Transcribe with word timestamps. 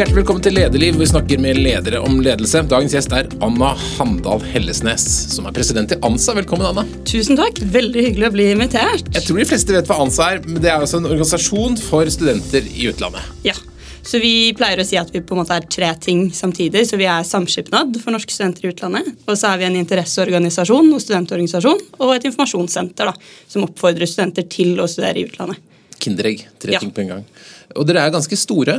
Hjertelig 0.00 0.22
velkommen 0.22 0.40
til 0.40 0.54
Lederliv, 0.56 0.94
hvor 0.94 1.02
vi 1.02 1.06
snakker 1.10 1.40
med 1.44 1.58
ledere 1.60 1.98
om 2.00 2.14
ledelse. 2.24 2.62
Dagens 2.70 2.94
gjest 2.94 3.12
er 3.12 3.26
Anna 3.44 3.74
Handal 3.98 4.40
Hellesnes, 4.48 5.02
som 5.28 5.44
er 5.44 5.52
president 5.52 5.90
i 5.92 5.96
ANSA. 6.00 6.32
Velkommen, 6.38 6.64
Anna. 6.70 6.86
Tusen 7.04 7.36
takk. 7.36 7.58
Veldig 7.74 8.04
hyggelig 8.06 8.30
å 8.30 8.30
bli 8.32 8.46
invitert. 8.54 9.10
Jeg 9.12 9.26
tror 9.26 9.42
de 9.42 9.44
fleste 9.50 9.74
vet 9.74 9.90
hva 9.90 9.98
ANSA 10.00 10.28
er, 10.30 10.38
men 10.46 10.62
det 10.64 10.70
er 10.70 10.78
altså 10.78 11.02
en 11.02 11.08
organisasjon 11.10 11.76
for 11.84 12.08
studenter 12.14 12.64
i 12.70 12.86
utlandet. 12.88 13.26
Ja, 13.44 13.52
så 14.00 14.22
Vi 14.22 14.30
pleier 14.56 14.80
å 14.80 14.86
si 14.88 14.96
at 14.96 15.12
vi 15.12 15.20
på 15.20 15.36
en 15.36 15.42
måte 15.42 15.58
er 15.60 15.66
tre 15.68 15.90
ting 16.00 16.30
samtidig. 16.32 16.86
Så 16.88 16.96
Vi 16.96 17.04
er 17.04 17.26
samskipnad 17.28 17.98
for 18.00 18.16
norske 18.16 18.32
studenter 18.32 18.64
i 18.64 18.70
utlandet. 18.72 19.10
Og 19.26 19.36
så 19.36 19.50
er 19.50 19.60
vi 19.60 19.66
en 19.68 19.76
interesseorganisasjon 19.82 20.88
og 20.96 21.02
studentorganisasjon 21.04 21.82
og 21.98 22.14
et 22.14 22.24
informasjonssenter 22.30 23.10
da, 23.10 23.12
som 23.52 23.68
oppfordrer 23.68 24.08
studenter 24.08 24.48
til 24.48 24.80
å 24.80 24.88
studere 24.88 25.20
i 25.20 25.26
utlandet. 25.28 25.60
Kinderegg. 26.00 26.46
Tre 26.56 26.72
Ja. 26.72 26.80
ting 26.80 26.90
på 26.90 27.04
en 27.04 27.12
gang. 27.12 27.28
Og 27.76 27.84
dere 27.86 28.06
er 28.06 28.16
ganske 28.16 28.40
store. 28.40 28.78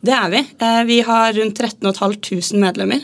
Det 0.00 0.14
er 0.16 0.30
vi. 0.32 0.40
Eh, 0.64 0.82
Vi 0.88 1.00
har 1.04 1.32
rundt 1.36 1.58
13.500 1.60 2.60
medlemmer. 2.60 3.00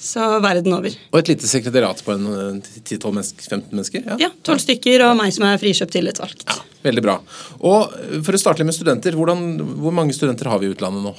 Så 0.00 0.24
verden 0.40 0.72
over. 0.72 0.94
Og 1.12 1.18
et 1.20 1.28
lite 1.28 1.44
sekretariat 1.48 1.98
på 2.04 2.14
en 2.14 2.62
10-12-15 2.62 3.66
mennesker. 3.68 4.06
Ja. 4.06 4.16
Ja, 4.22 4.30
Tolv 4.42 4.62
stykker 4.62 5.02
og 5.04 5.18
meg 5.18 5.34
som 5.36 5.44
er 5.44 5.60
frikjøpt 5.60 5.92
tillitsvalgt. 5.92 6.46
Ja, 6.48 6.56
Veldig 6.86 7.02
bra. 7.04 7.18
Og 7.60 7.92
For 8.24 8.32
å 8.32 8.40
starte 8.40 8.62
litt 8.62 8.70
med 8.70 8.78
studenter, 8.78 9.12
hvordan, 9.12 9.58
hvor 9.82 9.92
mange 9.92 10.16
studenter 10.16 10.48
har 10.48 10.62
vi 10.62 10.70
i 10.70 10.72
utlandet 10.72 11.04
nå? 11.04 11.12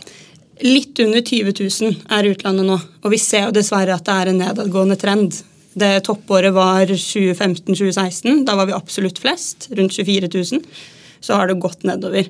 Litt 0.65 0.97
under 1.05 1.21
20 1.21 1.53
000 1.61 2.01
er 2.17 2.29
utlandet 2.31 2.65
nå, 2.65 2.79
og 3.05 3.13
vi 3.13 3.17
ser 3.21 3.47
jo 3.47 3.53
dessverre 3.53 3.93
at 3.93 4.05
det 4.05 4.15
er 4.17 4.31
en 4.31 4.41
nedadgående 4.41 4.97
trend. 5.01 5.37
Det 5.77 5.91
toppåret 6.05 6.53
var 6.53 6.89
2015-2016. 6.89 8.43
Da 8.49 8.55
var 8.57 8.65
vi 8.69 8.73
absolutt 8.75 9.21
flest, 9.21 9.69
rundt 9.77 9.93
24 9.93 10.29
000. 10.33 10.65
Så 11.21 11.37
har 11.37 11.47
det 11.49 11.59
gått 11.61 11.85
nedover. 11.85 12.25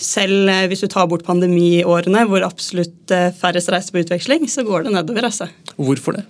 Selv 0.00 0.48
eh, 0.48 0.66
hvis 0.70 0.84
du 0.84 0.88
tar 0.88 1.08
bort 1.10 1.26
pandemiårene, 1.26 2.24
hvor 2.28 2.44
absolutt 2.46 3.12
eh, 3.12 3.30
færrest 3.36 3.72
reiser 3.72 3.94
på 3.94 4.04
utveksling, 4.04 4.46
så 4.48 4.64
går 4.66 4.86
det 4.86 4.94
nedover. 4.96 5.28
altså. 5.28 5.50
Hvorfor 5.76 6.16
det? 6.16 6.24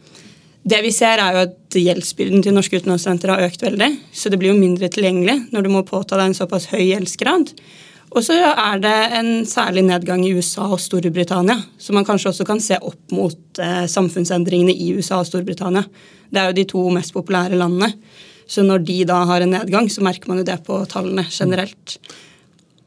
Det 0.70 0.80
vi 0.84 0.90
ser 0.92 1.22
er 1.22 1.36
jo 1.36 1.44
at 1.46 1.76
Gjeldsbyrden 1.78 2.42
til 2.44 2.52
norske 2.52 2.76
utenlandsstudenter 2.76 3.32
har 3.32 3.46
økt 3.46 3.62
veldig. 3.64 3.94
Så 4.12 4.28
det 4.28 4.40
blir 4.40 4.52
jo 4.52 4.58
mindre 4.58 4.90
tilgjengelig 4.92 5.38
når 5.54 5.64
du 5.64 5.70
må 5.72 5.86
påta 5.88 6.18
deg 6.18 6.30
en 6.30 6.36
såpass 6.36 6.68
høy 6.74 6.82
gjeldsgrad. 6.82 7.54
Og 8.10 8.24
så 8.26 8.34
er 8.42 8.80
det 8.82 8.96
en 9.20 9.30
særlig 9.46 9.84
nedgang 9.86 10.24
i 10.26 10.32
USA 10.34 10.66
og 10.66 10.80
Storbritannia, 10.82 11.54
som 11.78 11.94
man 11.96 12.06
kanskje 12.06 12.32
også 12.32 12.46
kan 12.48 12.60
se 12.62 12.76
opp 12.82 13.14
mot 13.14 13.60
eh, 13.62 13.84
samfunnsendringene 13.88 14.74
i 14.74 14.90
USA 14.98 15.20
og 15.22 15.28
Storbritannia. 15.30 15.84
Det 16.28 16.42
er 16.42 16.50
jo 16.50 16.58
de 16.58 16.66
to 16.74 16.82
mest 16.92 17.14
populære 17.14 17.58
landene. 17.58 17.92
Så 18.50 18.66
når 18.66 18.82
de 18.82 18.98
da 19.06 19.22
har 19.30 19.44
en 19.44 19.54
nedgang, 19.54 19.86
så 19.86 20.02
merker 20.02 20.26
man 20.28 20.42
jo 20.42 20.48
det 20.48 20.58
på 20.66 20.80
tallene 20.90 21.22
generelt. 21.30 22.00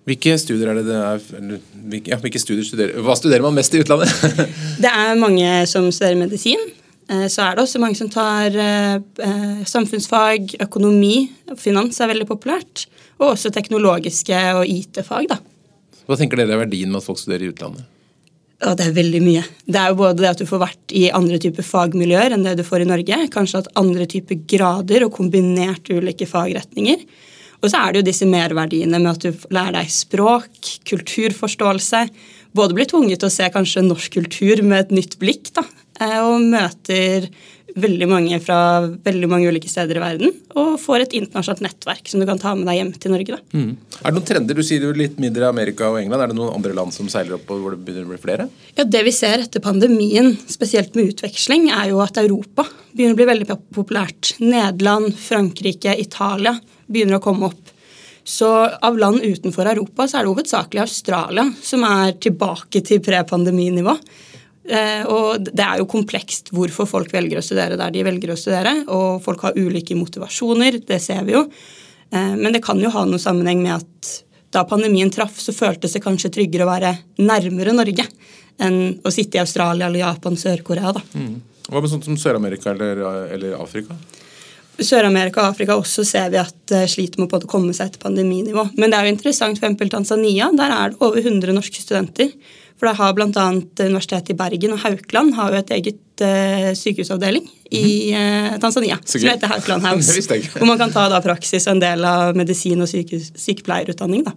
Hvilke 0.04 0.36
studier 0.40 0.68
er 0.68 0.80
det 0.82 0.86
det 0.90 0.96
er 1.00 1.22
hvilke, 1.24 2.12
ja, 2.12 2.18
hvilke 2.20 2.40
studier 2.42 2.66
studerer, 2.68 3.00
Hva 3.06 3.16
studerer 3.16 3.46
man 3.46 3.56
mest 3.56 3.76
i 3.76 3.80
utlandet? 3.84 4.12
Det 4.84 4.90
er 4.90 5.20
mange 5.20 5.52
som 5.72 5.88
studerer 5.96 6.20
medisin. 6.20 6.60
Eh, 7.08 7.28
Så 7.32 7.46
er 7.46 7.56
det 7.56 7.64
også 7.64 7.80
mange 7.80 7.96
som 8.00 8.10
tar 8.12 8.52
eh, 8.52 9.00
eh, 9.00 9.64
samfunnsfag, 9.70 10.58
økonomi. 10.68 11.30
Finans 11.60 12.02
er 12.04 12.12
veldig 12.12 12.28
populært. 12.28 12.86
Og 13.22 13.34
også 13.34 13.54
teknologiske 13.54 14.44
og 14.58 14.68
IT-fag. 14.68 15.30
da. 15.32 15.40
Hva 16.04 16.20
tenker 16.20 16.40
dere 16.42 16.58
er 16.58 16.66
verdien 16.66 16.92
med 16.92 17.00
at 17.00 17.08
folk 17.08 17.22
studerer 17.22 17.48
i 17.48 17.54
utlandet? 17.54 17.88
Ja, 18.64 18.74
det 18.80 18.86
er 18.88 18.96
veldig 18.96 19.20
mye. 19.24 19.44
Det 19.68 19.80
er 19.80 19.92
jo 19.92 20.00
både 20.00 20.24
det 20.24 20.30
at 20.30 20.40
du 20.40 20.48
får 20.48 20.62
vært 20.62 20.94
i 20.96 21.10
andre 21.16 21.40
typer 21.42 21.66
fagmiljøer 21.68 22.36
enn 22.36 22.46
det 22.48 22.58
du 22.60 22.64
får 22.64 22.84
i 22.84 22.88
Norge. 22.88 23.18
Kanskje 23.32 23.64
at 23.64 23.72
andre 23.80 24.08
typer 24.08 24.40
grader 24.48 25.04
og 25.08 25.16
kombinert 25.16 25.92
ulike 25.92 26.28
fagretninger. 26.30 27.04
Og 27.64 27.72
så 27.72 27.80
er 27.80 27.94
det 27.96 28.02
jo 28.02 28.10
disse 28.12 28.28
merverdiene 28.28 29.00
med 29.00 29.14
at 29.16 29.24
du 29.24 29.46
lærer 29.56 29.78
deg 29.80 29.92
språk, 29.94 30.52
kulturforståelse. 30.90 32.04
Både 32.54 32.76
blir 32.78 32.90
tvunget 32.92 33.24
til 33.24 33.32
å 33.32 33.34
se 33.34 33.48
kanskje 33.54 33.86
norsk 33.88 34.20
kultur 34.20 34.62
med 34.68 34.84
et 34.86 34.96
nytt 35.00 35.18
blikk, 35.22 35.54
da. 35.56 35.64
eh, 36.04 36.20
Og 36.22 36.44
møter 36.52 37.30
veldig 37.74 38.06
mange 38.06 38.38
fra 38.44 38.58
veldig 38.86 39.28
mange 39.32 39.48
ulike 39.50 39.70
steder 39.72 39.98
i 39.98 40.02
verden. 40.04 40.34
Og 40.60 40.76
får 40.82 41.06
et 41.06 41.16
internasjonalt 41.18 41.64
nettverk 41.66 42.12
som 42.12 42.22
du 42.22 42.28
kan 42.30 42.38
ta 42.38 42.52
med 42.54 42.68
deg 42.70 42.78
hjem 42.78 42.92
til 43.02 43.16
Norge. 43.16 43.40
Mm. 43.56 43.72
Er 44.04 44.04
det 44.06 44.14
noen 44.20 44.28
trender? 44.28 44.60
Du 44.60 44.62
sier 44.68 44.86
jo 44.86 44.92
litt 44.94 45.18
mindre 45.24 45.48
Amerika 45.50 45.88
og 45.90 45.98
England. 46.04 46.22
Er 46.22 46.34
det 46.34 46.38
noen 46.38 46.54
andre 46.54 46.76
land 46.78 46.94
som 46.94 47.10
seiler 47.10 47.40
opp 47.40 47.50
og 47.50 47.64
hvor 47.64 47.74
det 47.74 47.82
begynner 47.88 48.06
å 48.06 48.12
bli 48.14 48.22
flere? 48.22 48.50
Ja, 48.78 48.84
Det 48.84 49.02
vi 49.08 49.16
ser 49.16 49.48
etter 49.48 49.64
pandemien, 49.64 50.36
spesielt 50.46 50.94
med 51.00 51.16
utveksling, 51.16 51.72
er 51.74 51.90
jo 51.96 52.04
at 52.06 52.20
Europa 52.22 52.68
begynner 52.94 53.16
å 53.16 53.22
bli 53.24 53.32
veldig 53.32 53.50
populært. 53.74 54.36
Nederland, 54.44 55.16
Frankrike, 55.18 55.98
Italia 55.98 56.60
begynner 56.88 57.20
å 57.20 57.24
komme 57.24 57.50
opp. 57.52 57.72
Så 58.24 58.50
av 58.66 58.98
land 58.98 59.24
utenfor 59.24 59.68
Europa 59.68 60.08
så 60.08 60.20
er 60.20 60.24
det 60.24 60.32
hovedsakelig 60.32 60.84
Australia 60.86 61.48
som 61.64 61.84
er 61.88 62.16
tilbake 62.24 62.84
til 62.88 63.02
pre-pandeminivå. 63.04 63.98
Eh, 64.64 65.04
og 65.12 65.50
det 65.50 65.64
er 65.64 65.82
jo 65.82 65.90
komplekst 65.92 66.54
hvorfor 66.56 66.88
folk 66.88 67.12
velger 67.12 67.42
å 67.42 67.44
studere 67.44 67.76
der 67.80 67.92
de 67.92 68.06
velger 68.08 68.32
å 68.32 68.40
studere. 68.40 68.78
Og 68.88 69.20
folk 69.26 69.44
har 69.44 69.60
ulike 69.60 69.98
motivasjoner, 70.00 70.80
det 70.88 71.02
ser 71.04 71.26
vi 71.28 71.36
jo. 71.36 71.44
Eh, 72.14 72.36
men 72.40 72.56
det 72.56 72.64
kan 72.64 72.80
jo 72.80 72.94
ha 72.94 73.04
noen 73.08 73.22
sammenheng 73.22 73.64
med 73.64 73.82
at 73.82 74.14
da 74.54 74.64
pandemien 74.70 75.12
traff, 75.12 75.36
så 75.42 75.52
føltes 75.56 75.96
det 75.98 76.04
kanskje 76.06 76.32
tryggere 76.32 76.64
å 76.68 76.70
være 76.70 76.94
nærmere 77.26 77.74
Norge 77.76 78.06
enn 78.62 79.00
å 79.02 79.12
sitte 79.12 79.40
i 79.40 79.42
Australia 79.42 79.88
eller 79.90 80.04
Japan, 80.04 80.38
Sør-Korea. 80.38 80.94
da. 80.94 81.02
Hva 81.68 81.82
med 81.82 81.90
sånt 81.90 82.06
som 82.06 82.18
Sør-Amerika 82.20 82.72
eller, 82.72 83.02
eller 83.34 83.56
Afrika? 83.58 83.98
Sør-Amerika 84.82 85.44
og 85.44 85.54
Afrika 85.54 85.76
også 85.78 86.06
ser 86.08 86.32
vi 86.34 86.40
at 86.42 86.74
eh, 86.74 86.88
sliter 86.90 87.22
med 87.22 87.34
å 87.34 87.50
komme 87.50 87.76
seg 87.78 87.94
til 87.94 88.02
pandeminivå. 88.02 88.66
Men 88.80 88.90
det 88.90 88.98
er 88.98 89.08
jo 89.08 89.14
interessant, 89.14 89.60
for 89.60 89.68
eksempel 89.68 89.92
Tanzania. 89.94 90.50
Der 90.58 90.74
er 90.74 90.94
det 90.94 91.02
over 91.04 91.22
100 91.22 91.54
norske 91.54 91.82
studenter. 91.84 92.32
For 92.80 92.90
da 92.90 92.96
har 92.98 93.14
bl.a. 93.16 93.46
Universitetet 93.80 94.34
i 94.34 94.38
Bergen 94.38 94.74
og 94.76 94.82
Haukeland 94.82 95.36
har 95.38 95.54
jo 95.54 95.60
et 95.62 95.70
eget 95.76 96.24
uh, 96.26 96.72
sykehusavdeling 96.76 97.46
i 97.74 97.86
uh, 98.12 98.56
Tanzania 98.60 98.98
som 99.06 99.24
heter 99.24 99.54
Haukeland 99.54 99.86
House. 99.88 100.18
Det. 100.28 100.42
Hvor 100.56 100.68
man 100.68 100.82
kan 100.82 100.92
ta 100.92 101.06
da 101.12 101.22
praksis 101.24 101.70
og 101.70 101.78
en 101.78 101.84
del 101.86 102.04
av 102.10 102.34
medisin- 102.36 102.82
og 102.84 102.90
sykepleierutdanning. 102.90 104.26
da. 104.26 104.34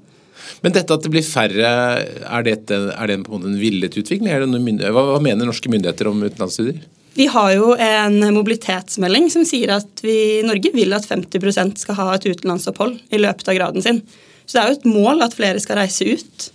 Men 0.63 0.77
dette 0.77 0.95
at 0.95 1.03
det 1.03 1.11
blir 1.11 1.25
færre, 1.27 1.73
er 2.05 2.47
det, 2.47 2.53
et, 2.61 2.77
er 2.77 3.11
det 3.11 3.19
på 3.25 3.33
en 3.33 3.41
måte 3.41 3.51
en 3.51 3.59
villet 3.59 3.97
utvikling? 3.99 4.29
Det 4.29 4.93
hva, 4.95 5.09
hva 5.15 5.19
mener 5.25 5.49
norske 5.49 5.73
myndigheter 5.73 6.13
om 6.13 6.23
utenlandsstudier? 6.23 6.85
Vi 7.16 7.27
har 7.32 7.53
jo 7.54 7.71
en 7.81 8.19
mobilitetsmelding 8.34 9.31
som 9.32 9.47
sier 9.49 9.71
at 9.78 10.03
vi 10.04 10.16
i 10.41 10.44
Norge 10.44 10.69
vil 10.75 10.93
at 10.93 11.06
50% 11.09 11.81
skal 11.81 11.97
ha 11.97 12.10
et 12.12 12.27
utenlandsopphold 12.28 12.99
i 13.09 13.21
løpet 13.22 13.49
av 13.49 13.56
graden 13.56 13.84
sin. 13.84 14.03
Så 14.44 14.59
det 14.59 14.62
er 14.62 14.69
jo 14.69 14.77
et 14.77 14.91
mål 14.91 15.25
at 15.25 15.37
flere 15.37 15.62
skal 15.62 15.81
reise 15.81 16.04
ut. 16.04 16.50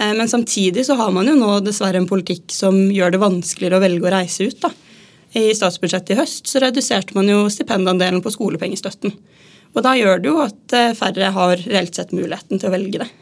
Eh, 0.00 0.14
Men 0.16 0.28
samtidig 0.28 0.86
så 0.86 0.96
har 0.96 1.12
man 1.12 1.28
jo 1.28 1.36
nå 1.36 1.60
dessverre 1.60 2.00
en 2.00 2.08
politikk 2.08 2.48
som 2.48 2.88
gjør 2.90 3.12
det 3.12 3.22
vanskeligere 3.22 3.76
å 3.76 3.84
velge 3.84 4.08
å 4.08 4.14
reise 4.16 4.48
ut. 4.48 4.60
da. 4.60 4.72
I 5.36 5.52
statsbudsjettet 5.52 6.14
i 6.14 6.20
høst 6.22 6.48
så 6.48 6.64
reduserte 6.64 7.12
man 7.14 7.28
jo 7.28 7.44
stipendandelen 7.52 8.22
på 8.24 8.32
skolepengestøtten. 8.32 9.12
Og 9.76 9.84
da 9.84 9.92
gjør 9.98 10.22
det 10.22 10.32
jo 10.32 10.40
at 10.40 10.72
eh, 10.72 10.96
færre 10.96 11.32
har 11.36 11.56
reelt 11.60 11.94
sett 11.94 12.16
muligheten 12.16 12.56
til 12.56 12.70
å 12.70 12.72
velge 12.72 13.04
det. 13.04 13.12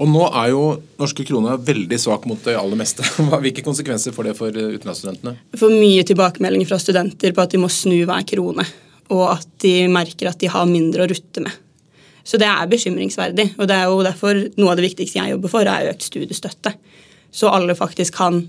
Og 0.00 0.08
nå 0.08 0.22
er 0.28 0.52
jo 0.52 0.62
norske 1.00 1.24
kroner 1.28 1.60
veldig 1.62 1.98
svak 2.00 2.24
mot 2.28 2.40
det 2.46 2.56
aller 2.58 2.78
meste. 2.78 3.04
Hvilke 3.44 3.64
konsekvenser 3.64 4.14
får 4.16 4.30
det 4.30 4.36
for 4.38 4.48
utenlandsstudentene? 4.48 5.34
utenlandsstudentene? 5.36 5.60
får 5.60 5.74
mye 5.76 6.06
tilbakemeldinger 6.08 6.70
fra 6.70 6.80
studenter 6.82 7.34
på 7.36 7.44
at 7.44 7.52
de 7.52 7.60
må 7.62 7.70
snu 7.72 7.98
hver 8.08 8.24
krone, 8.28 8.66
og 9.12 9.24
at 9.34 9.48
de 9.64 9.74
merker 9.92 10.30
at 10.30 10.40
de 10.40 10.50
har 10.52 10.68
mindre 10.70 11.04
å 11.04 11.10
rutte 11.12 11.44
med. 11.44 11.60
Så 12.24 12.38
det 12.38 12.46
er 12.46 12.70
bekymringsverdig, 12.70 13.48
og 13.58 13.66
det 13.68 13.76
er 13.76 13.88
jo 13.90 14.02
derfor 14.06 14.38
noe 14.54 14.72
av 14.72 14.78
det 14.78 14.86
viktigste 14.86 15.18
jeg 15.18 15.34
jobber 15.34 15.50
for, 15.50 15.66
er 15.66 15.90
økt 15.90 16.06
studiestøtte. 16.06 16.76
Så 17.32 17.48
alle 17.48 17.74
faktisk 17.74 18.14
kan 18.20 18.42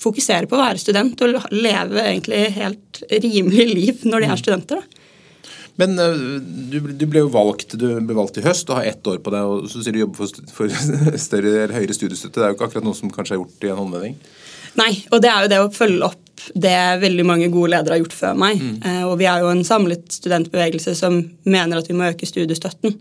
fokusere 0.00 0.48
på 0.48 0.56
å 0.56 0.62
være 0.62 0.80
student 0.80 1.20
og 1.22 1.52
leve 1.52 2.00
egentlig 2.00 2.46
helt 2.56 3.02
rimelig 3.12 3.66
liv 3.68 4.04
når 4.08 4.24
de 4.24 4.30
er 4.32 4.40
studenter. 4.40 4.80
da. 4.80 5.01
Men 5.80 5.96
eh, 5.98 6.24
du, 6.72 6.78
du 6.92 7.06
ble 7.08 7.24
jo 7.24 7.32
valgt 7.32 7.76
du 7.80 7.86
ble 8.04 8.16
valgt 8.16 8.40
i 8.40 8.44
høst 8.44 8.70
og 8.70 8.80
har 8.80 8.90
ett 8.92 9.08
år 9.08 9.20
på 9.24 9.32
deg, 9.34 9.48
og 9.48 9.70
så 9.72 9.82
sier 9.82 9.96
du 9.96 10.02
jobber 10.02 10.22
for, 10.22 10.52
for 10.52 11.18
større 11.26 11.54
eller 11.64 11.76
høyere 11.78 11.96
studiestøtte. 11.96 12.38
Det 12.38 12.46
er 12.46 12.52
jo 12.52 12.58
ikke 12.58 12.70
akkurat 12.70 12.88
noe 12.88 12.98
som 12.98 13.12
kanskje 13.12 13.38
er 13.38 13.42
gjort 13.42 13.66
i 13.66 13.72
en 13.72 13.80
håndvending. 13.80 14.18
Nei, 14.80 14.92
og 15.12 15.20
det 15.20 15.28
er 15.28 15.44
jo 15.44 15.52
det 15.52 15.62
å 15.62 15.72
følge 15.72 16.12
opp 16.12 16.20
det 16.58 16.78
veldig 16.98 17.24
mange 17.28 17.50
gode 17.52 17.70
ledere 17.74 17.94
har 17.94 18.00
gjort 18.02 18.16
før 18.18 18.38
meg. 18.40 18.58
Mm. 18.58 18.78
og 19.06 19.12
vi 19.20 19.28
er 19.30 19.44
jo 19.44 19.50
en 19.52 19.60
samlet 19.62 20.08
studentbevegelse 20.10 20.96
som 20.98 21.20
mener 21.46 21.78
at 21.78 21.90
vi 21.90 21.94
må 21.94 22.08
øke 22.08 22.26
studiestøtten. 22.26 22.96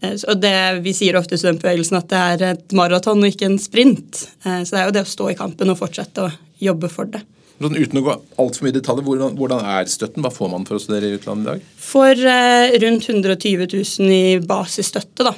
Eh, 0.00 0.16
og 0.28 0.40
det, 0.40 0.80
Vi 0.84 0.94
sier 0.96 1.16
ofte 1.16 1.36
i 1.36 1.40
studentbevegelsen 1.40 1.98
at 1.98 2.10
det 2.10 2.24
er 2.24 2.44
et 2.52 2.76
maraton 2.76 3.22
og 3.22 3.30
ikke 3.30 3.48
en 3.48 3.60
sprint. 3.60 4.26
Eh, 4.44 4.62
så 4.64 4.76
det 4.76 4.82
er 4.82 4.90
jo 4.90 4.96
det 4.98 5.06
å 5.06 5.14
stå 5.14 5.30
i 5.32 5.38
kampen 5.38 5.72
og 5.72 5.80
fortsette 5.80 6.26
å 6.26 6.32
jobbe 6.62 6.90
for 6.92 7.08
det. 7.12 7.22
Sånn, 7.56 7.76
uten 7.80 8.00
å 8.00 8.04
gå 8.04 8.14
altfor 8.42 8.66
mye 8.66 8.74
i 8.74 8.76
detaljer, 8.76 9.04
hvordan, 9.06 9.36
hvordan 9.38 9.68
er 9.72 9.88
støtten? 9.88 10.24
Hva 10.24 10.32
får 10.34 10.50
man 10.52 10.66
for 10.68 10.76
å 10.76 10.82
studere 10.82 11.08
i 11.08 11.16
utlandet 11.16 11.46
i 11.46 11.50
dag? 11.54 11.68
For 11.80 12.26
eh, 12.32 12.74
rundt 12.82 13.06
120 13.08 13.62
000 13.72 14.10
i 14.12 14.40
basisstøtte, 14.44 15.24
da. 15.24 15.32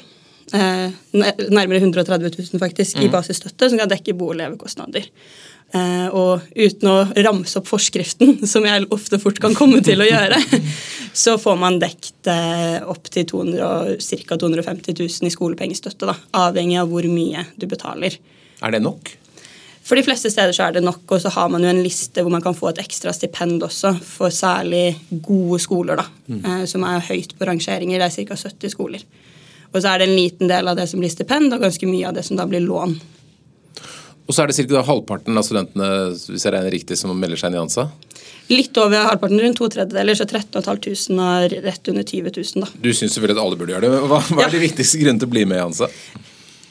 Eh, 0.58 0.88
nærmere 1.14 1.78
130 1.82 2.32
000 2.40 2.62
faktisk 2.62 2.98
i 3.04 3.10
basisstøtte, 3.12 3.68
som 3.70 3.78
kan 3.78 3.90
dekke 3.92 4.16
bo- 4.18 4.32
og 4.32 4.40
levekostnader. 4.40 5.06
Eh, 5.76 6.06
og 6.16 6.46
uten 6.56 6.88
å 6.88 6.96
ramse 7.26 7.60
opp 7.60 7.68
forskriften, 7.68 8.38
som 8.52 8.66
jeg 8.66 8.88
ofte 8.94 9.20
fort 9.20 9.38
kan 9.42 9.54
komme 9.58 9.82
til 9.84 10.00
å 10.00 10.08
gjøre, 10.08 10.40
så 11.24 11.36
får 11.40 11.60
man 11.60 11.78
dekt 11.82 12.30
eh, 12.32 12.80
opp 12.88 13.12
til 13.12 13.28
ca. 13.28 14.40
250 14.40 14.96
000 14.96 15.28
i 15.28 15.34
skolepengestøtte, 15.34 16.08
da, 16.08 16.16
avhengig 16.48 16.80
av 16.80 16.90
hvor 16.90 17.06
mye 17.12 17.44
du 17.60 17.68
betaler. 17.70 18.16
Er 18.64 18.74
det 18.74 18.82
nok? 18.82 19.17
For 19.88 19.96
de 19.96 20.04
fleste 20.04 20.28
steder 20.28 20.52
så 20.52 20.66
er 20.66 20.74
det 20.76 20.84
nok, 20.84 21.06
og 21.08 21.20
så 21.22 21.30
har 21.32 21.48
man 21.48 21.64
jo 21.64 21.70
en 21.70 21.80
liste 21.80 22.20
hvor 22.20 22.32
man 22.32 22.44
kan 22.44 22.56
få 22.56 22.68
et 22.74 22.80
ekstra 22.82 23.12
stipend 23.16 23.62
også 23.64 23.94
for 24.04 24.34
særlig 24.34 24.98
gode 25.24 25.62
skoler, 25.64 26.02
da, 26.02 26.04
mm. 26.28 26.66
som 26.68 26.84
er 26.84 27.06
høyt 27.06 27.32
på 27.38 27.48
rangeringer. 27.48 28.02
Det 28.02 28.10
er 28.10 28.28
ca. 28.28 28.36
70 28.36 28.74
skoler. 28.74 29.06
Og 29.72 29.80
så 29.80 29.94
er 29.94 30.02
det 30.02 30.10
en 30.10 30.18
liten 30.18 30.50
del 30.50 30.68
av 30.68 30.76
det 30.76 30.84
som 30.90 31.00
blir 31.00 31.12
stipend, 31.12 31.54
og 31.56 31.64
ganske 31.64 31.88
mye 31.88 32.10
av 32.10 32.18
det 32.18 32.26
som 32.28 32.36
da 32.36 32.44
blir 32.48 32.66
lån. 32.66 32.98
Og 34.28 34.36
så 34.36 34.44
er 34.44 34.52
det 34.52 34.68
ca. 34.68 34.84
halvparten 34.84 35.40
av 35.40 35.48
studentene 35.48 35.90
hvis 36.12 36.44
jeg 36.44 36.52
regner 36.52 36.74
riktig, 36.76 37.00
som 37.00 37.16
melder 37.16 37.40
seg 37.40 37.48
inn 37.48 37.56
i 37.56 37.62
ANSA? 37.64 37.88
Litt 38.52 38.76
over 38.80 39.08
halvparten, 39.08 39.40
rundt 39.40 39.56
to 39.56 39.72
tredjedeler, 39.72 40.16
så 40.20 40.28
13 40.28 40.68
500 40.68 41.16
har 41.24 41.60
rett 41.64 41.88
under 41.88 42.04
20 42.04 42.36
000. 42.36 42.64
da. 42.66 42.68
Du 42.76 42.92
syns 42.92 43.16
selvfølgelig 43.16 43.40
at 43.40 43.44
alle 43.46 43.60
burde 43.60 43.72
gjøre 43.72 43.88
det. 43.88 44.00
Hva, 44.04 44.20
hva 44.20 44.44
er 44.44 44.50
ja. 44.50 44.56
de 44.58 44.66
viktigste 44.68 45.00
grunnene 45.00 45.24
til 45.24 45.32
å 45.32 45.36
bli 45.36 45.48
med 45.48 45.62
i 45.62 45.64
ANSA? 45.64 45.88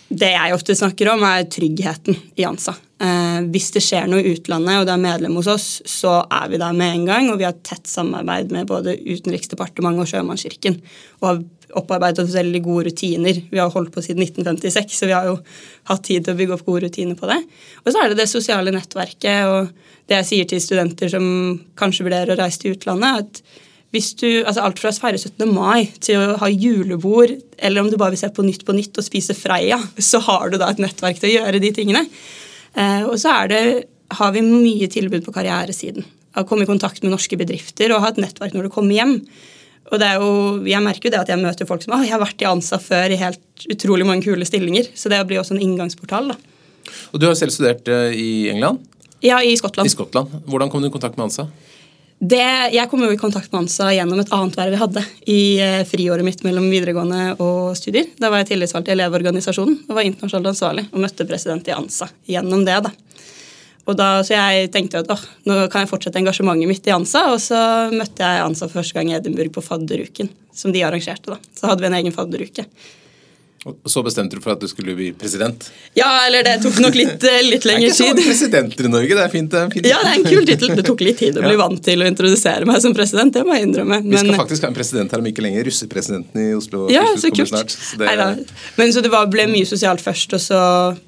Det 0.07 0.35
jeg 0.37 0.53
ofte 0.53 0.77
snakker 0.77 1.15
om, 1.17 1.25
er 1.25 1.49
tryggheten 1.49 2.21
i 2.37 2.45
ANSA. 2.45 2.77
Eh, 2.97 3.41
hvis 3.53 3.69
det 3.75 3.83
skjer 3.85 4.07
noe 4.09 4.23
i 4.23 4.31
utlandet 4.33 4.79
og 4.79 4.87
det 4.87 4.93
er 4.95 5.01
medlem 5.03 5.35
hos 5.37 5.49
oss, 5.51 5.67
så 5.85 6.19
er 6.33 6.47
vi 6.49 6.61
der 6.61 6.73
med 6.77 6.95
en 6.95 7.05
gang. 7.09 7.29
Og 7.31 7.37
vi 7.41 7.45
har 7.45 7.59
tett 7.61 7.85
samarbeid 7.89 8.53
med 8.55 8.69
både 8.69 8.97
Utenriksdepartementet 8.97 10.05
og 10.05 10.09
Sjømannskirken. 10.11 10.79
Og 11.21 11.29
har 11.29 11.43
opparbeidet 11.77 12.23
oss 12.23 12.37
veldig 12.37 12.63
gode 12.65 12.87
rutiner. 12.89 13.41
Vi 13.51 13.61
har 13.61 13.69
holdt 13.73 13.93
på 13.93 14.01
siden 14.01 14.23
1956, 14.23 14.97
så 14.97 15.09
vi 15.09 15.15
har 15.15 15.27
jo 15.29 15.37
hatt 15.91 16.03
tid 16.07 16.25
til 16.25 16.33
å 16.33 16.39
bygge 16.39 16.57
opp 16.57 16.65
gode 16.65 16.87
rutiner 16.87 17.19
på 17.19 17.29
det. 17.29 17.37
Og 17.83 17.91
så 17.91 18.01
er 18.01 18.11
det 18.11 18.21
det 18.21 18.29
sosiale 18.31 18.73
nettverket 18.73 19.51
og 19.51 19.71
det 20.07 20.21
jeg 20.21 20.29
sier 20.29 20.49
til 20.49 20.63
studenter 20.63 21.11
som 21.11 21.25
kanskje 21.77 22.07
vurderer 22.07 22.33
å 22.33 22.39
reise 22.39 22.63
til 22.63 22.77
utlandet. 22.77 23.27
at 23.27 23.65
hvis 23.95 24.13
du, 24.19 24.27
altså 24.43 24.65
Alt 24.67 24.81
fra 24.81 24.91
å 24.91 24.99
feire 24.99 25.19
17. 25.19 25.45
mai 25.47 25.87
til 26.03 26.19
å 26.19 26.39
ha 26.41 26.49
julebord, 26.51 27.37
eller 27.57 27.81
om 27.81 27.91
du 27.91 27.95
bare 27.99 28.15
vil 28.15 28.19
se 28.19 28.29
på 28.35 28.43
Nytt 28.43 28.65
på 28.67 28.75
Nytt 28.75 28.99
og 28.99 29.05
spise 29.05 29.35
Freia, 29.37 29.79
så 29.99 30.19
har 30.25 30.51
du 30.51 30.57
da 30.59 30.71
et 30.73 30.81
nettverk 30.83 31.21
til 31.21 31.31
å 31.31 31.35
gjøre 31.37 31.61
de 31.63 31.71
tingene. 31.75 32.03
Eh, 32.75 33.03
og 33.07 33.15
så 33.21 33.33
det, 33.51 33.61
har 34.17 34.33
vi 34.35 34.43
mye 34.45 34.87
tilbud 34.91 35.25
på 35.25 35.35
karrieresiden. 35.35 36.05
Å 36.37 36.45
komme 36.47 36.67
i 36.67 36.69
kontakt 36.69 37.03
med 37.03 37.13
norske 37.13 37.37
bedrifter 37.39 37.91
og 37.93 38.03
ha 38.03 38.11
et 38.13 38.19
nettverk 38.21 38.55
når 38.55 38.67
du 38.67 38.73
kommer 38.73 38.97
hjem. 38.97 39.15
Og 39.87 40.01
det 40.01 40.07
er 40.07 40.19
jo, 40.19 40.31
Jeg 40.67 40.83
merker 40.83 41.07
jo 41.07 41.13
det 41.13 41.21
at 41.21 41.31
jeg 41.31 41.39
møter 41.39 41.67
folk 41.67 41.83
som 41.83 41.95
jeg 41.95 42.11
har 42.11 42.19
vært 42.19 42.43
i 42.43 42.47
ANSA 42.49 42.79
før 42.83 43.13
i 43.13 43.19
helt 43.19 43.67
utrolig 43.71 44.05
mange 44.05 44.27
kule 44.27 44.45
stillinger. 44.45 44.91
Så 44.95 45.09
det 45.09 45.21
blir 45.27 45.39
også 45.39 45.55
en 45.55 45.63
inngangsportal. 45.63 46.33
da. 46.33 46.37
Og 47.13 47.19
Du 47.19 47.27
har 47.27 47.35
selv 47.35 47.55
studert 47.55 47.87
eh, 47.87 48.11
i 48.13 48.49
England? 48.51 48.83
Ja, 49.23 49.39
i 49.41 49.55
Skottland. 49.57 49.87
I 49.87 49.95
Skottland. 49.95 50.43
Hvordan 50.45 50.69
kom 50.69 50.83
du 50.83 50.89
i 50.89 50.93
kontakt 50.93 51.17
med 51.17 51.29
ANSA? 51.29 51.47
Det, 52.17 52.73
jeg 52.73 52.89
kom 52.89 53.03
jo 53.05 53.11
i 53.13 53.19
kontakt 53.19 53.51
med 53.51 53.67
ANSA 53.67 53.91
gjennom 53.93 54.17
et 54.23 54.31
annet 54.33 54.55
verv 54.57 54.73
jeg 54.73 54.81
hadde 54.81 55.01
i 55.29 55.41
eh, 55.61 55.83
friåret 55.85 56.25
mitt 56.25 56.39
mellom 56.41 56.65
videregående 56.71 57.35
og 57.37 57.75
studier. 57.77 58.07
Da 58.17 58.31
var 58.33 58.41
jeg 58.41 58.55
tillitsvalgt 58.55 58.89
i 58.89 58.95
Elevorganisasjonen 58.95 59.83
og 59.85 59.99
var 59.99 60.07
internasjonalt 60.07 60.49
ansvarlig 60.55 60.87
og 60.89 61.03
møtte 61.03 61.27
president 61.29 61.69
i 61.69 61.75
ANSA 61.75 62.09
gjennom 62.25 62.65
det. 62.65 62.79
da. 62.87 62.93
Da, 63.87 64.07
så 64.25 64.33
jeg 64.33 64.71
tenkte 64.73 65.03
at 65.03 65.11
åh, 65.13 65.21
nå 65.47 65.59
kan 65.71 65.85
jeg 65.85 65.91
fortsette 65.93 66.19
engasjementet 66.19 66.67
mitt 66.67 66.89
i 66.89 66.95
ANSA, 66.95 67.21
og 67.31 67.37
så 67.39 67.59
møtte 67.93 68.25
jeg 68.25 68.43
ANSA 68.43 68.65
for 68.65 68.81
første 68.81 68.97
gang 68.97 69.13
i 69.13 69.15
Edinburgh 69.15 69.53
på 69.53 69.63
fadderuken, 69.63 70.33
som 70.51 70.73
de 70.75 70.81
arrangerte. 70.83 71.37
da. 71.37 71.37
Så 71.55 71.69
hadde 71.69 71.85
vi 71.85 71.91
en 71.91 71.99
egen 72.01 72.15
fadderuke. 72.15 72.65
Og 73.65 73.89
så 73.89 74.03
bestemte 74.05 74.37
du 74.37 74.43
for 74.43 74.53
at 74.53 74.61
du 74.61 74.67
skulle 74.69 74.93
bli 74.95 75.07
president? 75.17 75.65
Ja, 75.97 76.07
eller 76.27 76.45
det 76.45 76.53
tok 76.63 76.77
nok 76.83 76.95
litt, 76.95 77.23
eh, 77.25 77.39
litt 77.43 77.65
lengre 77.67 77.89
tid. 77.89 77.89
Det 77.89 77.89
er 77.89 77.89
ikke 77.89 77.97
så 77.97 78.07
mange 78.07 78.25
presidenter 78.27 78.85
i 78.85 78.91
Norge. 78.93 79.17
Det 79.17 79.23
er 79.23 79.33
fint. 79.33 79.49
Det 79.51 79.59
er 79.59 79.71
fint. 79.73 79.89
Ja, 79.89 79.97
det 80.03 80.11
er 80.11 80.19
en 80.19 80.27
kul 80.27 80.45
tittel. 80.47 80.75
Det 80.77 80.85
tok 80.87 81.01
litt 81.03 81.19
tid 81.19 81.39
å 81.39 81.43
bli 81.43 81.57
vant 81.63 81.81
til 81.83 82.05
å 82.05 82.07
introdusere 82.07 82.69
meg 82.69 82.79
som 82.85 82.95
president. 82.95 83.33
Det 83.33 83.43
må 83.47 83.57
jeg 83.57 83.67
innrømme. 83.67 83.99
Vi 84.05 84.21
skal 84.21 84.39
faktisk 84.43 84.67
ha 84.67 84.71
en 84.71 84.77
president 84.77 85.15
her 85.15 85.23
om 85.23 85.29
ikke 85.31 85.43
lenger. 85.43 85.67
Russepresidenten 85.67 86.43
i 86.43 86.53
Oslo. 86.55 86.85
Ja, 86.93 87.03
så 87.17 87.33
kult. 87.33 87.51
Snart, 87.51 87.73
så 87.73 87.99
det... 88.03 88.47
Men 88.77 88.93
så 88.93 89.03
det 89.03 89.11
var, 89.11 89.27
ble 89.33 89.49
mye 89.51 89.67
sosialt 89.67 90.05
først, 90.05 90.37
og 90.37 90.43
så 90.43 90.61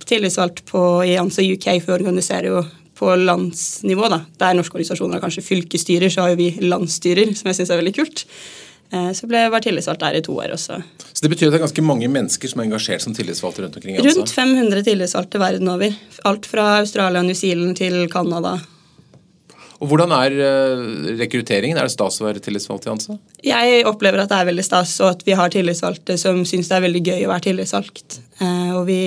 tillitsvalgt 0.10 0.66
på, 0.70 0.84
i 1.06 1.16
ANSA 1.22 1.46
UK, 1.46 1.70
for 1.86 1.94
å 1.94 2.00
organisere 2.02 2.52
jo 2.52 2.64
på 3.00 3.14
landsnivå. 3.16 4.10
da. 4.12 4.24
Der 4.42 4.58
norske 4.58 4.76
organisasjoner 4.76 5.20
har 5.20 5.24
kanskje 5.24 5.46
fylkesstyrer, 5.46 6.12
så 6.12 6.26
har 6.26 6.34
jo 6.34 6.42
vi 6.42 6.50
landsstyrer, 6.66 7.32
som 7.38 7.48
jeg 7.48 7.62
syns 7.62 7.72
er 7.72 7.80
veldig 7.80 7.96
kult. 7.96 8.26
Eh, 8.90 9.12
så 9.14 9.28
ble 9.30 9.44
jeg 9.44 9.54
var 9.54 9.62
tillitsvalgt 9.62 10.02
der 10.02 10.18
i 10.18 10.24
to 10.26 10.34
år 10.42 10.56
også. 10.56 10.80
Så 11.14 11.22
det 11.22 11.30
betyr 11.30 11.50
at 11.50 11.54
det 11.54 11.60
er 11.60 11.66
ganske 11.68 11.86
mange 11.86 12.10
mennesker 12.10 12.50
som 12.50 12.62
er 12.62 12.70
engasjert 12.70 13.06
som 13.06 13.14
tillitsvalgte 13.14 13.62
rundt 13.66 13.78
omkring? 13.78 14.00
Altså? 14.00 14.18
Rundt 14.18 14.34
500 14.34 14.84
tillitsvalgte 14.88 15.42
verden 15.42 15.70
over. 15.70 15.96
Alt 16.30 16.50
fra 16.50 16.68
Australia 16.80 17.22
og 17.22 17.30
New 17.30 17.38
Zealand 17.38 17.78
til 17.78 18.02
Canada. 18.10 18.58
Og 19.80 19.88
Hvordan 19.88 20.12
er 20.12 20.34
uh, 20.36 21.12
rekrutteringen? 21.22 21.78
Er 21.80 21.88
det 21.88 21.94
stas 21.94 22.18
å 22.20 22.26
være 22.26 22.42
tillitsvalgt 22.44 22.88
i 22.88 22.92
ANSA? 22.92 23.16
Jeg 23.46 23.86
opplever 23.88 24.26
at 24.26 24.32
det 24.32 24.40
er 24.42 24.50
veldig 24.50 24.66
stas, 24.66 24.98
og 25.06 25.14
at 25.14 25.22
vi 25.28 25.38
har 25.40 25.54
tillitsvalgte 25.54 26.18
som 26.20 26.42
syns 26.48 26.68
det 26.68 26.80
er 26.80 26.84
veldig 26.90 27.04
gøy 27.06 27.28
å 27.28 27.32
være 27.32 27.46
tillitsvalgt. 27.48 28.20
Uh, 28.42 28.80
og 28.82 28.90
vi, 28.90 29.02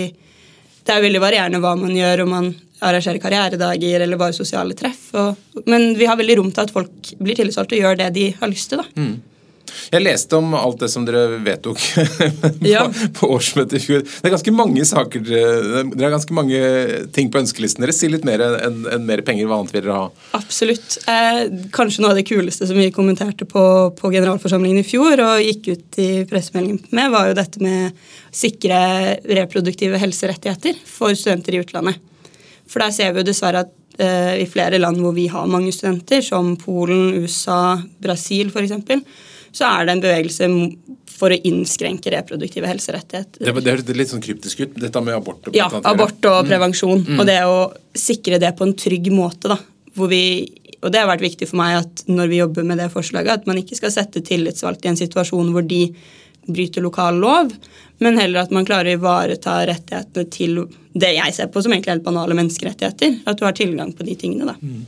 det 0.87 0.94
er 0.94 1.05
veldig 1.05 1.20
varierende 1.26 1.61
hva 1.64 1.75
man 1.81 1.93
gjør, 1.96 2.25
om 2.25 2.32
man 2.38 2.49
arrangerer 2.82 3.20
karrieredager 3.23 4.06
eller 4.06 4.19
bare 4.19 4.34
sosiale 4.37 4.79
treff. 4.79 5.11
Og, 5.19 5.61
men 5.67 5.93
vi 5.99 6.08
har 6.08 6.17
veldig 6.19 6.38
rom 6.40 6.55
til 6.55 6.64
at 6.64 6.73
folk 6.75 7.12
blir 7.20 7.38
tillitsvalgte 7.38 7.76
og 7.76 7.84
gjør 7.84 8.00
det 8.00 8.08
de 8.17 8.31
har 8.38 8.50
lyst 8.50 8.73
til. 8.73 8.81
da. 8.81 8.88
Mm. 8.96 9.31
Jeg 9.93 10.05
leste 10.05 10.39
om 10.39 10.55
alt 10.59 10.81
det 10.83 10.89
som 10.93 11.07
dere 11.07 11.39
vedtok 11.45 11.81
på, 12.43 12.51
ja. 12.69 12.85
på 13.17 13.31
årsmøtet 13.37 13.79
i 13.79 13.83
fjor. 13.83 14.05
Det 14.05 14.29
er 14.29 14.35
ganske 14.35 14.55
mange 14.57 14.87
saker, 14.89 15.25
dere 15.27 16.05
har 16.05 16.15
ganske 16.15 16.37
mange 16.37 16.61
ting 17.17 17.31
på 17.33 17.43
ønskelisten 17.43 17.85
deres. 17.85 18.01
Si 18.03 18.11
litt 18.13 18.27
mer 18.29 18.43
enn 18.43 18.87
en 18.93 19.07
mer 19.09 19.25
penger. 19.27 19.49
Hva 19.49 19.61
annet 19.61 19.75
vil 19.75 19.85
dere 19.85 19.99
ha? 19.99 20.09
Absolutt. 20.39 20.99
Eh, 21.11 21.43
kanskje 21.75 22.05
noe 22.05 22.15
av 22.15 22.21
det 22.21 22.27
kuleste 22.29 22.69
som 22.69 22.79
vi 22.79 22.91
kommenterte 22.95 23.49
på, 23.49 23.65
på 23.99 24.13
generalforsamlingen 24.15 24.83
i 24.83 24.87
fjor 24.87 25.21
og 25.25 25.45
gikk 25.45 25.73
ut 25.73 26.01
i 26.03 26.11
pressemeldingen 26.31 26.83
med, 26.91 27.13
var 27.15 27.31
jo 27.31 27.39
dette 27.39 27.63
med 27.63 28.03
sikre 28.33 28.81
reproduktive 29.29 30.01
helserettigheter 30.01 30.79
for 30.89 31.15
studenter 31.19 31.57
i 31.57 31.63
utlandet. 31.63 32.01
For 32.71 32.83
der 32.83 32.95
ser 32.95 33.13
vi 33.13 33.23
jo 33.23 33.29
dessverre 33.29 33.67
at 33.67 34.01
eh, 34.01 34.43
i 34.43 34.49
flere 34.49 34.81
land 34.81 35.01
hvor 35.03 35.15
vi 35.17 35.29
har 35.33 35.51
mange 35.51 35.73
studenter, 35.75 36.23
som 36.25 36.55
Polen, 36.61 37.13
USA, 37.23 37.77
Brasil 38.03 38.53
f.eks., 38.53 39.05
så 39.53 39.69
er 39.69 39.87
det 39.87 39.97
en 39.97 40.03
bevegelse 40.03 40.49
for 41.13 41.35
å 41.35 41.39
innskrenke 41.49 42.11
reproduktive 42.15 42.67
helserettigheter. 42.71 43.45
Det, 43.45 43.53
det 43.63 43.75
høres 43.77 43.99
litt 43.99 44.11
sånn 44.11 44.25
kryptisk 44.25 44.65
ut, 44.65 44.79
dette 44.81 45.03
med 45.05 45.15
abort? 45.15 45.53
Ja, 45.55 45.69
abort 45.71 46.25
og 46.25 46.41
mm. 46.43 46.49
prevensjon. 46.49 47.05
Mm. 47.05 47.21
Og 47.21 47.29
det 47.29 47.39
å 47.47 47.61
sikre 47.95 48.41
det 48.43 48.55
på 48.59 48.67
en 48.67 48.75
trygg 48.79 49.13
måte. 49.15 49.53
da, 49.53 49.61
hvor 49.95 50.11
vi 50.11 50.25
og 50.83 50.91
det 50.91 50.99
har 50.99 51.07
vært 51.07 51.23
viktig 51.23 51.47
for 51.47 51.61
meg 51.61 51.77
at 51.79 52.03
når 52.11 52.31
vi 52.33 52.41
jobber 52.41 52.67
med 52.67 52.81
det 52.83 52.89
forslaget, 52.91 53.43
at 53.43 53.45
man 53.47 53.61
ikke 53.61 53.79
skal 53.79 53.93
sette 53.95 54.23
tillitsvalgte 54.27 54.89
i 54.89 54.91
en 54.91 54.99
situasjon 54.99 55.53
hvor 55.55 55.63
de 55.63 55.85
bryter 56.49 56.83
lokal 56.83 57.21
lov, 57.23 57.53
men 58.03 58.19
heller 58.19 58.43
at 58.43 58.55
man 58.55 58.67
klarer 58.67 58.91
å 58.91 58.99
ivareta 58.99 59.61
rettighetene 59.69 60.33
til 60.35 60.57
det 60.99 61.13
jeg 61.15 61.37
ser 61.37 61.53
på 61.55 61.63
som 61.63 61.71
egentlig 61.75 61.95
helt 61.95 62.07
banale 62.07 62.35
menneskerettigheter. 62.35 63.21
At 63.31 63.39
du 63.39 63.47
har 63.47 63.55
tilgang 63.55 63.93
på 63.94 64.06
de 64.09 64.17
tingene. 64.19 64.51
da. 64.51 64.56
Mm. 64.59 64.82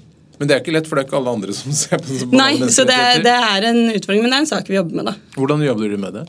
Men 0.44 0.50
det 0.50 0.56
er 0.58 0.60
ikke 0.60 0.72
lett, 0.74 0.88
for 0.90 0.98
det 0.98 1.06
er 1.06 1.06
ikke 1.08 1.16
alle 1.16 1.32
andre 1.38 1.54
som 1.56 1.72
ser 1.80 1.96
på 1.96 2.10
det 2.10 2.20
som 2.20 2.34
Nei, 2.36 2.52
så 2.68 2.84
det, 2.84 3.00
det, 3.24 3.32
er 3.32 3.64
en 3.70 3.78
utfordring, 3.94 4.20
men 4.20 4.28
det 4.28 4.36
er 4.36 4.42
en 4.42 4.48
sak 4.50 4.66
vi 4.68 4.76
jobber 4.76 4.98
med. 5.00 5.06
da. 5.08 5.14
Hvordan 5.40 5.64
jobber 5.64 5.94
du 5.94 6.00
med 6.02 6.18
det? 6.18 6.24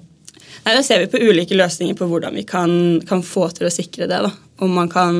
Nei, 0.64 0.76
Da 0.78 0.84
ser 0.88 1.04
vi 1.04 1.10
på 1.12 1.20
ulike 1.20 1.58
løsninger 1.60 1.98
på 2.00 2.08
hvordan 2.08 2.40
vi 2.40 2.46
kan, 2.48 2.72
kan 3.10 3.26
få 3.28 3.50
til 3.58 3.68
å 3.68 3.74
sikre 3.76 4.08
det. 4.08 4.22
da. 4.24 4.32
Om 4.64 4.72
man 4.80 4.88
kan 4.94 5.20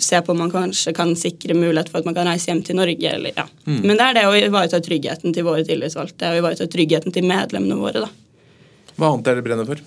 se 0.00 0.22
på 0.24 0.32
om 0.32 0.40
man 0.40 0.54
kanskje 0.54 0.96
kan 0.96 1.12
sikre 1.20 1.52
mulighet 1.52 1.92
for 1.92 2.00
at 2.00 2.08
man 2.08 2.16
kan 2.16 2.32
reise 2.32 2.48
hjem 2.48 2.64
til 2.64 2.80
Norge. 2.80 3.12
Eller, 3.12 3.36
ja. 3.36 3.44
Mm. 3.68 3.82
Men 3.84 3.92
det 3.98 4.08
er 4.08 4.16
det 4.22 4.26
å 4.30 4.34
ivareta 4.40 4.80
tryggheten 4.80 5.36
til 5.36 5.44
våre 5.44 5.68
tillitsvalgte 5.68 6.32
og 6.32 6.40
ivareta 6.40 6.70
tryggheten 6.72 7.12
til 7.12 7.28
medlemmene 7.28 7.76
våre. 7.76 8.06
da. 8.06 8.96
Hva 8.96 9.12
annet 9.12 9.28
er 9.28 9.36
det 9.36 9.44
brenner 9.44 9.68
for? 9.68 9.84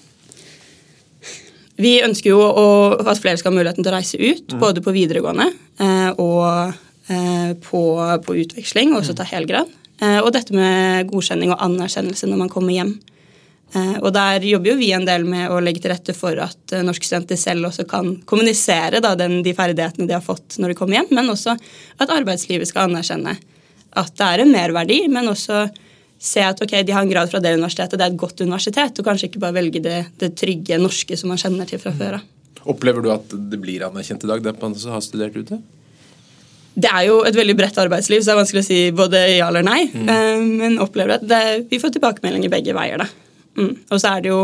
Vi 1.81 1.97
ønsker 2.05 2.29
jo 2.29 2.39
å, 2.45 2.67
at 3.01 3.17
flere 3.17 3.41
skal 3.41 3.49
ha 3.49 3.57
muligheten 3.57 3.81
til 3.81 3.91
å 3.91 3.97
reise 3.97 4.21
ut, 4.21 4.45
mm. 4.53 4.61
både 4.61 4.85
på 4.85 4.93
videregående 4.93 5.49
eh, 5.81 6.11
og 6.21 6.84
på, 7.05 7.81
på 8.25 8.35
utveksling, 8.41 8.93
og 8.93 9.03
også 9.03 9.13
ta 9.17 9.25
helgrad. 9.29 9.69
Eh, 10.03 10.19
og 10.19 10.31
dette 10.35 10.55
med 10.55 11.07
godkjenning 11.11 11.53
og 11.53 11.61
anerkjennelse 11.63 12.27
når 12.27 12.41
man 12.41 12.51
kommer 12.51 12.75
hjem. 12.75 12.95
Eh, 13.75 13.95
og 14.01 14.11
der 14.15 14.43
jobber 14.43 14.73
jo 14.73 14.79
vi 14.79 14.91
en 14.95 15.07
del 15.07 15.25
med 15.27 15.51
å 15.53 15.61
legge 15.63 15.83
til 15.83 15.93
rette 15.93 16.15
for 16.17 16.39
at 16.43 16.75
norske 16.85 17.07
studenter 17.07 17.39
selv 17.39 17.69
også 17.69 17.87
kan 17.89 18.15
kommunisere 18.27 19.01
da, 19.03 19.13
den, 19.19 19.39
de 19.45 19.55
ferdighetene 19.55 20.09
de 20.09 20.17
har 20.17 20.25
fått 20.25 20.59
når 20.59 20.73
de 20.73 20.79
kommer 20.79 20.99
hjem, 20.99 21.13
men 21.15 21.31
også 21.31 21.55
at 21.55 22.11
arbeidslivet 22.11 22.71
skal 22.71 22.89
anerkjenne 22.89 23.37
at 23.95 24.11
det 24.19 24.27
er 24.27 24.43
en 24.43 24.51
merverdi, 24.51 25.05
men 25.07 25.31
også 25.31 25.65
se 26.19 26.41
at 26.43 26.59
ok, 26.63 26.73
de 26.83 26.91
har 26.95 27.05
en 27.05 27.11
grad 27.11 27.31
fra 27.31 27.39
det 27.43 27.53
universitetet, 27.55 27.95
det 27.95 28.03
er 28.03 28.11
et 28.11 28.19
godt 28.19 28.41
universitet, 28.43 28.99
og 28.99 29.07
kanskje 29.07 29.29
ikke 29.29 29.43
bare 29.43 29.55
velge 29.55 29.81
det, 29.83 29.99
det 30.19 30.33
trygge 30.39 30.79
norske 30.81 31.15
som 31.19 31.31
man 31.31 31.39
kjenner 31.39 31.69
til 31.69 31.79
fra 31.79 31.93
før 31.95 32.17
av. 32.19 32.25
Opplever 32.73 33.05
du 33.05 33.11
at 33.13 33.31
det 33.51 33.59
blir 33.61 33.85
anerkjent 33.85 34.25
i 34.25 34.29
dag, 34.31 34.43
det 34.43 34.55
man 34.59 34.75
har 34.75 35.03
studert 35.05 35.37
ute? 35.37 35.61
Det 36.75 36.91
er 36.91 37.05
jo 37.07 37.21
et 37.23 37.35
veldig 37.37 37.55
bredt 37.55 37.77
arbeidsliv, 37.79 38.21
så 38.21 38.31
det 38.31 38.33
er 38.33 38.41
vanskelig 38.41 38.63
å 38.65 38.67
si 38.67 38.79
både 38.95 39.21
ja 39.37 39.47
eller 39.47 39.63
nei. 39.65 39.85
Mm. 39.93 40.09
Uh, 40.11 40.45
men 40.59 40.77
opplever 40.83 41.17
at 41.17 41.25
det, 41.27 41.41
vi 41.71 41.79
får 41.79 41.95
tilbakemeldinger 41.95 42.51
begge 42.51 42.75
veier. 42.75 42.99
da. 42.99 43.07
Mm. 43.55 43.73
Og 43.87 43.99
så 44.01 44.11
er 44.11 44.25
det 44.25 44.33
jo, 44.33 44.41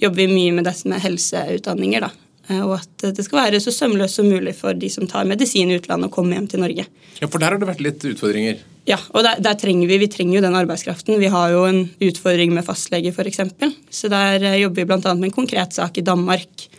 jobber 0.00 0.22
vi 0.22 0.28
mye 0.32 0.54
med 0.56 0.68
dette 0.68 0.88
med 0.88 1.04
helseutdanninger. 1.04 2.06
da. 2.06 2.12
Uh, 2.48 2.62
og 2.62 2.76
at 2.78 3.08
det 3.16 3.24
skal 3.26 3.42
være 3.42 3.60
så 3.60 3.72
sømløst 3.74 4.20
som 4.20 4.30
mulig 4.32 4.56
for 4.56 4.76
de 4.76 4.88
som 4.92 5.08
tar 5.10 5.28
medisin 5.28 5.72
i 5.72 5.76
utlandet, 5.76 6.08
å 6.08 6.14
komme 6.14 6.38
hjem 6.38 6.48
til 6.54 6.64
Norge. 6.64 6.86
Ja, 7.20 7.28
For 7.28 7.36
der 7.36 7.52
har 7.52 7.60
det 7.60 7.68
vært 7.68 7.84
litt 7.84 8.06
utfordringer? 8.14 8.64
Ja, 8.88 8.98
og 9.12 9.24
der, 9.24 9.38
der 9.44 9.56
trenger 9.60 9.88
vi, 9.88 10.00
vi 10.00 10.08
trenger 10.12 10.38
jo 10.38 10.44
den 10.44 10.56
arbeidskraften. 10.56 11.20
Vi 11.20 11.32
har 11.32 11.52
jo 11.52 11.66
en 11.68 11.84
utfordring 12.04 12.52
med 12.56 12.64
fastlege, 12.64 13.12
f.eks. 13.12 13.44
Så 13.92 14.12
der 14.12 14.40
uh, 14.40 14.56
jobber 14.56 14.80
vi 14.80 14.88
bl.a. 14.88 15.02
med 15.12 15.28
en 15.28 15.36
konkret 15.36 15.76
sak 15.76 16.00
i 16.00 16.06
Danmark 16.06 16.70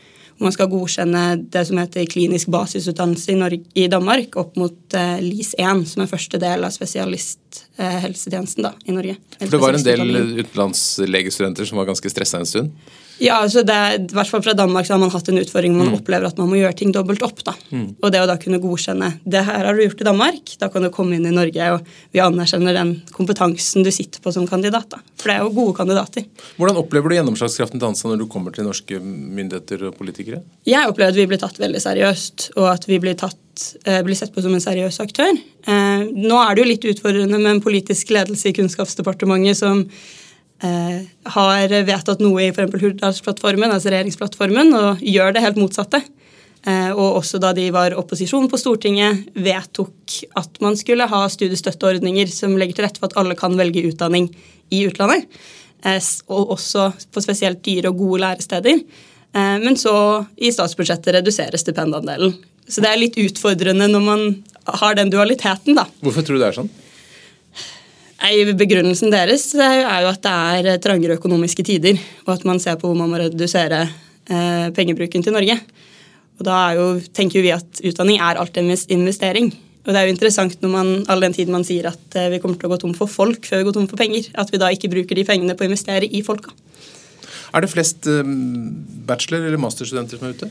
Man 0.44 0.52
skal 0.52 0.68
godkjenne 0.68 1.22
det 1.52 1.64
som 1.70 1.78
heter 1.80 2.08
klinisk 2.12 2.50
basisutdannelse 2.52 3.32
i, 3.32 3.38
Norge, 3.40 3.62
i 3.74 3.88
Danmark 3.92 4.36
opp 4.42 4.58
mot 4.60 4.98
eh, 4.98 5.18
LIS1, 5.24 5.86
som 5.94 6.04
er 6.04 6.12
første 6.12 6.40
del 6.42 6.68
av 6.68 6.74
spesialisthelsetjenesten 6.76 8.68
eh, 8.68 8.76
i 8.92 8.96
Norge. 8.98 9.16
For 9.40 9.54
det 9.54 9.62
var 9.64 9.78
en 9.78 9.88
del 9.88 10.04
utenlandslegestudenter 10.42 11.70
som 11.70 11.80
var 11.80 11.88
ganske 11.88 12.12
stressa 12.12 12.44
en 12.44 12.50
stund? 12.52 12.76
Ja, 13.22 13.38
altså 13.40 13.64
det, 13.64 13.76
i 13.96 14.16
hvert 14.16 14.30
fall 14.30 14.44
fra 14.44 14.54
Danmark 14.58 14.88
så 14.88 14.96
har 14.96 15.02
man 15.02 15.12
hatt 15.14 15.30
en 15.32 15.40
utfordring 15.40 15.76
hvor 15.76 15.86
man 15.86 15.94
mm. 15.94 16.00
opplever 16.02 16.28
at 16.28 16.40
man 16.40 16.50
må 16.52 16.60
gjøre 16.60 16.76
ting 16.82 16.92
dobbelt 16.96 17.24
opp. 17.26 17.44
da. 17.48 17.54
Mm. 17.72 17.88
Og 18.02 18.12
det 18.12 18.22
å 18.22 18.28
da 18.30 18.36
kunne 18.42 18.60
godkjenne 18.64 19.12
det 19.24 19.44
her 19.48 19.68
har 19.68 19.78
du 19.78 19.84
gjort 19.86 20.04
i 20.04 20.08
Danmark, 20.08 20.56
da 20.60 20.70
kan 20.74 20.84
du 20.84 20.92
komme 20.94 21.18
inn 21.18 21.28
i 21.30 21.34
Norge, 21.36 21.70
og 21.76 21.88
vi 22.16 22.24
anerkjenner 22.24 22.76
den 22.76 22.94
kompetansen 23.16 23.86
du 23.86 23.92
sitter 23.96 24.24
på 24.24 24.34
som 24.36 24.48
kandidat. 24.50 24.90
da. 24.92 25.02
For 25.22 25.32
det 25.32 25.38
er 25.38 25.46
jo 25.46 25.54
gode 25.56 25.78
kandidater. 25.78 26.28
Hvordan 26.60 26.82
opplever 26.82 27.12
du 27.12 27.18
gjennomslagskraften 27.20 27.80
til 27.80 27.90
ANSA 27.90 28.12
når 28.12 28.24
du 28.24 28.28
kommer 28.32 28.56
til 28.56 28.68
norske 28.68 29.00
myndigheter 29.00 29.88
og 29.90 29.98
politikere? 30.00 30.42
Jeg 30.68 30.92
opplever 30.92 31.16
at 31.16 31.22
vi 31.22 31.30
blir 31.32 31.42
tatt 31.42 31.60
veldig 31.62 31.82
seriøst, 31.84 32.52
og 32.60 32.70
at 32.74 32.90
vi 32.90 33.00
blir, 33.02 33.16
tatt, 33.20 33.40
eh, 33.86 34.02
blir 34.06 34.20
sett 34.20 34.36
på 34.36 34.44
som 34.44 34.54
en 34.56 34.64
seriøs 34.64 35.00
aktør. 35.04 35.32
Eh, 35.66 36.06
nå 36.12 36.44
er 36.44 36.54
det 36.54 36.64
jo 36.64 36.70
litt 36.74 36.92
utfordrende 36.96 37.40
med 37.40 37.56
en 37.56 37.64
politisk 37.64 38.12
ledelse 38.16 38.52
i 38.52 38.56
Kunnskapsdepartementet 38.60 39.64
som 39.64 39.88
Eh, 40.64 41.02
har 41.36 41.74
vedtatt 41.84 42.22
noe 42.24 42.46
i 42.46 42.52
f.eks. 42.54 42.78
Hurdalsplattformen, 42.80 43.74
altså 43.76 43.92
regjeringsplattformen, 43.92 44.72
og 44.78 45.04
gjør 45.04 45.36
det 45.36 45.44
helt 45.44 45.60
motsatte. 45.60 46.00
Eh, 46.66 46.92
og 46.94 47.20
også 47.20 47.42
da 47.44 47.52
de 47.58 47.68
var 47.76 47.98
opposisjon 48.00 48.48
på 48.50 48.60
Stortinget, 48.60 49.26
vedtok 49.36 50.16
at 50.40 50.62
man 50.64 50.78
skulle 50.80 51.10
ha 51.12 51.26
studiestøtteordninger 51.32 52.32
som 52.32 52.56
legger 52.58 52.80
til 52.80 52.88
rette 52.88 53.04
for 53.04 53.12
at 53.12 53.20
alle 53.22 53.38
kan 53.38 53.58
velge 53.60 53.84
utdanning 53.90 54.32
i 54.74 54.86
utlandet. 54.88 55.28
Eh, 55.84 56.00
og 56.32 56.56
også 56.56 56.90
på 57.12 57.26
spesielt 57.26 57.62
dyre 57.66 57.92
og 57.92 58.00
gode 58.06 58.24
læresteder. 58.26 58.82
Men 59.36 59.76
så 59.76 59.92
i 60.40 60.48
statsbudsjettet 60.48 61.12
reduseres 61.12 61.60
stipendandelen. 61.66 62.38
Så 62.72 62.80
det 62.80 62.88
er 62.88 63.02
litt 63.02 63.18
utfordrende 63.20 63.90
når 63.92 64.04
man 64.06 64.22
har 64.80 64.96
den 64.96 65.12
dualiteten, 65.12 65.76
da. 65.76 65.84
Hvorfor 66.00 66.24
tror 66.24 66.38
du 66.38 66.40
det 66.46 66.48
er 66.48 66.56
sånn? 66.56 66.70
Begrunnelsen 68.26 69.12
deres 69.14 69.52
er 69.54 70.02
jo 70.02 70.10
at 70.10 70.24
det 70.24 70.72
er 70.72 70.80
trangere 70.82 71.18
økonomiske 71.20 71.62
tider, 71.68 72.00
og 72.26 72.32
at 72.40 72.46
man 72.48 72.60
ser 72.60 72.78
på 72.82 72.90
hvor 72.90 72.98
man 72.98 73.12
må 73.12 73.20
redusere 73.22 73.84
eh, 73.86 74.72
pengebruken 74.74 75.22
til 75.22 75.36
Norge. 75.36 75.60
Og 76.40 76.46
Da 76.48 76.74
jo, 76.74 76.88
tenker 77.14 77.44
vi 77.46 77.54
at 77.54 77.82
utdanning 77.86 78.18
er 78.18 78.40
alltid 78.42 78.64
en 78.64 79.00
investering. 79.00 79.52
Og 79.86 79.94
det 79.94 80.00
er 80.00 80.08
jo 80.08 80.16
interessant 80.16 80.58
når 80.64 80.72
man, 80.74 80.88
all 81.08 81.22
den 81.22 81.34
tiden 81.34 81.54
man 81.54 81.64
sier 81.64 81.86
at 81.92 82.18
eh, 82.18 82.32
vi 82.34 82.40
kommer 82.42 82.58
til 82.58 82.66
å 82.66 82.74
gå 82.74 82.80
tom 82.82 82.96
for 82.98 83.12
folk 83.12 83.46
før 83.46 83.62
vi 83.62 83.68
går 83.68 83.78
tom 83.78 83.86
for 83.92 84.02
penger, 84.02 84.32
at 84.34 84.50
vi 84.50 84.62
da 84.62 84.72
ikke 84.74 84.90
bruker 84.90 85.16
de 85.16 85.28
pengene 85.28 85.54
på 85.54 85.68
å 85.68 85.70
investere 85.70 86.10
i 86.10 86.24
folka. 86.26 86.56
Er 87.54 87.62
det 87.62 87.70
flest 87.70 88.10
eh, 88.10 88.26
bachelor- 89.06 89.46
eller 89.46 89.62
masterstudenter 89.62 90.18
som 90.18 90.32
er 90.32 90.34
ute? 90.34 90.50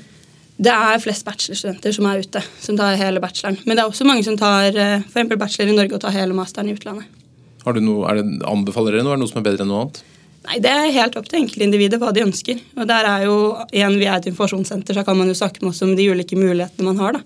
Det 0.54 0.70
er 0.70 1.02
flest 1.02 1.26
bachelorstudenter 1.26 1.98
som 1.98 2.06
er 2.06 2.22
ute, 2.22 2.44
som 2.62 2.78
tar 2.78 2.94
hele 3.02 3.18
bacheloren. 3.18 3.58
Men 3.66 3.74
det 3.74 3.82
er 3.82 3.90
også 3.90 4.06
mange 4.06 4.22
som 4.22 4.38
tar 4.38 4.70
f.eks. 4.70 5.34
bachelor 5.34 5.74
i 5.74 5.78
Norge 5.82 5.98
og 5.98 6.06
tar 6.06 6.14
hele 6.14 6.38
masteren 6.38 6.70
i 6.70 6.78
utlandet. 6.78 7.23
Har 7.64 7.76
du 7.76 7.80
noe, 7.84 8.16
det, 8.18 8.42
anbefaler 8.48 8.96
dere 8.96 9.06
noe? 9.06 9.14
Er 9.14 9.18
det 9.18 9.24
noe 9.24 9.32
som 9.32 9.40
er 9.40 9.46
bedre 9.46 9.64
enn 9.64 9.72
noe 9.72 9.86
annet? 9.86 10.02
Nei, 10.44 10.58
Det 10.60 10.70
er 10.70 10.92
helt 10.92 11.16
opp 11.16 11.28
til 11.30 11.40
enkeltindividet 11.40 12.00
hva 12.02 12.12
de 12.12 12.24
ønsker. 12.26 12.60
Og 12.76 12.88
der 12.90 13.08
er 13.08 13.24
jo, 13.24 13.36
igjen, 13.72 13.98
Vi 13.98 14.06
er 14.06 14.18
et 14.18 14.28
informasjonssenter, 14.28 14.94
så 14.94 15.04
kan 15.04 15.16
man 15.16 15.28
jo 15.28 15.38
snakke 15.38 15.62
med 15.62 15.72
oss 15.72 15.82
om 15.82 15.94
de 15.96 16.10
ulike 16.10 16.36
mulighetene 16.36 16.84
man 16.84 17.00
har. 17.00 17.12
da. 17.12 17.20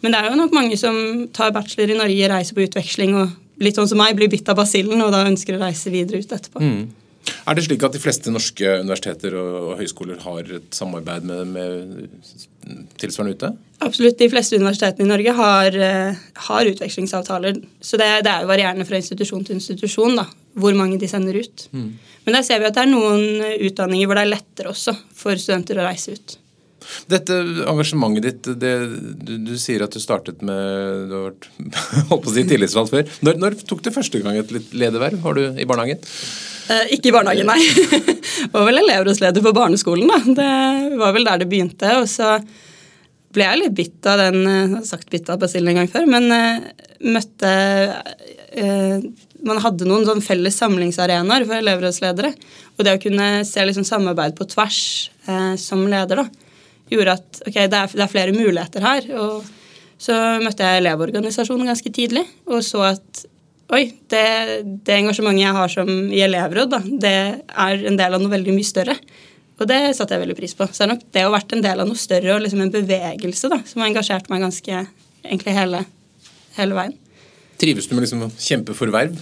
Men 0.00 0.12
det 0.12 0.20
er 0.20 0.30
jo 0.30 0.40
nok 0.40 0.52
mange 0.52 0.76
som 0.76 1.28
tar 1.32 1.52
bachelor 1.52 1.90
i 1.90 1.96
Norge, 1.96 2.28
reiser 2.28 2.56
på 2.56 2.64
utveksling 2.64 3.14
og 3.16 3.30
litt 3.60 3.76
sånn 3.76 3.88
som 3.88 4.00
meg, 4.00 4.16
blir 4.16 4.28
bitt 4.28 4.48
av 4.48 4.58
basillen 4.58 5.00
og 5.00 5.12
da 5.14 5.24
ønsker 5.24 5.56
å 5.56 5.62
reise 5.62 5.92
videre 5.92 6.20
ut 6.20 6.32
etterpå. 6.32 6.60
Mm. 6.60 6.82
Er 7.44 7.56
det 7.56 7.66
slik 7.66 7.82
at 7.84 7.92
de 7.92 8.00
fleste 8.00 8.32
norske 8.32 8.68
universiteter 8.80 9.34
og 9.36 9.74
høyskoler 9.76 10.20
har 10.24 10.48
et 10.56 10.76
samarbeid 10.76 11.26
med, 11.28 11.50
med 11.52 12.86
tilsvarende 13.00 13.34
ute? 13.36 13.50
Absolutt. 13.84 14.16
De 14.20 14.30
fleste 14.32 14.56
universitetene 14.56 15.04
i 15.04 15.10
Norge 15.10 15.34
har, 15.36 15.76
eh, 15.76 16.22
har 16.48 16.70
utvekslingsavtaler. 16.70 17.60
Så 17.84 18.00
det, 18.00 18.08
det, 18.24 18.32
er 18.32 18.46
jo 18.46 18.52
varierende 18.52 18.86
fra 18.88 18.96
institusjon 19.00 19.44
til 19.44 19.58
institusjon 19.58 20.16
da, 20.22 20.24
hvor 20.56 20.76
mange 20.78 20.96
de 21.00 21.10
sender 21.10 21.36
ut. 21.36 21.66
Mm. 21.76 21.90
Men 22.24 22.38
der 22.38 22.46
ser 22.46 22.62
vi 22.62 22.70
at 22.70 22.78
det 22.78 22.86
er 22.86 22.94
noen 22.94 23.44
utdanninger 23.68 24.08
hvor 24.08 24.20
det 24.20 24.24
er 24.24 24.34
lettere 24.38 24.72
også 24.72 24.96
for 25.12 25.36
studenter 25.36 25.82
å 25.82 25.88
reise 25.90 26.16
ut. 26.16 26.38
Dette 27.10 27.36
engasjementet 27.68 28.24
ditt, 28.24 28.50
det, 28.60 28.72
du, 29.24 29.36
du, 29.44 29.54
sier 29.60 29.84
at 29.84 29.94
du 29.94 30.00
startet 30.02 30.42
med 30.44 31.08
Du 31.10 31.14
har 31.16 31.26
vært 31.28 31.48
holdt 32.10 32.26
på 32.26 32.32
å 32.32 32.34
si 32.34 32.46
tillitsvalgt 32.48 32.94
før. 32.94 33.14
Når, 33.26 33.40
når, 33.42 33.56
tok 33.68 33.84
du 33.84 33.92
første 33.94 34.20
gang 34.24 34.40
et 34.40 34.52
lederverv? 34.72 35.20
Var 35.24 35.38
du 35.38 35.44
i 35.60 35.68
barnehagen? 35.68 36.04
Eh, 36.72 36.94
ikke 36.96 37.10
i 37.10 37.14
barnehagen, 37.14 37.50
nei. 37.50 37.60
var 38.54 38.68
vel 38.68 38.80
elevrådsleder 38.80 39.44
på 39.44 39.54
barneskolen. 39.56 40.08
da. 40.08 40.20
Det 40.38 41.00
var 41.00 41.16
vel 41.16 41.28
der 41.28 41.42
det 41.42 41.50
begynte. 41.50 41.98
Og 42.00 42.08
så 42.10 42.38
ble 43.34 43.48
jeg 43.48 43.60
litt 43.60 43.76
bitt 43.76 44.08
av 44.08 44.22
den 44.22 44.40
Jeg 44.44 44.62
eh, 44.70 44.78
har 44.78 44.88
sagt 44.88 45.10
bitt 45.12 45.30
av 45.32 45.42
basillen 45.42 45.74
en 45.74 45.82
gang 45.82 45.90
før, 45.90 46.08
men 46.10 46.30
eh, 46.32 46.70
møtte 47.04 47.50
eh, 48.54 49.04
Man 49.44 49.60
hadde 49.60 49.88
noen 49.88 50.06
sånn 50.08 50.24
felles 50.24 50.56
samlingsarenaer 50.56 51.44
for 51.44 51.58
elevrådsledere. 51.58 52.32
Og 52.78 52.86
det 52.86 52.96
å 52.96 53.02
kunne 53.02 53.28
se 53.48 53.66
liksom 53.66 53.84
samarbeid 53.84 54.38
på 54.38 54.48
tvers 54.54 54.80
eh, 55.28 55.52
som 55.60 55.84
leder, 55.90 56.24
da 56.24 56.43
gjorde 56.92 57.18
at 57.18 57.42
ok, 57.44 57.54
det 57.54 57.78
er, 57.78 57.92
det 57.92 58.04
er 58.04 58.10
flere 58.12 58.34
muligheter 58.36 58.84
her. 58.84 59.12
og 59.18 59.44
så 60.04 60.14
møtte 60.42 60.66
jeg 60.66 60.82
Elevorganisasjonen 60.82 61.70
ganske 61.70 61.92
tidlig 61.94 62.24
og 62.50 62.64
så 62.66 62.82
at 62.90 63.22
oi, 63.72 63.84
det, 64.12 64.24
det 64.84 64.96
engasjementet 64.98 65.44
jeg 65.46 65.56
har 65.56 65.70
som 65.72 65.88
i 66.12 66.20
elevråd, 66.24 66.74
da, 66.74 66.80
det 66.84 67.14
er 67.46 67.86
en 67.88 67.96
del 67.98 68.16
av 68.16 68.22
noe 68.22 68.32
veldig 68.32 68.54
mye 68.54 68.68
større. 68.68 68.96
Og 69.54 69.68
det 69.70 69.78
satte 69.96 70.16
jeg 70.16 70.24
veldig 70.24 70.36
pris 70.36 70.54
på. 70.58 70.66
Så 70.66 70.82
det 70.82 70.86
er 70.86 70.90
nok 70.92 71.04
det 71.14 71.22
å 71.22 71.28
ha 71.30 71.36
vært 71.36 71.54
en 71.54 71.62
del 71.64 71.82
av 71.82 71.88
noe 71.88 71.98
større 71.98 72.34
og 72.34 72.42
liksom 72.42 72.64
en 72.64 72.74
bevegelse 72.74 73.50
da, 73.52 73.60
som 73.68 73.82
har 73.82 73.90
engasjert 73.90 74.28
meg 74.30 74.42
ganske 74.44 74.80
egentlig 75.24 75.54
hele, 75.56 75.84
hele 76.58 76.78
veien. 76.78 76.96
Trives 77.62 77.86
du 77.88 77.94
med 77.94 78.04
liksom 78.04 78.26
å 78.26 78.32
kjempe 78.34 78.74
for 78.76 78.90
verv? 78.94 79.14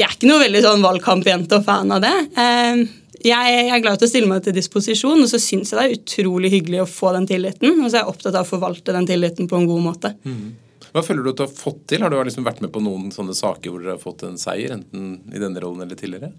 Jeg 0.00 0.06
er 0.06 0.14
ikke 0.16 0.30
noe 0.30 0.40
veldig 0.40 0.62
sånn 0.64 0.84
valgkampjente 0.84 1.60
og 1.60 1.66
fan 1.66 1.92
av 1.92 2.00
det. 2.02 2.14
Eh, 2.40 2.82
jeg, 3.24 3.68
er 3.68 3.82
glad 3.84 4.00
til 4.00 4.08
å 4.08 4.10
stille 4.10 4.30
meg 4.30 4.44
til 4.44 4.56
disposisjon, 4.56 5.20
og 5.20 5.28
så 5.28 5.40
syns 5.42 5.72
jeg 5.72 5.78
det 5.78 5.84
er 5.84 5.98
utrolig 5.98 6.50
hyggelig 6.54 6.82
å 6.84 6.88
få 6.88 7.12
den 7.16 7.28
tilliten. 7.28 7.76
Og 7.76 7.90
så 7.90 7.98
er 7.98 8.02
jeg 8.02 8.12
opptatt 8.14 8.36
av 8.36 8.46
å 8.46 8.50
forvalte 8.50 8.94
den 8.96 9.08
tilliten 9.08 9.48
på 9.50 9.58
en 9.58 9.68
god 9.68 9.84
måte. 9.84 10.14
Mm. 10.24 10.50
Hva 10.90 11.02
føler 11.06 11.22
du 11.22 11.30
at 11.32 11.38
du 11.38 11.44
har 11.44 11.52
fått 11.54 11.84
til? 11.92 12.02
Har 12.02 12.10
du 12.10 12.18
liksom 12.18 12.46
vært 12.46 12.62
med 12.64 12.72
på 12.74 12.82
noen 12.82 13.10
sånne 13.14 13.36
saker 13.36 13.70
hvor 13.70 13.82
dere 13.82 13.94
har 13.94 14.02
fått 14.02 14.24
en 14.26 14.40
seier, 14.40 14.74
enten 14.74 15.18
i 15.30 15.42
denne 15.42 15.62
rollen 15.62 15.84
eller 15.84 15.98
tidligere? 15.98 16.32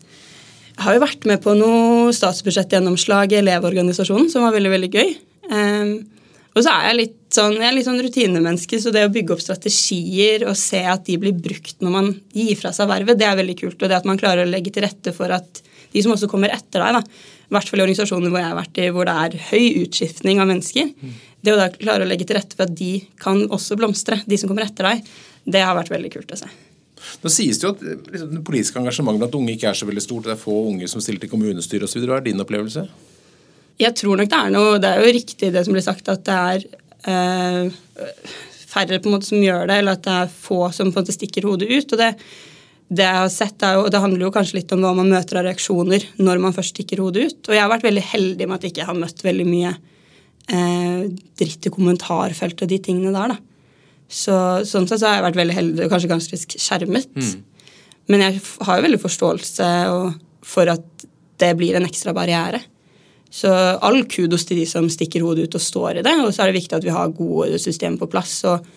Jeg 0.71 0.85
har 0.87 0.95
jo 0.97 1.03
vært 1.03 1.27
med 1.29 1.43
på 1.43 1.53
noe 1.55 2.15
statsbudsjettgjennomslag 2.15 3.35
i 3.35 3.39
Elevorganisasjonen, 3.41 4.31
som 4.31 4.47
var 4.47 4.55
veldig 4.55 4.73
veldig 4.73 4.91
gøy. 4.91 5.13
Um, 5.51 5.93
og 6.51 6.65
så 6.65 6.73
er 6.73 6.89
jeg 6.89 6.97
litt 6.97 7.17
sånn, 7.31 7.55
jeg 7.59 7.67
er 7.69 7.75
litt 7.77 7.87
sånn 7.87 8.01
rutinemenneske, 8.03 8.79
så 8.83 8.91
det 8.91 9.05
å 9.07 9.11
bygge 9.13 9.35
opp 9.35 9.43
strategier 9.43 10.43
og 10.49 10.57
se 10.59 10.81
at 10.83 11.05
de 11.07 11.15
blir 11.21 11.35
brukt 11.37 11.77
når 11.83 11.93
man 11.93 12.09
gir 12.35 12.57
fra 12.59 12.73
seg 12.75 12.89
vervet, 12.91 13.19
det 13.19 13.27
er 13.27 13.37
veldig 13.39 13.55
kult. 13.61 13.77
Og 13.79 13.87
det 13.87 13.99
at 14.01 14.07
man 14.09 14.19
klarer 14.19 14.43
å 14.43 14.51
legge 14.51 14.73
til 14.75 14.83
rette 14.83 15.13
for 15.15 15.31
at 15.31 15.61
de 15.91 16.03
som 16.03 16.13
også 16.15 16.29
kommer 16.31 16.53
etter 16.53 16.83
deg, 16.83 16.97
da, 16.97 17.03
i 17.51 17.55
hvert 17.55 17.67
fall 17.67 17.81
i 17.81 17.85
organisasjoner 17.85 18.31
hvor 18.31 18.39
jeg 18.39 18.47
har 18.47 18.57
vært 18.57 18.79
i, 18.79 18.87
hvor 18.95 19.07
det 19.09 19.15
er 19.25 19.37
høy 19.51 19.83
utskiftning 19.83 20.41
av 20.41 20.49
mennesker, 20.49 20.91
mm. 20.95 21.15
det 21.43 21.53
å 21.53 21.59
da 21.59 21.69
klare 21.75 22.05
å 22.05 22.09
legge 22.09 22.27
til 22.27 22.39
rette 22.39 22.57
for 22.57 22.67
at 22.67 22.75
de 22.79 22.93
kan 23.21 23.43
også 23.51 23.77
blomstre, 23.79 24.21
de 24.25 24.39
som 24.39 24.51
kommer 24.51 24.67
etter 24.67 24.87
deg, 24.87 25.07
det 25.51 25.63
har 25.65 25.75
vært 25.77 25.91
veldig 25.91 26.11
kult 26.13 26.35
å 26.35 26.41
se. 26.43 26.51
Nå 27.21 27.31
sies 27.33 27.59
det 27.59 27.65
jo 27.65 27.71
at 27.73 27.81
liksom, 27.83 28.29
det 28.35 28.43
politiske 28.45 28.79
engasjementet 28.79 29.23
blant 29.23 29.39
unge 29.39 29.55
ikke 29.55 29.71
er 29.71 29.77
så 29.77 29.87
veldig 29.89 30.03
stort. 30.05 30.27
Det 30.27 30.35
er 30.35 30.41
få 30.41 30.57
unge 30.69 30.89
som 30.89 31.01
stiller 31.03 31.23
til 31.23 31.31
kommunestyret 31.31 31.87
osv. 31.87 32.03
Hva 32.05 32.19
er 32.19 32.27
din 32.27 32.43
opplevelse? 32.43 32.85
Jeg 33.81 33.97
tror 33.97 34.19
nok 34.19 34.29
det 34.29 34.37
er 34.37 34.53
noe 34.53 34.77
Det 34.81 34.89
er 34.91 35.01
jo 35.01 35.13
riktig 35.15 35.49
det 35.55 35.65
som 35.65 35.73
blir 35.73 35.85
sagt, 35.85 36.11
at 36.13 36.23
det 36.27 36.37
er 36.37 36.65
øh, 37.09 37.73
færre 38.71 39.01
på 39.01 39.09
en 39.09 39.17
måte 39.17 39.29
som 39.31 39.41
gjør 39.41 39.67
det, 39.69 39.79
eller 39.81 39.97
at 39.97 40.05
det 40.05 40.17
er 40.21 40.33
få 40.45 40.63
som 40.75 40.91
på 40.91 40.99
en 40.99 41.05
måte 41.05 41.15
stikker 41.15 41.47
hodet 41.49 41.71
ut. 41.71 41.93
og 41.95 42.01
det 42.01 42.13
det 42.91 43.05
jeg 43.05 43.19
har 43.21 43.29
sett 43.31 43.63
er 43.63 43.77
jo, 43.77 43.85
og 43.85 43.93
det 43.93 44.01
handler 44.03 44.25
jo 44.25 44.33
kanskje 44.35 44.57
litt 44.57 44.71
om 44.75 44.81
hva 44.83 44.91
man 44.97 45.11
møter 45.13 45.39
av 45.39 45.45
reaksjoner 45.47 46.03
når 46.19 46.41
man 46.43 46.55
først 46.55 46.73
stikker 46.75 46.99
hodet 46.99 47.29
ut. 47.29 47.39
Og 47.47 47.55
jeg 47.55 47.63
har 47.63 47.71
vært 47.71 47.85
veldig 47.87 48.03
heldig 48.03 48.47
med 48.47 48.57
at 48.57 48.65
jeg 48.67 48.73
ikke 48.73 48.87
har 48.89 48.97
møtt 48.99 49.23
veldig 49.23 49.45
mye 49.47 49.71
eh, 50.51 51.05
dritt 51.39 51.69
i 51.69 51.71
kommentarfeltet 51.71 52.65
og 52.65 52.73
de 52.73 52.81
tingene 52.83 53.13
der. 53.15 53.31
da. 53.35 53.39
Så, 54.11 54.35
sånn 54.67 54.89
sett 54.89 54.99
så 54.99 55.07
har 55.07 55.21
jeg 55.21 55.27
vært 55.29 55.39
veldig 55.39 55.55
heldig 55.55 55.85
og 55.85 55.93
kanskje 55.93 56.11
ganske 56.11 56.41
skjermet. 56.59 57.15
Mm. 57.15 57.71
Men 58.11 58.25
jeg 58.25 58.43
har 58.67 58.79
jo 58.79 58.85
veldig 58.89 59.01
forståelse 59.05 59.71
for 60.51 60.73
at 60.73 61.07
det 61.39 61.53
blir 61.55 61.79
en 61.79 61.87
ekstra 61.87 62.11
barriere. 62.17 62.59
Så 63.31 63.47
all 63.47 64.03
kudos 64.11 64.43
til 64.43 64.59
de 64.59 64.67
som 64.67 64.89
stikker 64.91 65.23
hodet 65.23 65.47
ut 65.47 65.55
og 65.55 65.63
står 65.63 66.01
i 66.01 66.03
det. 66.03 66.17
Og 66.19 66.33
så 66.35 66.43
er 66.43 66.51
det 66.51 66.59
viktig 66.59 66.75
at 66.75 66.83
vi 66.83 66.91
har 66.91 67.15
gode 67.15 67.55
systemer 67.63 68.01
på 68.01 68.11
plass. 68.11 68.41
og 68.51 68.67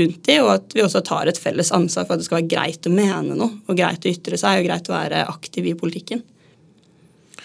rundt 0.00 0.22
de, 0.26 0.38
og 0.42 0.52
at 0.56 0.76
vi 0.76 0.84
også 0.84 1.02
tar 1.06 1.30
et 1.30 1.40
felles 1.40 1.72
ansvar 1.74 2.06
for 2.06 2.16
at 2.16 2.22
det 2.22 2.28
skal 2.28 2.40
være 2.40 2.50
greit 2.52 2.88
å 2.88 2.92
mene 2.94 3.36
noe, 3.38 3.60
og 3.66 3.78
greit 3.78 4.06
å 4.06 4.12
ytre 4.12 4.38
seg, 4.40 4.60
og 4.60 4.68
greit 4.68 4.90
å 4.90 4.96
være 4.96 5.24
aktiv 5.30 5.68
i 5.70 5.76
politikken. 5.78 6.24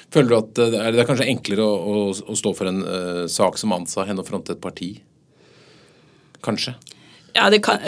Føler 0.10 0.32
du 0.32 0.38
at 0.40 0.56
det 0.58 0.80
er, 0.82 1.06
kanskje 1.06 1.30
enklere 1.30 1.66
å, 1.66 1.76
å, 1.78 2.08
å 2.10 2.38
stå 2.38 2.56
for 2.58 2.72
en 2.72 2.82
uh, 2.82 3.26
sak 3.30 3.60
som 3.62 3.76
ANSA 3.76 4.08
enn 4.10 4.22
å 4.22 4.26
fronte 4.26 4.56
et 4.56 4.64
parti? 4.64 4.96
Kanskje? 6.46 6.74
Ja, 7.36 7.50
det 7.54 7.62
kan, 7.66 7.84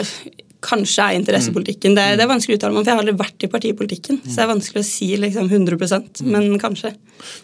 kanskje 0.62 1.08
er 1.08 1.18
interessepolitikken. 1.18 1.96
Det, 1.98 2.04
det, 2.18 2.24
er 2.24 2.30
vanskelig 2.30 2.56
å 2.56 2.60
uttale 2.60 2.76
meg 2.76 2.84
for 2.84 2.92
jeg 2.92 2.98
har 2.98 3.02
aldri 3.02 3.16
vært 3.18 3.46
i 3.46 3.50
partipolitikken. 3.50 4.20
Så 4.22 4.36
det 4.36 4.44
er 4.44 4.52
vanskelig 4.52 4.84
å 4.84 4.86
si 4.86 5.08
liksom 5.18 5.50
100% 5.50 6.22
men 6.28 6.54
kanskje. 6.62 6.94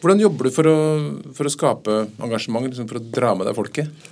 Hvordan 0.03 0.23
jobber 0.23 0.49
du 0.49 0.55
for 0.55 0.71
å, 0.71 0.77
for 1.35 1.49
å 1.49 1.53
skape 1.53 1.99
engasjement, 2.23 2.71
liksom 2.71 2.89
for 2.91 3.01
å 3.01 3.11
dra 3.19 3.35
med 3.39 3.51
deg 3.51 3.59
folket? 3.59 4.09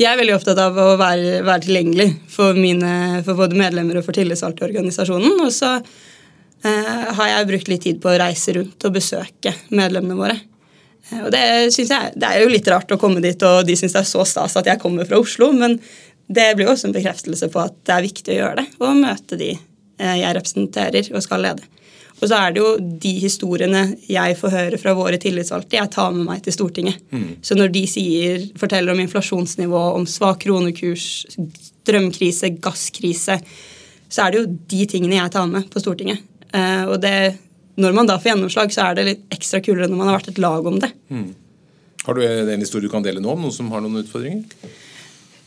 Jeg 0.00 0.08
er 0.08 0.16
veldig 0.16 0.32
opptatt 0.38 0.60
av 0.62 0.78
å 0.80 0.94
være, 0.96 1.40
være 1.44 1.66
tilgjengelig 1.66 2.06
for, 2.32 2.56
mine, 2.56 3.20
for, 3.26 3.36
både 3.36 3.58
medlemmer 3.58 3.98
og 4.00 4.06
for 4.06 4.16
tillitsvalgte 4.16 4.64
i 4.64 4.70
organisasjonen. 4.70 5.34
Og 5.44 5.50
så 5.52 5.74
eh, 5.76 7.10
har 7.18 7.32
jeg 7.34 7.48
brukt 7.50 7.68
litt 7.68 7.84
tid 7.84 7.98
på 8.00 8.08
å 8.08 8.20
reise 8.22 8.54
rundt 8.56 8.86
og 8.88 8.94
besøke 8.96 9.52
medlemmene 9.68 10.16
våre. 10.16 10.38
Eh, 11.10 11.20
og 11.20 11.28
det, 11.34 11.42
jeg, 11.76 12.14
det 12.16 12.30
er 12.30 12.40
jo 12.40 12.48
litt 12.48 12.70
rart 12.72 12.96
å 12.96 13.00
komme 13.00 13.20
dit, 13.20 13.44
og 13.44 13.60
de 13.68 13.76
syns 13.76 13.98
det 13.98 14.00
er 14.00 14.08
så 14.08 14.24
stas 14.24 14.56
at 14.56 14.72
jeg 14.72 14.80
kommer 14.80 15.08
fra 15.08 15.20
Oslo. 15.20 15.50
men 15.52 15.76
det 16.30 16.52
blir 16.54 16.68
jo 16.68 16.72
også 16.76 16.88
en 16.88 16.94
bekreftelse 16.94 17.50
på 17.50 17.58
at 17.58 17.76
det 17.84 17.94
er 17.96 18.06
viktig 18.06 18.32
å 18.32 18.38
gjøre 18.38 18.62
det, 18.62 18.66
og 18.80 18.98
møte 19.02 19.36
de 19.36 19.50
eh, 19.52 20.16
jeg 20.22 20.36
representerer 20.38 21.12
og 21.12 21.24
skal 21.26 21.44
lede. 21.44 21.66
Og 22.20 22.28
så 22.28 22.36
er 22.36 22.52
det 22.52 22.60
jo 22.60 22.70
de 23.02 23.12
historiene 23.22 23.82
jeg 24.10 24.36
får 24.36 24.52
høre 24.52 24.80
fra 24.80 24.92
våre 24.96 25.18
tillitsvalgte, 25.20 25.78
jeg 25.78 25.92
tar 25.94 26.12
med 26.12 26.26
meg 26.28 26.42
til 26.44 26.54
Stortinget. 26.54 27.00
Mm. 27.14 27.28
Så 27.44 27.56
når 27.56 27.72
de 27.72 27.84
sier, 27.88 28.44
forteller 28.60 28.92
om 28.92 29.00
inflasjonsnivå, 29.00 29.82
om 29.96 30.04
svak 30.08 30.42
kronekurs, 30.44 31.06
strømkrise, 31.80 32.52
gasskrise, 32.60 33.38
så 34.10 34.24
er 34.26 34.32
det 34.32 34.42
jo 34.42 34.50
de 34.74 34.82
tingene 34.90 35.16
jeg 35.16 35.32
tar 35.32 35.48
med 35.48 35.70
på 35.72 35.80
Stortinget. 35.80 36.20
Eh, 36.52 36.84
og 36.84 36.98
det, 37.00 37.14
når 37.80 37.96
man 37.96 38.10
da 38.10 38.18
får 38.20 38.34
gjennomslag, 38.34 38.74
så 38.74 38.90
er 38.90 38.98
det 38.98 39.08
litt 39.08 39.38
ekstra 39.38 39.62
kulere 39.64 39.88
når 39.88 40.02
man 40.02 40.10
har 40.10 40.20
vært 40.20 40.32
et 40.34 40.42
lag 40.42 40.66
om 40.66 40.76
det. 40.82 40.92
Mm. 41.08 41.30
Har 42.04 42.16
du 42.16 42.24
en 42.24 42.60
historie 42.60 42.88
du 42.88 42.92
kan 42.92 43.04
dele 43.04 43.22
nå 43.22 43.32
om 43.32 43.44
noen 43.46 43.54
som 43.54 43.72
har 43.72 43.84
noen 43.84 44.02
utfordringer? 44.02 44.44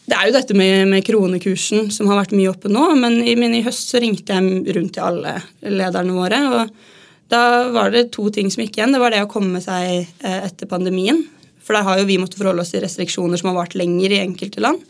Det 0.03 0.15
er 0.17 0.27
jo 0.27 0.36
dette 0.36 0.55
med, 0.57 0.89
med, 0.91 1.03
kronekursen 1.07 1.88
som 1.95 2.10
har 2.12 2.19
vært 2.19 2.33
mye 2.36 2.51
oppe 2.51 2.72
nå. 2.72 2.89
Men 3.00 3.22
i, 3.24 3.38
men 3.39 3.55
i, 3.55 3.63
høst 3.63 3.93
så 3.93 4.01
ringte 4.03 4.36
jeg 4.36 4.75
rundt 4.75 4.98
til 4.98 5.05
alle 5.05 5.38
lederne 5.63 6.17
våre. 6.17 6.41
og 6.50 7.29
Da 7.31 7.43
var 7.72 7.93
det 7.93 8.10
to 8.15 8.27
ting 8.33 8.51
som 8.51 8.65
gikk 8.65 8.79
igjen. 8.79 8.95
Det 8.95 9.01
var 9.03 9.15
det 9.15 9.24
å 9.24 9.31
komme 9.31 9.63
seg 9.63 10.03
eh, 10.03 10.41
etter 10.43 10.67
pandemien. 10.69 11.24
For 11.63 11.77
der 11.77 11.88
har 11.88 12.01
jo 12.01 12.10
vi 12.10 12.19
måttet 12.19 12.41
forholde 12.41 12.65
oss 12.65 12.74
til 12.74 12.83
restriksjoner 12.83 13.39
som 13.39 13.53
har 13.53 13.62
vart 13.62 13.77
lenger 13.79 14.12
i 14.12 14.19
enkelte 14.25 14.63
land. 14.63 14.83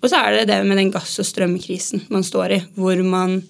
Og 0.00 0.08
så 0.08 0.22
er 0.22 0.38
det 0.38 0.48
det 0.52 0.62
med 0.64 0.80
den 0.80 0.92
gass- 0.94 1.18
og 1.20 1.28
strømkrisen 1.28 2.06
man 2.12 2.24
står 2.24 2.56
i, 2.56 2.62
hvor 2.80 3.00
man 3.04 3.42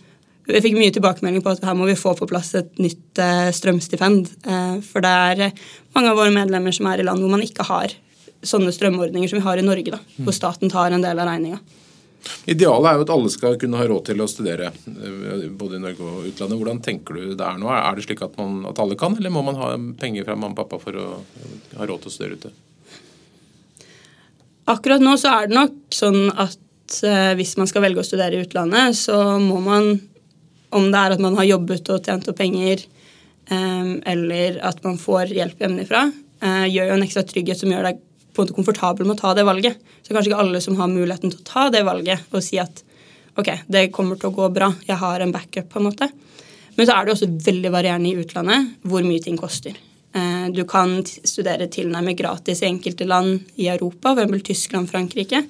jeg 0.47 0.63
fikk 0.63 0.77
mye 0.79 0.95
tilbakemelding 0.95 1.43
på 1.43 1.57
at 1.57 1.65
her 1.67 1.75
må 1.75 1.89
vi 1.89 1.97
få 1.99 2.13
på 2.15 2.27
plass 2.31 2.53
et 2.55 2.69
nytt 2.79 3.19
eh, 3.19 3.49
strømstipend. 3.55 4.29
Eh, 4.47 4.75
for 4.87 5.03
det 5.03 5.11
er 5.11 5.65
mange 5.97 6.13
av 6.13 6.19
våre 6.19 6.35
medlemmer 6.35 6.75
som 6.75 6.87
er 6.87 7.03
i 7.03 7.07
land 7.07 7.23
hvor 7.23 7.33
man 7.33 7.43
ikke 7.43 7.67
har 7.67 7.95
sånne 8.47 8.75
strømordninger 8.75 9.31
som 9.31 9.41
vi 9.41 9.47
har 9.47 9.61
i 9.61 9.67
Norge, 9.67 9.97
da, 9.97 10.23
hvor 10.23 10.35
staten 10.37 10.73
tar 10.73 10.95
en 10.95 11.05
del 11.05 11.19
av 11.19 11.29
regninga. 11.29 11.61
Idealet 12.47 12.89
er 12.91 12.99
jo 12.99 13.05
at 13.05 13.13
alle 13.15 13.31
skal 13.33 13.57
kunne 13.61 13.79
ha 13.79 13.87
råd 13.89 14.09
til 14.09 14.23
å 14.23 14.29
studere 14.31 14.71
eh, 14.71 15.47
både 15.51 15.79
i 15.79 15.83
Norge 15.83 16.07
og 16.07 16.29
utlandet. 16.31 16.59
Hvordan 16.59 16.83
tenker 16.85 17.19
du 17.19 17.35
det 17.35 17.47
er 17.47 17.59
nå? 17.61 17.71
Er 17.73 17.97
det 17.99 18.07
slik 18.07 18.23
at, 18.27 18.37
man, 18.41 18.61
at 18.71 18.81
alle 18.83 18.99
kan, 18.99 19.17
eller 19.19 19.35
må 19.35 19.43
man 19.47 19.59
ha 19.61 19.73
penger 20.01 20.27
fra 20.27 20.39
mamma 20.39 20.55
og 20.57 20.61
pappa 20.63 20.81
for 20.83 20.99
å 21.01 21.07
ha 21.79 21.89
råd 21.89 22.05
til 22.05 22.13
å 22.13 22.15
studere 22.15 22.39
ute? 22.41 22.53
Akkurat 24.73 25.03
nå 25.03 25.15
så 25.21 25.37
er 25.37 25.49
det 25.49 25.59
nok 25.59 25.79
sånn 25.95 26.21
at 26.33 27.01
eh, 27.07 27.33
hvis 27.39 27.57
man 27.61 27.71
skal 27.71 27.87
velge 27.87 28.03
å 28.03 28.07
studere 28.07 28.39
i 28.39 28.47
utlandet, 28.47 28.99
så 28.99 29.39
må 29.43 29.61
man, 29.63 29.93
om 30.75 30.91
det 30.91 31.03
er 31.03 31.17
at 31.17 31.23
man 31.23 31.39
har 31.39 31.51
jobbet 31.53 31.95
og 31.95 32.07
tjent 32.07 32.31
opp 32.31 32.41
penger, 32.41 32.83
eh, 33.47 33.93
eller 34.15 34.61
at 34.67 34.83
man 34.87 34.99
får 35.03 35.35
hjelp 35.37 35.67
hjemmefra, 35.67 36.09
gjør 36.47 36.91
jo 36.91 36.95
en 36.99 37.03
ekstra 37.07 37.23
trygghet 37.25 37.57
som 37.57 37.71
gjør 37.73 37.87
deg 37.87 38.01
på 38.37 38.43
en 38.43 38.47
måte 38.47 38.57
komfortabel 38.59 39.09
med 39.09 39.17
å 39.17 39.23
ta 39.23 39.33
det 39.37 39.47
valget. 39.49 39.81
Så 40.05 40.13
kanskje 40.13 40.31
ikke 40.31 40.43
alle 40.45 40.61
som 40.65 40.77
har 40.81 40.93
muligheten 40.93 41.33
til 41.33 41.41
å 41.41 41.49
ta 41.49 41.67
det 41.73 41.83
valget 41.89 42.29
og 42.31 42.45
si 42.45 42.61
at 42.63 42.85
ok, 43.37 43.51
det 43.73 43.89
kommer 43.95 44.21
til 44.21 44.31
å 44.31 44.37
gå 44.37 44.49
bra, 44.53 44.71
jeg 44.87 45.01
har 45.01 45.25
en 45.25 45.33
backup, 45.35 45.69
på 45.73 45.81
en 45.81 45.89
måte. 45.89 46.09
Men 46.77 46.89
så 46.89 46.95
er 46.95 47.07
det 47.07 47.17
også 47.17 47.29
veldig 47.49 47.73
varierende 47.73 48.11
i 48.11 48.21
utlandet 48.21 48.73
hvor 48.89 49.05
mye 49.07 49.23
ting 49.25 49.39
koster. 49.41 49.77
Eh, 50.17 50.47
du 50.53 50.65
kan 50.69 50.99
studere 51.05 51.69
tilnærmet 51.73 52.17
gratis 52.19 52.63
i 52.63 52.69
enkelte 52.71 53.09
land 53.09 53.41
i 53.61 53.69
Europa, 53.73 54.15
f.eks. 54.17 54.45
Tyskland, 54.47 54.91
Frankrike. 54.91 55.43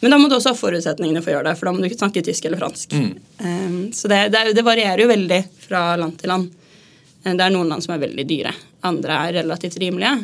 Men 0.00 0.14
da 0.14 0.18
må 0.18 0.30
du 0.30 0.36
også 0.38 0.54
ha 0.54 0.58
forutsetningene 0.58 1.20
for 1.20 1.32
å 1.32 1.36
gjøre 1.36 1.50
det, 1.50 1.58
for 1.60 1.68
da 1.68 1.74
må 1.74 1.82
du 1.82 1.90
ikke 1.90 2.00
snakke 2.00 2.24
tysk 2.24 2.46
eller 2.48 2.62
fransk. 2.62 2.96
Mm. 2.96 3.10
Eh, 3.38 3.76
så 3.96 4.10
det, 4.10 4.22
det, 4.32 4.64
varierer 4.66 5.04
jo 5.04 5.10
veldig 5.10 5.40
fra 5.66 5.84
land 6.00 6.18
til 6.22 6.32
land. 6.32 6.50
Eh, 7.24 7.34
det 7.34 7.46
er 7.46 7.54
noen 7.54 7.70
land 7.74 7.86
som 7.86 7.94
er 7.94 8.04
veldig 8.06 8.26
dyre, 8.30 8.54
andre 8.90 9.22
er 9.26 9.40
relativt 9.42 9.78
rimelige. 9.82 10.16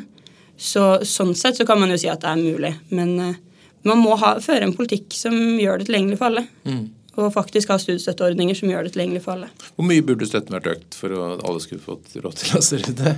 Så, 0.56 0.84
sånn 1.04 1.34
sett 1.36 1.58
så 1.58 1.66
kan 1.68 1.80
man 1.80 1.92
jo 1.92 1.98
si 2.00 2.08
at 2.10 2.22
det 2.24 2.32
er 2.32 2.40
mulig. 2.40 2.72
Men 2.96 3.16
uh, 3.20 3.34
man 3.86 4.02
må 4.02 4.16
ha, 4.20 4.36
føre 4.42 4.66
en 4.66 4.76
politikk 4.76 5.14
som 5.16 5.34
gjør 5.60 5.80
det 5.80 5.90
tilgjengelig 5.90 6.20
for 6.20 6.30
alle. 6.30 6.46
Mm. 6.66 6.86
Og 7.16 7.30
faktisk 7.32 7.70
ha 7.72 7.78
studiestøtteordninger 7.80 8.56
som 8.58 8.68
gjør 8.68 8.84
det 8.84 8.92
tilgjengelig 8.92 9.22
for 9.24 9.36
alle. 9.36 9.48
Hvor 9.76 9.86
mye 9.88 10.04
burde 10.04 10.28
støtten 10.28 10.52
vært 10.52 10.68
økt 10.74 10.98
for 10.98 11.14
at 11.16 11.44
alle 11.48 11.62
skulle 11.64 11.84
fått 11.84 12.12
råd 12.12 12.36
til 12.42 12.58
å 12.58 12.60
studere 12.64 12.96
det? 12.98 13.14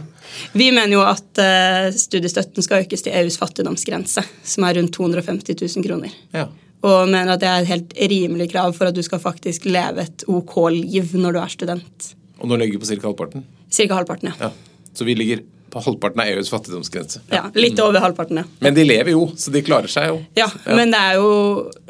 Vi 0.55 0.69
mener 0.71 0.95
jo 0.95 1.03
at 1.07 1.43
uh, 1.43 1.89
studiestøtten 1.95 2.67
skal 2.67 2.85
økes 2.85 3.03
til 3.07 3.17
EUs 3.19 3.41
fattigdomsgrense, 3.41 4.23
som 4.53 4.69
er 4.69 4.79
rundt 4.79 4.95
250 4.95 5.59
000 5.65 5.87
kroner. 5.89 6.15
Ja. 6.37 6.47
Og 6.87 7.11
mener 7.11 7.35
at 7.35 7.43
det 7.43 7.51
er 7.51 7.65
et 7.65 7.73
helt 7.73 7.95
rimelig 8.13 8.53
krav 8.53 8.77
for 8.77 8.91
at 8.91 8.95
du 8.95 9.03
skal 9.03 9.23
faktisk 9.23 9.67
leve 9.67 10.05
et 10.05 10.23
OK 10.31 10.61
liv 10.77 11.15
når 11.19 11.35
du 11.35 11.43
er 11.43 11.55
student. 11.55 12.11
Og 12.39 12.51
nå 12.51 12.59
ligger 12.61 12.79
vi 12.79 12.85
på 12.85 12.91
ca. 12.93 13.09
halvparten? 13.09 13.47
Ca. 13.67 13.89
halvparten, 13.97 14.31
ja. 14.31 14.47
ja. 14.47 14.91
Så 14.95 15.07
vi 15.09 15.17
ligger 15.19 15.43
på 15.71 15.83
halvparten 15.85 16.23
av 16.23 16.33
EUs 16.33 16.51
fattigdomsgrense. 16.53 17.23
Ja, 17.33 17.45
Litt 17.55 17.79
over 17.83 18.03
halvparten, 18.03 18.41
ja. 18.43 18.45
Men 18.65 18.77
de 18.77 18.85
lever 18.87 19.13
jo, 19.15 19.29
så 19.37 19.53
de 19.55 19.63
klarer 19.67 19.91
seg 19.93 20.11
jo. 20.11 20.19
Ja, 20.39 20.49
ja. 20.49 20.77
men 20.77 20.93
det 20.95 21.01
er 21.01 21.19
jo 21.21 21.31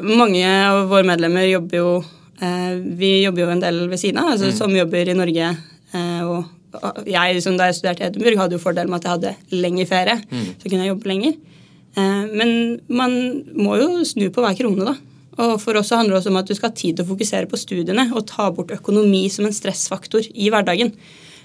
Mange 0.02 0.44
av 0.44 0.84
våre 0.90 1.06
medlemmer 1.06 1.46
jobber 1.48 1.80
jo 1.80 1.90
eh, 2.42 2.78
Vi 2.98 3.12
jobber 3.24 3.44
jo 3.44 3.50
en 3.54 3.64
del 3.64 3.82
ved 3.90 4.00
siden 4.00 4.20
av, 4.22 4.32
altså, 4.34 4.52
mm. 4.52 4.56
som 4.58 4.76
jobber 4.76 5.10
i 5.10 5.18
Norge. 5.18 5.50
Eh, 5.96 6.22
og 6.26 7.04
jeg, 7.08 7.42
som 7.44 7.56
da 7.58 7.68
jeg 7.68 7.78
studerte 7.78 8.04
i 8.04 8.10
Edinburgh, 8.10 8.40
hadde 8.42 8.58
jo 8.58 8.62
fordelen 8.62 8.92
med 8.92 9.00
at 9.00 9.08
jeg 9.08 9.16
hadde 9.16 9.60
lengre 9.64 9.86
ferie. 9.88 10.18
Mm. 10.30 10.48
Så 10.60 10.68
kunne 10.68 10.84
jeg 10.84 10.92
jobbe 10.92 11.12
lenger. 11.12 11.38
Eh, 11.98 12.24
men 12.34 12.50
man 12.90 13.14
må 13.56 13.78
jo 13.80 14.04
snu 14.08 14.28
på 14.34 14.44
hver 14.44 14.58
krone, 14.58 14.90
da. 14.92 14.96
Og 15.38 15.54
for 15.62 15.78
oss 15.78 15.94
handler 15.94 16.16
det 16.16 16.20
også 16.22 16.32
om 16.32 16.40
at 16.40 16.50
du 16.50 16.56
skal 16.56 16.72
ha 16.72 16.76
tid 16.76 16.98
til 16.98 17.06
å 17.06 17.12
fokusere 17.12 17.48
på 17.50 17.60
studiene 17.60 18.08
og 18.10 18.26
ta 18.26 18.48
bort 18.54 18.74
økonomi 18.74 19.28
som 19.30 19.46
en 19.46 19.54
stressfaktor 19.54 20.26
i 20.34 20.50
hverdagen. 20.50 20.90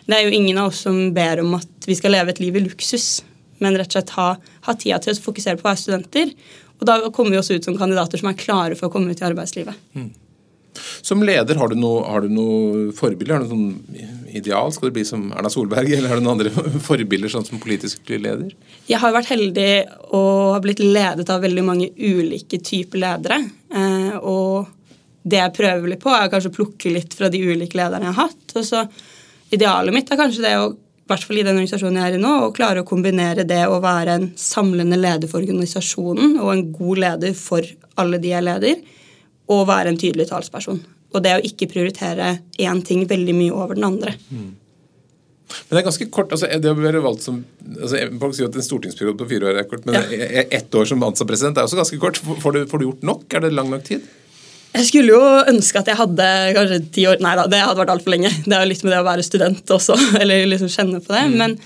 Det 0.07 0.17
er 0.17 0.25
jo 0.25 0.35
ingen 0.35 0.57
av 0.59 0.71
oss 0.71 0.83
som 0.85 0.97
ber 1.15 1.41
om 1.43 1.53
at 1.59 1.87
vi 1.87 1.95
skal 1.95 2.15
leve 2.15 2.33
et 2.33 2.41
liv 2.43 2.57
i 2.59 2.63
luksus, 2.65 3.23
men 3.63 3.77
rett 3.79 3.91
og 3.91 3.99
slett 3.99 4.15
ha, 4.17 4.27
ha 4.67 4.75
tida 4.75 4.99
til 5.03 5.15
å 5.15 5.23
fokusere 5.23 5.59
på 5.59 5.67
å 5.67 5.71
være 5.71 5.83
studenter. 5.83 6.33
Og 6.79 6.87
da 6.89 6.97
kommer 7.15 7.35
vi 7.35 7.39
også 7.39 7.55
ut 7.57 7.69
som 7.69 7.77
kandidater 7.79 8.19
som 8.19 8.31
er 8.31 8.39
klare 8.39 8.75
for 8.75 8.89
å 8.89 8.93
komme 8.93 9.13
ut 9.13 9.21
i 9.21 9.27
arbeidslivet. 9.27 9.79
Mm. 9.95 10.11
Som 11.05 11.21
leder, 11.23 11.55
har 11.55 11.69
du 11.69 11.77
noe, 11.77 12.01
har 12.09 12.25
du 12.25 12.31
noe 12.33 12.91
forbilder? 12.97 13.37
Har 13.37 13.43
du 13.43 13.51
noe 13.51 13.53
sånn 13.53 14.33
ideal? 14.33 14.71
Skal 14.73 14.89
du 14.89 14.97
bli 14.97 15.05
som 15.07 15.27
Erna 15.35 15.51
Solberg, 15.53 15.91
eller 15.93 16.09
har 16.09 16.19
du 16.19 16.25
noen 16.25 16.39
andre 16.39 16.79
forbilder 16.89 17.31
sånn 17.31 17.45
som 17.47 17.61
politisk 17.61 18.09
leder? 18.09 18.51
Jeg 18.89 18.99
har 18.99 19.13
vært 19.15 19.31
heldig 19.31 19.71
og 20.09 20.55
har 20.55 20.63
blitt 20.65 20.81
ledet 20.83 21.29
av 21.29 21.43
veldig 21.45 21.65
mange 21.67 21.91
ulike 21.93 22.59
typer 22.65 23.03
ledere. 23.05 23.41
Eh, 23.73 24.15
og 24.19 24.71
det 25.23 25.39
jeg 25.39 25.55
prøver 25.55 25.93
litt 25.93 26.03
på, 26.03 26.11
er 26.11 26.31
kanskje 26.31 26.51
å 26.51 26.57
plukke 26.57 26.91
litt 26.91 27.13
fra 27.15 27.29
de 27.31 27.43
ulike 27.45 27.79
lederne 27.79 28.09
jeg 28.09 28.17
har 28.17 28.31
hatt. 28.31 28.57
og 28.57 28.65
så 28.67 28.87
Idealet 29.53 29.95
mitt 29.95 30.09
er 30.11 30.19
kanskje 30.19 30.45
det 30.45 30.55
å 30.59 30.71
i 31.03 31.11
hvert 31.11 31.25
fall 31.27 31.39
i 31.41 31.43
den 31.43 31.57
organisasjonen 31.57 31.97
jeg 31.99 32.13
er 32.13 32.15
i 32.15 32.21
nå, 32.21 32.29
å 32.45 32.51
klare 32.55 32.79
å 32.79 32.87
kombinere 32.87 33.43
det 33.43 33.65
å 33.67 33.81
være 33.83 34.13
en 34.15 34.29
samlende 34.39 34.95
leder 34.95 35.27
for 35.27 35.43
organisasjonen 35.43 36.37
og 36.39 36.51
en 36.53 36.61
god 36.71 37.01
leder 37.03 37.33
for 37.35 37.67
alle 37.99 38.21
de 38.23 38.31
jeg 38.31 38.45
leder, 38.47 38.79
og 39.51 39.67
være 39.67 39.91
en 39.91 39.99
tydelig 39.99 40.29
talsperson. 40.29 40.79
Og 41.11 41.25
det 41.25 41.35
å 41.35 41.43
ikke 41.43 41.67
prioritere 41.73 42.37
én 42.55 42.79
ting 42.87 43.03
veldig 43.09 43.35
mye 43.35 43.51
over 43.51 43.75
den 43.75 43.89
andre. 43.89 44.15
Mm. 44.31 44.53
Men 45.53 45.75
det 45.75 45.81
er 45.81 45.87
ganske 45.89 46.09
kort, 46.15 46.31
altså 46.31 46.47
det 46.47 46.71
å 46.71 46.79
være 46.79 47.03
valgt 47.03 47.27
som 47.27 47.43
altså 47.75 47.99
Folk 48.23 48.37
sier 48.37 48.47
at 48.47 48.55
en 48.57 48.65
stortingsperiode 48.65 49.19
på 49.19 49.27
fire 49.35 49.51
år 49.51 49.59
er 49.59 49.67
kort, 49.69 49.83
men 49.85 49.99
ja. 49.99 50.47
ett 50.47 50.73
år 50.79 50.87
som 50.89 51.03
ansatt 51.03 51.29
president 51.29 51.59
er 51.59 51.67
også 51.67 51.83
ganske 51.83 51.99
kort. 52.01 52.23
Får 52.23 52.55
du, 52.55 52.63
får 52.71 52.79
du 52.79 52.87
gjort 52.87 53.07
nok? 53.11 53.27
Er 53.35 53.43
det 53.43 53.51
lang 53.53 53.69
nok 53.75 53.83
tid? 53.91 54.07
Jeg 54.73 54.87
skulle 54.87 55.13
jo 55.13 55.21
ønske 55.51 55.81
at 55.83 55.89
jeg 55.91 55.99
hadde 55.99 56.27
kanskje 56.55 56.79
ti 56.95 57.05
år 57.09 57.21
Nei 57.21 57.35
da, 57.37 57.45
det 57.49 57.61
hadde 57.61 57.77
vært 57.77 57.93
altfor 57.93 58.15
lenge. 58.15 58.31
Det 58.45 58.55
er 58.55 58.63
jo 58.63 58.71
litt 58.71 58.83
med 58.85 58.95
det 58.95 59.01
å 59.03 59.07
være 59.07 59.25
student 59.25 59.73
også, 59.75 59.97
eller 60.21 60.47
liksom 60.49 60.71
kjenne 60.73 61.01
på 61.03 61.13
det. 61.13 61.25
Mm. 61.29 61.35
Men 61.41 61.57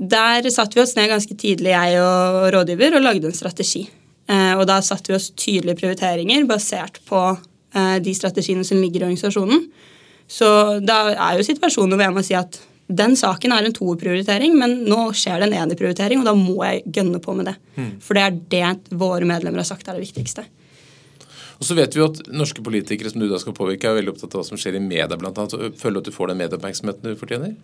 der 0.00 0.48
satte 0.50 0.78
vi 0.78 0.82
oss 0.82 0.96
ned 0.96 1.10
ganske 1.12 1.36
tidlig, 1.38 1.74
jeg 1.74 2.00
og 2.02 2.48
rådgiver, 2.54 2.96
og 2.96 3.04
lagde 3.04 3.30
en 3.30 3.36
strategi. 3.36 3.84
Eh, 4.30 4.54
og 4.56 4.64
da 4.70 4.80
satte 4.84 5.12
vi 5.12 5.18
oss 5.18 5.30
tydelige 5.36 5.78
prioriteringer 5.82 6.48
basert 6.50 7.00
på 7.08 7.20
eh, 7.30 7.96
de 8.02 8.14
strategiene 8.16 8.66
som 8.66 8.80
ligger 8.80 9.04
i 9.04 9.10
organisasjonen. 9.10 9.68
Så 10.30 10.48
da 10.86 11.02
er 11.12 11.38
jo 11.38 11.46
situasjonen 11.46 11.96
hvor 11.96 12.06
jeg 12.06 12.16
må 12.16 12.26
si 12.26 12.36
at 12.38 12.60
den 12.90 13.14
saken 13.18 13.52
er 13.54 13.66
en 13.66 13.74
toerprioritering, 13.74 14.56
men 14.58 14.80
nå 14.88 15.12
skjer 15.14 15.38
det 15.38 15.50
en 15.50 15.60
enerprioritering, 15.64 16.22
og 16.22 16.26
da 16.26 16.34
må 16.34 16.56
jeg 16.66 16.82
gønne 16.98 17.20
på 17.22 17.34
med 17.38 17.52
det. 17.52 17.54
Mm. 17.76 17.90
For 18.02 18.18
det 18.18 18.24
er 18.24 18.40
det 18.54 18.96
våre 18.98 19.28
medlemmer 19.28 19.62
har 19.62 19.68
sagt 19.68 19.86
er 19.86 19.98
det 19.98 20.08
viktigste. 20.08 20.42
Og 21.60 21.68
så 21.68 21.76
vet 21.76 21.92
vi 21.92 22.00
jo 22.00 22.08
at 22.08 22.22
Norske 22.32 22.64
politikere 22.64 23.12
som 23.12 23.20
du 23.20 23.28
da 23.28 23.38
skal 23.40 23.56
påvirke, 23.56 23.90
er 23.90 24.00
veldig 24.00 24.14
opptatt 24.14 24.32
av 24.32 24.40
hva 24.40 24.48
som 24.48 24.60
skjer 24.60 24.78
i 24.78 24.82
media, 24.82 25.06
annet. 25.12 25.76
Føler 25.78 25.98
du 25.98 26.02
at 26.02 26.08
du 26.08 26.14
får 26.16 26.32
den 26.32 26.40
medieoppmerksomheten 26.40 27.12
du 27.12 27.20
fortjener? 27.20 27.56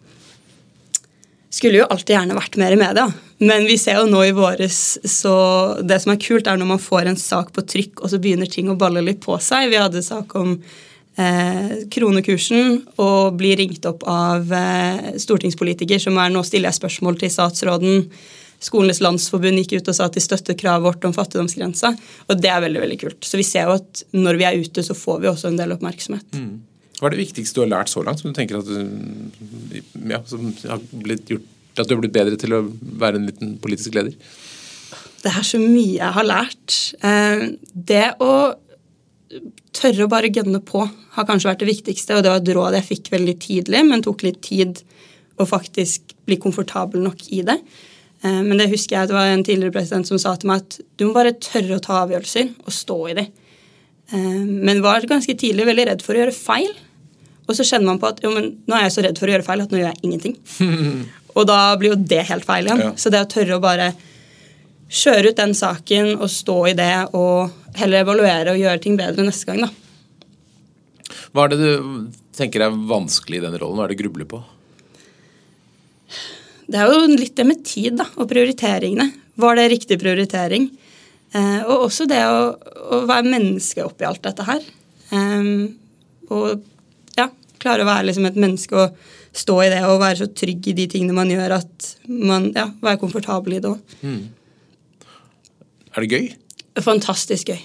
skulle 1.56 1.80
jo 1.80 1.88
alltid 1.88 2.14
gjerne 2.16 2.36
vært 2.36 2.58
mer 2.60 2.74
i 2.74 2.80
media. 2.80 3.06
Men 3.44 3.66
vi 3.68 3.76
ser 3.80 4.00
jo 4.00 4.08
nå 4.10 4.22
i 4.26 4.34
våres 4.36 4.80
så 5.04 5.36
Det 5.84 5.98
som 6.02 6.14
er 6.14 6.20
kult, 6.22 6.48
er 6.48 6.58
når 6.60 6.70
man 6.74 6.82
får 6.82 7.10
en 7.10 7.20
sak 7.20 7.52
på 7.56 7.64
trykk, 7.64 8.02
og 8.02 8.12
så 8.12 8.20
begynner 8.22 8.50
ting 8.50 8.70
å 8.72 8.78
balle 8.78 9.04
litt 9.04 9.22
på 9.24 9.38
seg. 9.42 9.70
Vi 9.72 9.80
hadde 9.80 10.04
sak 10.04 10.34
om 10.38 10.56
eh, 10.56 11.76
kronekursen 11.92 12.80
og 13.02 13.36
blir 13.40 13.60
ringt 13.60 13.88
opp 13.88 14.04
av 14.10 14.52
eh, 14.52 15.12
stortingspolitiker 15.22 16.02
som 16.02 16.18
er 16.20 16.32
nå 16.34 16.44
stiller 16.46 16.72
jeg 16.72 16.80
spørsmål 16.82 17.20
til 17.20 17.32
statsråden. 17.32 18.10
Skolenes 18.66 19.00
landsforbund 19.04 19.60
gikk 19.62 19.76
ut 19.78 19.90
og 19.92 19.96
sa 19.96 20.08
at 20.08 20.16
de 20.16 20.22
støtter 20.22 20.56
kravet 20.58 20.86
vårt 20.86 21.04
om 21.06 21.14
fattigdomsgrensa. 21.14 21.92
Og 22.26 22.40
det 22.40 22.50
er 22.50 22.64
veldig 22.64 22.82
veldig 22.82 22.98
kult. 23.04 23.20
Så 23.26 23.38
vi 23.38 23.46
ser 23.46 23.68
jo 23.68 23.76
at 23.78 24.02
når 24.16 24.40
vi 24.40 24.48
er 24.48 24.58
ute, 24.58 24.82
så 24.82 24.96
får 24.96 25.20
vi 25.22 25.30
også 25.30 25.52
en 25.52 25.60
del 25.60 25.76
oppmerksomhet. 25.76 26.26
Mm. 26.34 26.56
Hva 26.96 27.08
er 27.08 27.14
det 27.14 27.26
viktigste 27.26 27.58
du 27.58 27.66
har 27.66 27.72
lært 27.74 27.92
så 27.92 28.02
langt, 28.02 28.22
som 28.22 28.32
du 28.32 28.36
tenker 28.36 28.58
at, 28.58 28.70
ja, 30.08 30.22
som 30.26 30.48
har 30.64 30.82
blitt 31.04 31.30
gjort, 31.30 31.48
at 31.76 31.84
du 31.84 31.92
har 31.92 32.00
blitt 32.00 32.14
bedre 32.16 32.38
til 32.40 32.56
å 32.56 32.62
være 33.02 33.20
en 33.20 33.28
liten 33.28 33.56
politisk 33.62 33.98
leder? 33.98 34.16
Det 35.22 35.32
er 35.32 35.44
så 35.44 35.60
mye 35.60 35.98
jeg 35.98 36.14
har 36.16 36.26
lært. 36.26 36.76
Eh, 37.04 37.44
det 37.74 38.06
å 38.24 38.32
tørre 39.76 40.06
å 40.06 40.10
bare 40.10 40.32
gønne 40.32 40.62
på 40.64 40.86
har 41.16 41.28
kanskje 41.28 41.50
vært 41.50 41.64
det 41.64 41.70
viktigste, 41.70 42.16
og 42.16 42.24
det 42.24 42.32
var 42.32 42.40
et 42.40 42.52
råd 42.56 42.78
jeg 42.78 42.88
fikk 42.90 43.12
veldig 43.12 43.36
tidlig, 43.42 43.82
men 43.88 44.04
tok 44.04 44.24
litt 44.24 44.40
tid 44.46 44.80
å 45.36 45.46
faktisk 45.48 46.14
bli 46.28 46.38
komfortabel 46.40 47.04
nok 47.04 47.26
i 47.34 47.42
det. 47.46 47.58
Eh, 48.26 48.42
men 48.42 48.58
det 48.58 48.70
husker 48.72 48.96
jeg 48.96 49.06
at 49.06 49.12
det 49.12 49.18
var 49.18 49.30
en 49.30 49.44
tidligere 49.46 49.74
president 49.74 50.08
som 50.08 50.20
sa 50.20 50.34
til 50.38 50.50
meg 50.50 50.64
at 50.64 50.78
du 50.98 51.06
må 51.06 51.14
bare 51.16 51.36
tørre 51.38 51.78
å 51.78 51.82
ta 51.82 52.00
avgjørelser 52.02 52.50
og 52.64 52.74
stå 52.74 52.98
i 53.12 53.16
dem. 53.20 53.30
Eh, 54.10 54.42
men 54.46 54.82
var 54.84 55.06
ganske 55.08 55.36
tidlig 55.38 55.68
veldig 55.68 55.86
redd 55.90 56.04
for 56.04 56.16
å 56.16 56.24
gjøre 56.24 56.36
feil. 56.36 56.72
Og 57.46 57.54
så 57.54 57.66
kjenner 57.66 57.92
man 57.92 58.02
på 58.02 58.10
at 58.10 58.20
jo, 58.24 58.32
men 58.34 58.50
nå 58.66 58.74
er 58.74 58.88
jeg 58.88 58.96
så 58.96 59.06
redd 59.06 59.20
for 59.20 59.30
å 59.30 59.36
gjøre 59.36 59.46
feil 59.46 59.62
at 59.62 59.72
nå 59.72 59.80
gjør 59.80 59.92
jeg 59.92 60.02
ingenting. 60.08 60.36
og 61.36 61.48
da 61.48 61.60
blir 61.78 61.94
jo 61.94 62.02
det 62.14 62.24
helt 62.32 62.46
feil 62.48 62.68
igjen. 62.68 62.84
Ja. 62.88 62.92
Så 62.98 63.12
det 63.14 63.22
å 63.22 63.30
tørre 63.30 63.58
å 63.58 63.62
bare 63.62 63.92
kjøre 64.86 65.32
ut 65.32 65.38
den 65.38 65.54
saken 65.58 66.12
og 66.16 66.30
stå 66.30 66.60
i 66.70 66.76
det 66.78 66.92
og 67.18 67.76
heller 67.78 68.04
evaluere 68.04 68.54
og 68.54 68.60
gjøre 68.60 68.82
ting 68.82 68.98
bedre 68.98 69.26
neste 69.26 69.50
gang, 69.50 69.66
da. 69.66 69.72
Hva 71.34 71.44
er 71.44 71.52
det 71.52 71.58
du 71.60 72.12
tenker 72.36 72.62
er 72.64 72.76
vanskelig 72.88 73.40
i 73.40 73.44
den 73.44 73.56
rollen? 73.60 73.78
Hva 73.78 73.86
er 73.86 73.92
det 73.92 73.98
du 73.98 74.02
grubler 74.04 74.28
på? 74.30 74.40
Det 76.66 76.80
er 76.82 76.90
jo 76.90 77.06
litt 77.14 77.36
det 77.38 77.46
med 77.46 77.62
tid 77.66 77.98
da, 78.00 78.08
og 78.16 78.28
prioriteringene. 78.30 79.10
Var 79.38 79.58
det 79.58 79.68
riktig 79.70 80.00
prioritering? 80.02 80.70
Eh, 81.36 81.60
og 81.66 81.88
også 81.88 82.06
det 82.10 82.22
å, 82.26 82.40
å, 82.56 83.02
være 83.06 83.28
menneske 83.28 83.84
oppi 83.84 84.06
alt 84.08 84.24
dette 84.24 84.46
her. 84.46 84.64
Eh, 85.14 85.52
og 86.32 86.64
klare 87.66 87.84
å 87.84 87.88
være 87.88 88.10
liksom 88.10 88.28
et 88.28 88.40
menneske 88.40 88.78
og 88.78 88.96
stå 89.36 89.58
i 89.64 89.68
det 89.72 89.82
og 89.88 90.00
være 90.00 90.22
så 90.22 90.30
trygg 90.32 90.70
i 90.70 90.76
de 90.76 90.86
tingene 90.92 91.16
man 91.16 91.30
gjør, 91.32 91.58
at 91.58 91.90
man 92.06 92.50
ja, 92.56 92.68
være 92.84 93.00
komfortabel 93.02 93.58
i 93.58 93.60
det 93.62 93.72
òg. 93.72 93.96
Mm. 94.02 94.22
Er 95.96 96.04
det 96.04 96.10
gøy? 96.12 96.26
Fantastisk 96.84 97.52
gøy. 97.52 97.60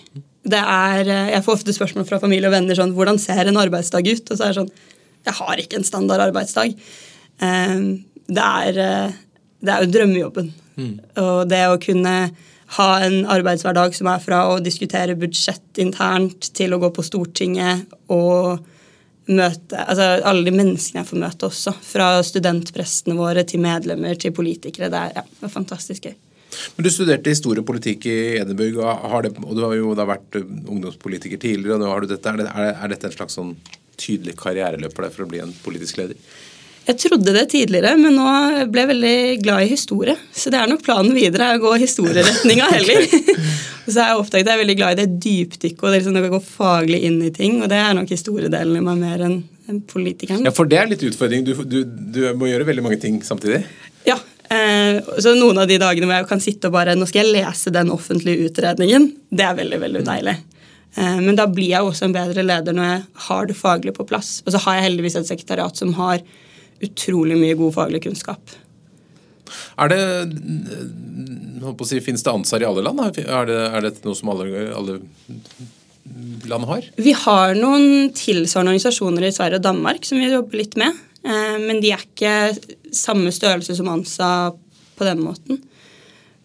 Det 0.52 0.60
er, 0.60 1.06
eh, 1.06 1.32
jeg 1.36 1.46
får 1.46 1.60
ofte 1.60 1.76
spørsmål 1.76 2.08
fra 2.08 2.22
familie 2.24 2.50
og 2.50 2.56
venner 2.56 2.78
sånn 2.78 2.96
Hvordan 2.98 3.20
ser 3.22 3.46
en 3.46 3.60
arbeidsdag 3.62 4.08
ut? 4.10 4.32
Og 4.32 4.40
så 4.40 4.48
er 4.48 4.54
det 4.54 4.58
sånn 4.58 4.72
Jeg 5.28 5.38
har 5.38 5.60
ikke 5.62 5.78
en 5.78 5.86
standard 5.86 6.24
arbeidsdag. 6.24 6.74
Ehm, 7.46 7.84
det 8.32 8.48
er, 8.48 8.80
eh, 8.86 9.20
det 9.62 9.74
er 9.74 9.86
jo 9.86 9.92
drømmejobben. 9.98 10.52
Mm. 10.80 10.96
Og 11.22 11.42
det 11.52 11.62
å 11.68 11.80
kunne 11.82 12.16
ha 12.78 12.90
en 13.04 13.26
arbeidshverdag 13.28 13.96
som 13.98 14.08
er 14.08 14.22
fra 14.24 14.46
å 14.54 14.60
diskutere 14.64 15.18
budsjett 15.20 15.82
internt 15.84 16.54
til 16.56 16.74
å 16.74 16.80
gå 16.80 16.92
på 16.96 17.04
Stortinget 17.04 17.92
og 18.16 18.62
møte 19.32 19.78
altså 19.78 20.08
alle 20.28 20.48
de 20.48 20.54
menneskene 20.56 21.04
jeg 21.04 21.10
får 21.12 21.22
møte 21.22 21.48
også. 21.50 21.74
Fra 21.86 22.14
studentprestene 22.26 23.18
våre 23.20 23.44
til 23.48 23.64
medlemmer 23.64 24.18
til 24.20 24.34
politikere. 24.36 24.90
Det 24.92 25.02
er, 25.02 25.16
ja, 25.20 25.26
det 25.28 25.48
er 25.48 25.54
fantastisk 25.54 26.08
gøy. 26.10 26.16
Men 26.76 26.86
Du 26.88 26.92
studerte 26.92 27.32
historie 27.32 27.64
og 27.64 27.68
politikk 27.68 28.08
i 28.12 28.18
Edinburgh, 28.42 28.82
og, 28.84 29.20
det, 29.24 29.34
og 29.40 29.54
du 29.56 29.62
har 29.64 29.76
jo 29.78 29.94
da 29.96 30.08
vært 30.08 30.40
uh, 30.40 30.48
ungdomspolitiker 30.74 31.40
tidligere. 31.40 31.78
og 31.78 31.84
nå 31.84 31.92
har 31.92 32.04
du 32.04 32.12
dette. 32.12 32.34
Er, 32.34 32.42
det, 32.42 32.72
er 32.72 32.92
dette 32.96 33.08
en 33.08 33.16
slags 33.16 33.38
sånn 33.40 33.54
tydelig 34.02 34.36
karriereløp 34.40 34.96
for 34.96 35.06
deg 35.06 35.16
for 35.16 35.28
å 35.28 35.32
bli 35.32 35.44
en 35.44 35.54
politisk 35.64 36.02
leder? 36.02 36.20
Jeg 36.88 36.98
trodde 36.98 37.34
det 37.36 37.44
tidligere, 37.52 37.94
men 38.00 38.16
nå 38.18 38.30
ble 38.74 38.84
jeg 38.84 38.90
veldig 38.90 39.18
glad 39.44 39.64
i 39.64 39.70
historie. 39.70 40.16
Så 40.34 40.50
det 40.50 40.58
er 40.58 40.70
nok 40.70 40.82
planen 40.86 41.14
videre, 41.14 41.52
å 41.54 41.62
gå 41.62 41.76
historieretninga 41.84 42.70
heller. 42.76 43.06
og 43.86 43.92
så 43.94 44.02
er 44.02 44.10
jeg 44.10 44.22
oppdaget 44.24 44.50
jeg 44.50 44.56
er 44.56 44.62
veldig 44.64 44.78
glad 44.80 44.96
i 44.96 45.04
det 45.04 45.22
dypdykket 45.22 45.86
og 45.86 45.88
det 45.92 46.02
liksom 46.02 46.18
å 46.18 46.34
gå 46.34 46.42
faglig 46.48 47.04
inn 47.08 47.22
i 47.28 47.32
ting. 47.36 47.60
Og 47.62 47.70
det 47.72 47.78
er 47.78 47.94
nok 47.98 48.10
historiedelen 48.12 48.80
i 48.80 48.84
meg 48.86 49.02
mer 49.04 49.26
enn 49.28 49.40
politikeren. 49.92 50.44
Ja, 50.48 50.54
For 50.56 50.68
det 50.68 50.82
er 50.82 50.90
litt 50.90 51.06
utfordring. 51.06 51.46
Du, 51.48 51.54
du, 51.64 51.84
du, 51.86 52.22
må 52.36 52.50
gjøre 52.50 52.68
veldig 52.68 52.84
mange 52.90 53.00
ting 53.02 53.22
samtidig? 53.24 53.62
Ja. 54.08 54.18
Eh, 54.52 54.98
så 55.22 55.36
noen 55.38 55.62
av 55.62 55.70
de 55.70 55.78
dagene 55.80 56.10
hvor 56.10 56.18
jeg 56.18 56.28
kan 56.28 56.42
sitte 56.44 56.68
og 56.68 56.74
bare 56.76 56.98
Nå 56.98 57.06
skal 57.08 57.24
jeg 57.24 57.38
lese 57.38 57.72
den 57.72 57.94
offentlige 57.94 58.50
utredningen. 58.50 59.12
Det 59.30 59.46
er 59.48 59.56
veldig, 59.62 59.80
veldig 59.86 60.06
deilig. 60.10 60.38
Eh, 60.98 61.18
men 61.22 61.38
da 61.40 61.48
blir 61.48 61.72
jeg 61.72 61.88
også 61.88 62.10
en 62.10 62.16
bedre 62.18 62.44
leder 62.44 62.76
når 62.76 62.90
jeg 62.90 63.02
har 63.28 63.52
det 63.52 63.60
faglige 63.60 63.96
på 64.02 64.08
plass. 64.10 64.40
Og 64.46 64.56
så 64.56 64.66
har 64.66 64.80
jeg 64.80 64.90
heldigvis 64.90 65.22
et 65.22 65.30
sekretariat 65.30 65.78
som 65.78 65.94
har 66.02 66.26
utrolig 66.86 67.38
mye 67.40 67.58
god 67.60 67.76
faglig 67.78 68.04
kunnskap. 68.06 68.56
Er 69.82 69.92
det 69.92 70.02
å 71.68 71.88
si, 71.88 72.00
Finnes 72.04 72.24
det 72.24 72.32
ANSAR 72.32 72.64
i 72.64 72.68
alle 72.68 72.84
land? 72.86 73.04
Er 73.20 73.48
det, 73.50 73.60
er 73.68 73.86
det 73.86 73.94
noe 74.06 74.18
som 74.18 74.32
alle, 74.34 74.66
alle, 74.78 74.98
land 76.50 76.68
har? 76.70 76.88
Vi 76.98 77.14
har 77.18 77.56
noen 77.60 78.12
tilsvarende 78.18 78.74
organisasjoner 78.74 79.28
i 79.28 79.34
Sverige 79.36 79.62
og 79.62 79.68
Danmark 79.68 80.08
som 80.08 80.22
vi 80.22 80.32
jobber 80.32 80.62
litt 80.64 80.78
med. 80.80 80.98
Eh, 81.24 81.58
men 81.62 81.82
de 81.84 81.94
er 81.94 82.06
ikke 82.06 82.36
samme 82.96 83.34
størrelse 83.34 83.76
som 83.78 83.90
ANSA 83.92 84.32
på 84.98 85.08
den 85.08 85.22
måten. 85.24 85.62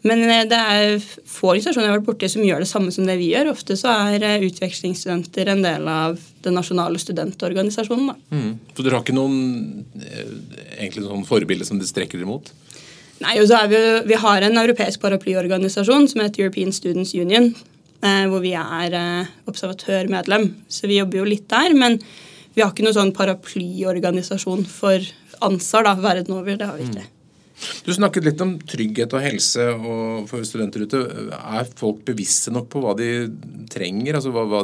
Men 0.06 0.22
eh, 0.28 0.44
det 0.48 0.58
er 0.58 0.96
få 1.02 1.52
organisasjoner 1.52 1.88
jeg 1.88 1.92
har 1.92 2.00
vært 2.00 2.08
borti 2.08 2.30
som 2.30 2.44
gjør 2.46 2.62
det 2.62 2.70
samme 2.70 2.92
som 2.94 3.08
det 3.08 3.16
vi 3.20 3.30
gjør. 3.32 3.52
Ofte 3.54 3.76
så 3.78 3.92
er 4.10 4.26
eh, 4.26 4.44
utvekslingsstudenter 4.46 5.50
en 5.52 5.64
del 5.64 5.88
av 5.90 6.20
den 6.46 6.56
nasjonale 6.58 7.00
studentorganisasjonen. 7.02 8.12
Mm. 8.30 8.52
Så 8.76 8.84
dere 8.84 8.98
har 8.98 9.06
ikke 9.06 9.16
noen 9.16 9.86
eh, 10.00 10.30
egentlig 10.78 11.06
noen 11.06 11.26
forbilde 11.28 11.66
som 11.68 11.80
dere 11.80 11.90
strekker 11.90 12.20
dere 12.20 12.30
mot? 12.30 12.52
Nei, 13.24 13.38
og 13.40 13.48
så 13.48 13.62
er 13.62 13.72
vi, 13.72 13.80
vi 14.12 14.20
har 14.20 14.44
en 14.44 14.60
europeisk 14.60 15.00
paraplyorganisasjon 15.00 16.10
som 16.12 16.20
heter 16.20 16.44
European 16.44 16.74
Students 16.74 17.14
Union. 17.16 17.54
hvor 18.28 18.42
vi 18.44 18.52
er 18.52 18.92
observatørmedlem. 19.48 20.50
Så 20.68 20.86
vi 20.86 20.98
jobber 20.98 21.22
jo 21.22 21.24
litt 21.24 21.48
der. 21.48 21.72
Men 21.74 21.96
vi 22.54 22.60
har 22.60 22.74
ikke 22.74 22.84
noen 22.84 22.98
sånn 22.98 23.14
paraplyorganisasjon 23.16 24.68
for 24.68 25.00
ANSAR 25.48 25.88
da, 25.88 25.96
verden 25.96 26.36
over. 26.36 26.60
Det 26.60 26.68
har 26.68 26.76
vi 26.76 26.90
ikke. 26.90 27.06
Mm. 27.08 27.15
Du 27.56 27.92
snakket 27.94 28.26
litt 28.26 28.42
om 28.44 28.56
trygghet 28.68 29.14
og 29.16 29.22
helse 29.24 29.64
og 29.74 30.26
for 30.28 30.44
studenter 30.44 30.84
ute. 30.84 31.00
Er 31.32 31.68
folk 31.78 32.02
bevisste 32.08 32.52
nok 32.52 32.68
på 32.72 32.82
hva 32.84 32.92
de 32.98 33.08
trenger? 33.72 34.18
altså 34.18 34.32
hva, 34.34 34.44
hva, 34.50 34.60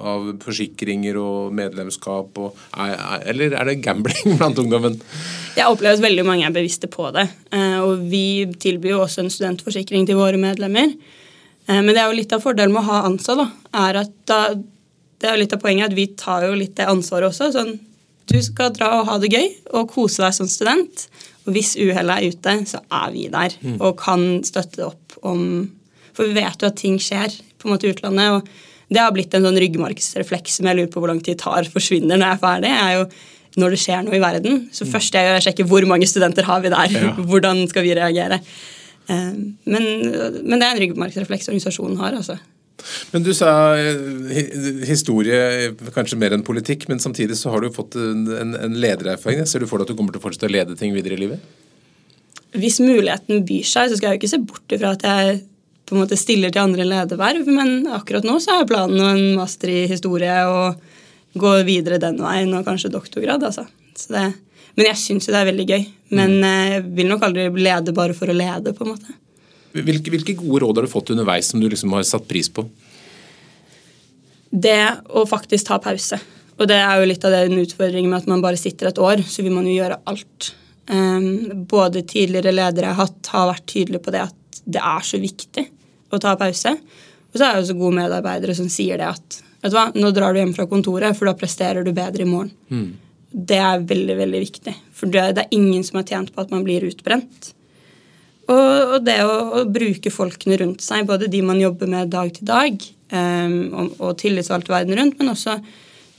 Av 0.00 0.26
forsikringer 0.42 1.18
og 1.20 1.54
medlemskap? 1.54 2.40
Og, 2.42 2.58
er, 2.74 2.96
eller 3.30 3.54
er 3.54 3.70
det 3.70 3.78
gambling 3.84 4.34
blant 4.40 4.58
ungdommen? 4.58 4.98
Jeg 5.56 5.68
opplever 5.68 5.98
at 5.98 6.04
veldig 6.04 6.26
mange 6.26 6.48
er 6.48 6.56
bevisste 6.56 6.90
på 6.90 7.10
det. 7.14 7.28
Eh, 7.54 7.78
og 7.78 8.02
vi 8.10 8.48
tilbyr 8.58 8.96
jo 8.96 9.04
også 9.04 9.24
en 9.24 9.32
studentforsikring 9.32 10.08
til 10.08 10.18
våre 10.18 10.40
medlemmer. 10.40 10.96
Eh, 11.68 11.78
men 11.78 11.92
det 11.92 12.02
er 12.02 12.10
jo 12.10 12.18
litt 12.18 12.34
av 12.34 12.42
fordelen 12.42 12.74
med 12.74 12.82
å 12.82 12.90
ha 12.90 13.04
ansatt, 13.06 13.38
da, 13.38 13.78
er 13.86 14.02
at 14.02 14.16
da, 14.30 14.40
det 15.20 15.30
er 15.30 15.38
litt 15.38 15.54
av 15.54 15.62
poenget 15.62 15.92
at 15.92 15.96
vi 15.98 16.08
tar 16.18 16.48
jo 16.48 16.58
litt 16.58 16.74
det 16.80 16.90
ansvaret 16.90 17.30
også. 17.30 17.52
sånn 17.54 17.78
du 18.30 18.40
skal 18.44 18.72
dra 18.76 18.92
og 19.00 19.08
ha 19.08 19.18
det 19.22 19.32
gøy 19.32 19.48
og 19.76 19.90
kose 19.92 20.22
deg 20.22 20.36
som 20.36 20.48
student. 20.50 21.06
Og 21.46 21.54
hvis 21.56 21.74
uhellet 21.80 22.16
er 22.16 22.34
ute, 22.34 22.56
så 22.68 22.82
er 22.86 23.12
vi 23.14 23.26
der 23.32 23.54
mm. 23.60 23.78
og 23.78 23.96
kan 24.00 24.42
støtte 24.46 24.86
opp 24.90 25.18
om 25.26 25.42
For 26.16 26.26
vi 26.26 26.36
vet 26.40 26.62
jo 26.62 26.68
at 26.68 26.78
ting 26.78 26.98
skjer 27.00 27.32
på 27.60 27.68
en 27.68 27.74
måte 27.74 27.86
i 27.88 27.92
utlandet. 27.94 28.34
og 28.34 28.88
Det 28.90 29.00
har 29.00 29.12
blitt 29.14 29.34
en 29.34 29.46
sånn 29.46 29.58
ryggmargsrefleks 29.62 30.58
som 30.58 30.68
jeg 30.68 30.78
lurer 30.78 30.90
på 30.92 31.02
hvor 31.02 31.12
lang 31.12 31.20
tid 31.24 31.38
tar 31.40 31.68
forsvinner 31.70 32.18
når 32.18 32.26
jeg 32.26 32.36
er 32.36 32.42
ferdig. 32.44 32.72
er 32.74 32.96
jo 32.98 33.04
når 33.60 33.74
det 33.74 33.80
skjer 33.82 34.04
noe 34.06 34.18
i 34.18 34.22
verden. 34.22 34.60
Så 34.74 34.86
mm. 34.86 34.90
først 34.92 35.16
jeg 35.16 35.26
gjør, 35.26 35.38
er 35.38 35.42
å 35.42 35.46
sjekke 35.48 35.66
hvor 35.70 35.86
mange 35.90 36.08
studenter 36.10 36.46
har 36.46 36.62
vi 36.62 36.72
der. 36.72 36.94
Ja. 36.94 37.14
Hvordan 37.30 37.64
skal 37.70 37.86
vi 37.86 37.96
reagere? 37.98 38.40
Eh, 39.10 39.32
men, 39.64 39.88
men 40.44 40.56
det 40.56 40.66
er 40.66 40.74
en 40.74 40.82
ryggmargsrefleks 40.84 41.50
organisasjonen 41.50 41.98
har. 42.02 42.18
altså. 42.20 42.38
Men 43.14 43.24
du 43.26 43.32
sa 43.36 43.52
eh, 43.78 44.44
historie 44.88 45.70
kanskje 45.94 46.18
mer 46.20 46.36
enn 46.36 46.46
politikk, 46.46 46.88
men 46.90 47.02
samtidig 47.02 47.38
så 47.40 47.52
har 47.54 47.64
du 47.64 47.72
fått 47.74 47.98
en, 48.00 48.54
en 48.54 48.76
ledererfaring. 48.76 49.44
Ser 49.48 49.64
du 49.64 49.68
for 49.70 49.80
deg 49.80 49.88
at 49.88 49.94
du 49.94 49.98
kommer 49.98 50.14
til 50.14 50.22
å 50.22 50.26
fortsette 50.26 50.50
å 50.50 50.54
lede 50.54 50.78
ting 50.78 50.94
videre 50.96 51.18
i 51.18 51.24
livet? 51.24 51.44
Hvis 52.58 52.80
muligheten 52.82 53.44
byr 53.46 53.66
seg, 53.66 53.90
så 53.90 53.98
skal 53.98 54.10
jeg 54.10 54.18
jo 54.18 54.22
ikke 54.22 54.32
se 54.32 54.42
bort 54.42 54.74
ifra 54.74 54.94
at 54.96 55.06
jeg 55.06 55.40
på 55.90 55.96
en 55.96 56.04
måte 56.04 56.18
stiller 56.18 56.52
til 56.54 56.62
andre 56.62 56.86
lederverv, 56.86 57.48
men 57.50 57.88
akkurat 57.90 58.26
nå 58.26 58.36
så 58.42 58.60
er 58.60 58.68
planen 58.70 59.00
en 59.02 59.38
master 59.38 59.72
i 59.72 59.80
historie 59.90 60.36
og 60.46 60.78
gå 61.40 61.54
videre 61.66 61.98
den 62.02 62.18
veien, 62.22 62.52
og 62.54 62.66
kanskje 62.66 62.92
doktorgrad. 62.94 63.42
altså. 63.46 63.66
Det, 64.10 64.22
men 64.76 64.86
jeg 64.86 65.00
syns 65.00 65.26
jo 65.26 65.34
det 65.34 65.40
er 65.40 65.50
veldig 65.50 65.66
gøy. 65.66 65.82
Men 66.14 66.36
mm. 66.38 66.46
eh, 66.46 66.68
jeg 66.74 66.84
vil 66.98 67.10
nok 67.10 67.26
aldri 67.26 67.48
lede 67.58 67.94
bare 67.96 68.16
for 68.16 68.30
å 68.30 68.36
lede, 68.36 68.74
på 68.74 68.86
en 68.86 68.94
måte. 68.94 69.16
Hvilke, 69.72 70.10
hvilke, 70.10 70.34
gode 70.38 70.64
råd 70.64 70.80
har 70.80 70.86
du 70.86 70.92
fått 70.92 71.12
underveis 71.14 71.50
som 71.52 71.60
du 71.62 71.68
liksom 71.70 71.92
har 71.94 72.06
satt 72.06 72.26
pris 72.28 72.50
på? 72.50 72.64
Det 74.50 74.82
å 75.14 75.22
faktisk 75.30 75.68
ta 75.68 75.78
pause. 75.82 76.18
Og 76.60 76.68
det 76.68 76.80
er 76.82 76.98
jo 76.98 77.08
litt 77.08 77.24
av 77.24 77.32
den 77.32 77.60
utfordringen 77.62 78.10
med 78.10 78.22
at 78.24 78.30
man 78.30 78.42
bare 78.42 78.58
sitter 78.60 78.90
et 78.90 78.98
år, 79.00 79.22
så 79.24 79.44
vil 79.46 79.54
man 79.54 79.68
jo 79.68 79.76
gjøre 79.78 80.00
alt. 80.10 80.50
Um, 80.90 81.64
både 81.70 82.02
tidligere 82.02 82.52
ledere 82.52 82.90
jeg 82.90 82.98
har 82.98 83.06
hatt, 83.06 83.30
har 83.30 83.52
vært 83.52 83.68
tydelige 83.70 84.02
på 84.04 84.14
det 84.14 84.24
at 84.26 84.60
det 84.70 84.82
er 84.82 85.06
så 85.06 85.20
viktig 85.22 85.64
å 86.10 86.18
ta 86.20 86.34
pause. 86.40 86.74
Og 87.30 87.38
så 87.38 87.46
er 87.46 87.54
det 87.54 87.62
også 87.62 87.78
gode 87.78 87.98
medarbeidere 88.00 88.56
som 88.58 88.68
sier 88.72 88.98
det 88.98 89.06
at 89.06 89.38
vet 89.60 89.70
du 89.70 89.76
hva, 89.76 89.86
nå 89.94 90.10
drar 90.16 90.34
du 90.34 90.40
hjem 90.40 90.56
fra 90.56 90.66
kontoret, 90.68 91.14
for 91.16 91.30
da 91.30 91.36
presterer 91.38 91.86
du 91.86 91.92
bedre 91.94 92.26
i 92.26 92.28
morgen. 92.28 92.50
Mm. 92.72 92.90
Det 93.30 93.60
er 93.62 93.86
veldig, 93.86 94.16
veldig 94.18 94.42
viktig. 94.42 94.74
For 94.96 95.12
det, 95.12 95.24
det, 95.38 95.46
er 95.46 95.56
ingen 95.56 95.84
som 95.86 96.00
har 96.00 96.08
tjent 96.08 96.32
på 96.34 96.42
at 96.42 96.50
man 96.52 96.64
blir 96.66 96.88
utbrent. 96.88 97.52
Og, 98.50 98.94
og 98.96 99.04
det 99.06 99.18
å, 99.22 99.36
å, 99.60 99.64
bruke 99.70 100.12
folkene 100.12 100.58
rundt 100.60 100.82
seg, 100.82 101.06
både 101.08 101.30
de 101.30 101.42
man 101.46 101.60
jobber 101.60 101.90
med 101.90 102.10
dag 102.12 102.32
til 102.34 102.48
dag, 102.48 102.86
um, 103.14 103.56
og, 103.70 103.94
og 104.00 104.16
tillitsvalgte 104.20 104.74
verden 104.74 104.98
rundt, 104.98 105.18
men 105.20 105.32
også 105.34 105.56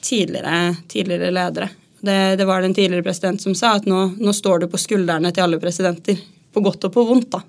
tidligere, 0.02 0.78
tidligere 0.92 1.34
ledere. 1.36 1.70
Det, 2.02 2.18
det, 2.40 2.48
var 2.50 2.64
den 2.64 2.74
tidligere 2.74 3.06
president 3.06 3.44
som 3.44 3.56
sa, 3.58 3.76
at 3.78 3.90
nå, 3.90 4.06
nå, 4.18 4.34
står 4.34 4.64
du 4.64 4.70
på 4.72 4.80
skuldrene 4.82 5.34
til 5.36 5.46
alle 5.46 5.60
presidenter. 5.62 6.22
På 6.52 6.64
godt 6.64 6.88
og 6.88 6.96
på 6.96 7.06
vondt, 7.08 7.30
da. 7.36 7.44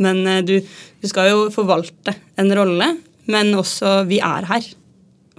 Men 0.00 0.22
uh, 0.28 0.40
du, 0.46 0.56
du 0.62 1.10
skal 1.10 1.32
jo 1.32 1.44
forvalte 1.54 2.14
en 2.40 2.54
rolle, 2.56 2.94
men 3.30 3.54
også 3.58 4.00
vi 4.10 4.22
er 4.24 4.46
her. 4.48 4.74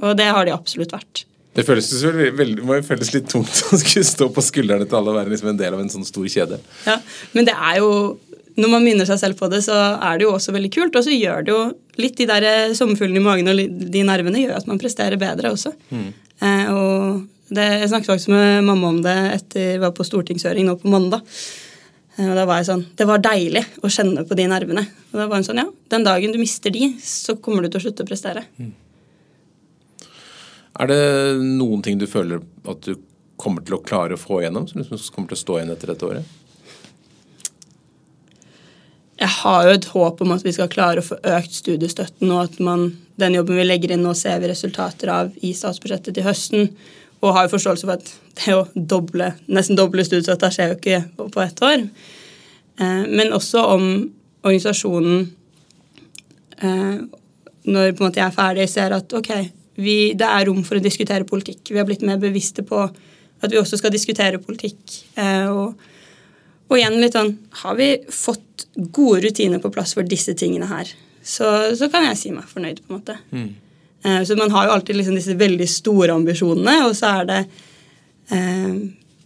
Og 0.02 0.18
det 0.18 0.32
har 0.34 0.48
de 0.48 0.56
absolutt 0.56 0.94
vært. 0.94 1.26
Det 1.52 1.66
føles, 1.68 1.88
veldig, 2.38 2.62
jo 2.64 2.78
føles 2.88 3.10
litt 3.12 3.28
tungt 3.32 3.64
å 3.76 3.80
skulle 3.80 4.08
stå 4.08 4.28
på 4.32 4.44
skuldrene 4.44 4.88
til 4.88 5.00
alle 5.00 5.12
og 5.12 5.18
være 5.20 5.34
liksom 5.34 5.52
en 5.52 5.60
del 5.60 5.76
av 5.76 5.82
en 5.84 5.92
sånn 5.92 6.08
stor 6.08 6.28
kjede. 6.32 6.60
Ja, 6.88 7.00
Men 7.36 7.48
det 7.50 7.56
er 7.56 7.82
jo 7.82 7.90
når 8.60 8.72
man 8.74 8.84
minner 8.84 9.08
seg 9.08 9.20
selv 9.22 9.40
på 9.40 9.48
det, 9.52 9.62
så 9.66 9.76
er 9.96 10.20
det 10.20 10.26
jo 10.26 10.34
også 10.36 10.54
veldig 10.56 10.72
kult. 10.74 10.96
Og 10.98 11.06
så 11.06 11.16
gjør 11.16 11.46
det 11.46 11.54
jo 11.54 11.62
litt 12.02 12.18
de 12.20 12.28
der 12.30 12.48
eh, 12.48 12.76
sommerfuglene 12.78 13.22
i 13.22 13.26
magen 13.26 13.52
og 13.52 13.62
de 13.96 14.06
nervene 14.08 14.44
gjør 14.44 14.58
at 14.60 14.70
man 14.70 14.82
presterer 14.82 15.20
bedre 15.22 15.54
også. 15.54 15.74
Mm. 15.92 16.08
Eh, 16.42 16.72
og 16.74 17.52
det, 17.52 17.68
jeg 17.84 17.92
snakket 17.92 18.12
faktisk 18.14 18.32
med 18.34 18.64
mamma 18.68 18.92
om 18.94 19.02
det 19.04 19.18
etter 19.36 19.68
jeg 19.74 19.84
var 19.84 19.94
på 19.96 20.08
stortingshøring 20.08 20.68
nå 20.68 20.78
på 20.82 20.92
mandag. 20.92 21.24
Eh, 22.18 22.28
og 22.28 22.36
da 22.38 22.46
var 22.50 22.62
jeg 22.62 22.70
sånn, 22.72 22.86
Det 22.98 23.08
var 23.08 23.24
deilig 23.24 23.64
å 23.84 23.92
kjenne 23.92 24.26
på 24.28 24.38
de 24.40 24.48
nervene. 24.52 24.86
Og 25.12 25.20
da 25.20 25.28
var 25.28 25.40
hun 25.40 25.48
sånn, 25.48 25.64
ja, 25.64 25.68
Den 25.92 26.08
dagen 26.08 26.36
du 26.36 26.40
mister 26.42 26.74
de, 26.74 26.94
så 27.04 27.38
kommer 27.40 27.64
du 27.64 27.72
til 27.72 27.82
å 27.82 27.86
slutte 27.88 28.06
å 28.06 28.10
prestere. 28.10 28.46
Mm. 28.60 28.74
Er 30.82 30.88
det 30.88 31.02
noen 31.44 31.84
ting 31.84 32.00
du 32.00 32.08
føler 32.08 32.42
at 32.72 32.86
du 32.88 32.96
kommer 33.42 33.64
til 33.66 33.76
å 33.76 33.84
klare 33.84 34.16
å 34.16 34.22
få 34.22 34.42
igjennom, 34.42 34.68
som 34.70 34.82
liksom 34.82 35.02
kommer 35.16 35.32
til 35.32 35.40
å 35.40 35.42
stå 35.42 35.58
igjen 35.60 35.74
etter 35.74 35.92
dette 35.92 36.08
året? 36.08 36.38
Jeg 39.22 39.30
har 39.30 39.68
jo 39.68 39.74
et 39.76 39.86
håp 39.94 40.22
om 40.26 40.32
at 40.34 40.42
vi 40.46 40.54
skal 40.56 40.70
klare 40.72 41.02
å 41.02 41.06
få 41.06 41.20
økt 41.36 41.54
studiestøtten, 41.54 42.32
og 42.34 42.48
at 42.48 42.56
man, 42.64 42.88
den 43.22 43.36
jobben 43.38 43.60
vi 43.60 43.68
legger 43.68 43.94
inn 43.94 44.02
nå, 44.02 44.16
ser 44.18 44.40
vi 44.42 44.50
resultater 44.50 45.12
av 45.14 45.36
i 45.46 45.52
statsbudsjettet 45.54 46.18
til 46.18 46.26
høsten. 46.26 46.72
Og 47.22 47.36
har 47.36 47.46
jo 47.46 47.54
forståelse 47.54 47.86
for 47.86 48.00
at 48.00 48.10
det 48.42 48.56
å 48.58 48.64
doble, 48.74 49.28
nesten 49.46 49.78
doble 49.78 50.06
studiestøtta 50.08 50.50
skjer 50.54 50.72
jo 50.72 50.80
ikke 50.80 51.30
på 51.36 51.44
ett 51.44 51.62
år. 51.68 51.86
Eh, 52.82 53.04
men 53.12 53.30
også 53.38 53.62
om 53.76 53.86
organisasjonen, 54.42 55.30
eh, 56.58 56.98
når 57.70 57.94
på 57.94 58.02
en 58.02 58.08
måte 58.08 58.24
jeg 58.24 58.26
er 58.26 58.38
ferdig, 58.40 58.68
ser 58.74 58.98
at 58.98 59.14
ok, 59.14 59.32
vi, 59.82 59.98
det 60.18 60.28
er 60.28 60.50
rom 60.50 60.66
for 60.66 60.80
å 60.80 60.84
diskutere 60.84 61.30
politikk. 61.30 61.62
Vi 61.70 61.78
har 61.78 61.86
blitt 61.86 62.02
mer 62.06 62.18
bevisste 62.22 62.66
på 62.66 62.82
at 62.88 63.54
vi 63.54 63.62
også 63.62 63.78
skal 63.78 63.94
diskutere 63.94 64.42
politikk. 64.42 64.82
Eh, 65.14 65.46
og 65.46 65.78
og 66.72 66.78
igjen 66.80 67.02
litt 67.02 67.18
sånn 67.18 67.34
Har 67.64 67.76
vi 67.76 67.90
fått 68.08 68.68
gode 68.96 69.26
rutiner 69.26 69.60
på 69.60 69.72
plass 69.74 69.96
for 69.98 70.08
disse 70.08 70.34
tingene 70.38 70.70
her, 70.70 70.88
så, 71.22 71.76
så 71.76 71.90
kan 71.92 72.06
jeg 72.08 72.18
si 72.18 72.32
meg 72.34 72.48
fornøyd, 72.50 72.80
på 72.82 72.94
en 72.94 73.00
måte. 73.00 73.18
Mm. 73.36 73.50
Eh, 74.04 74.24
så 74.26 74.38
man 74.40 74.54
har 74.54 74.68
jo 74.68 74.76
alltid 74.78 74.96
liksom 74.96 75.18
disse 75.18 75.36
veldig 75.38 75.68
store 75.70 76.16
ambisjonene, 76.16 76.76
og 76.88 76.96
så 76.98 77.12
er 77.20 77.30
det 77.30 77.40
eh, 78.34 78.76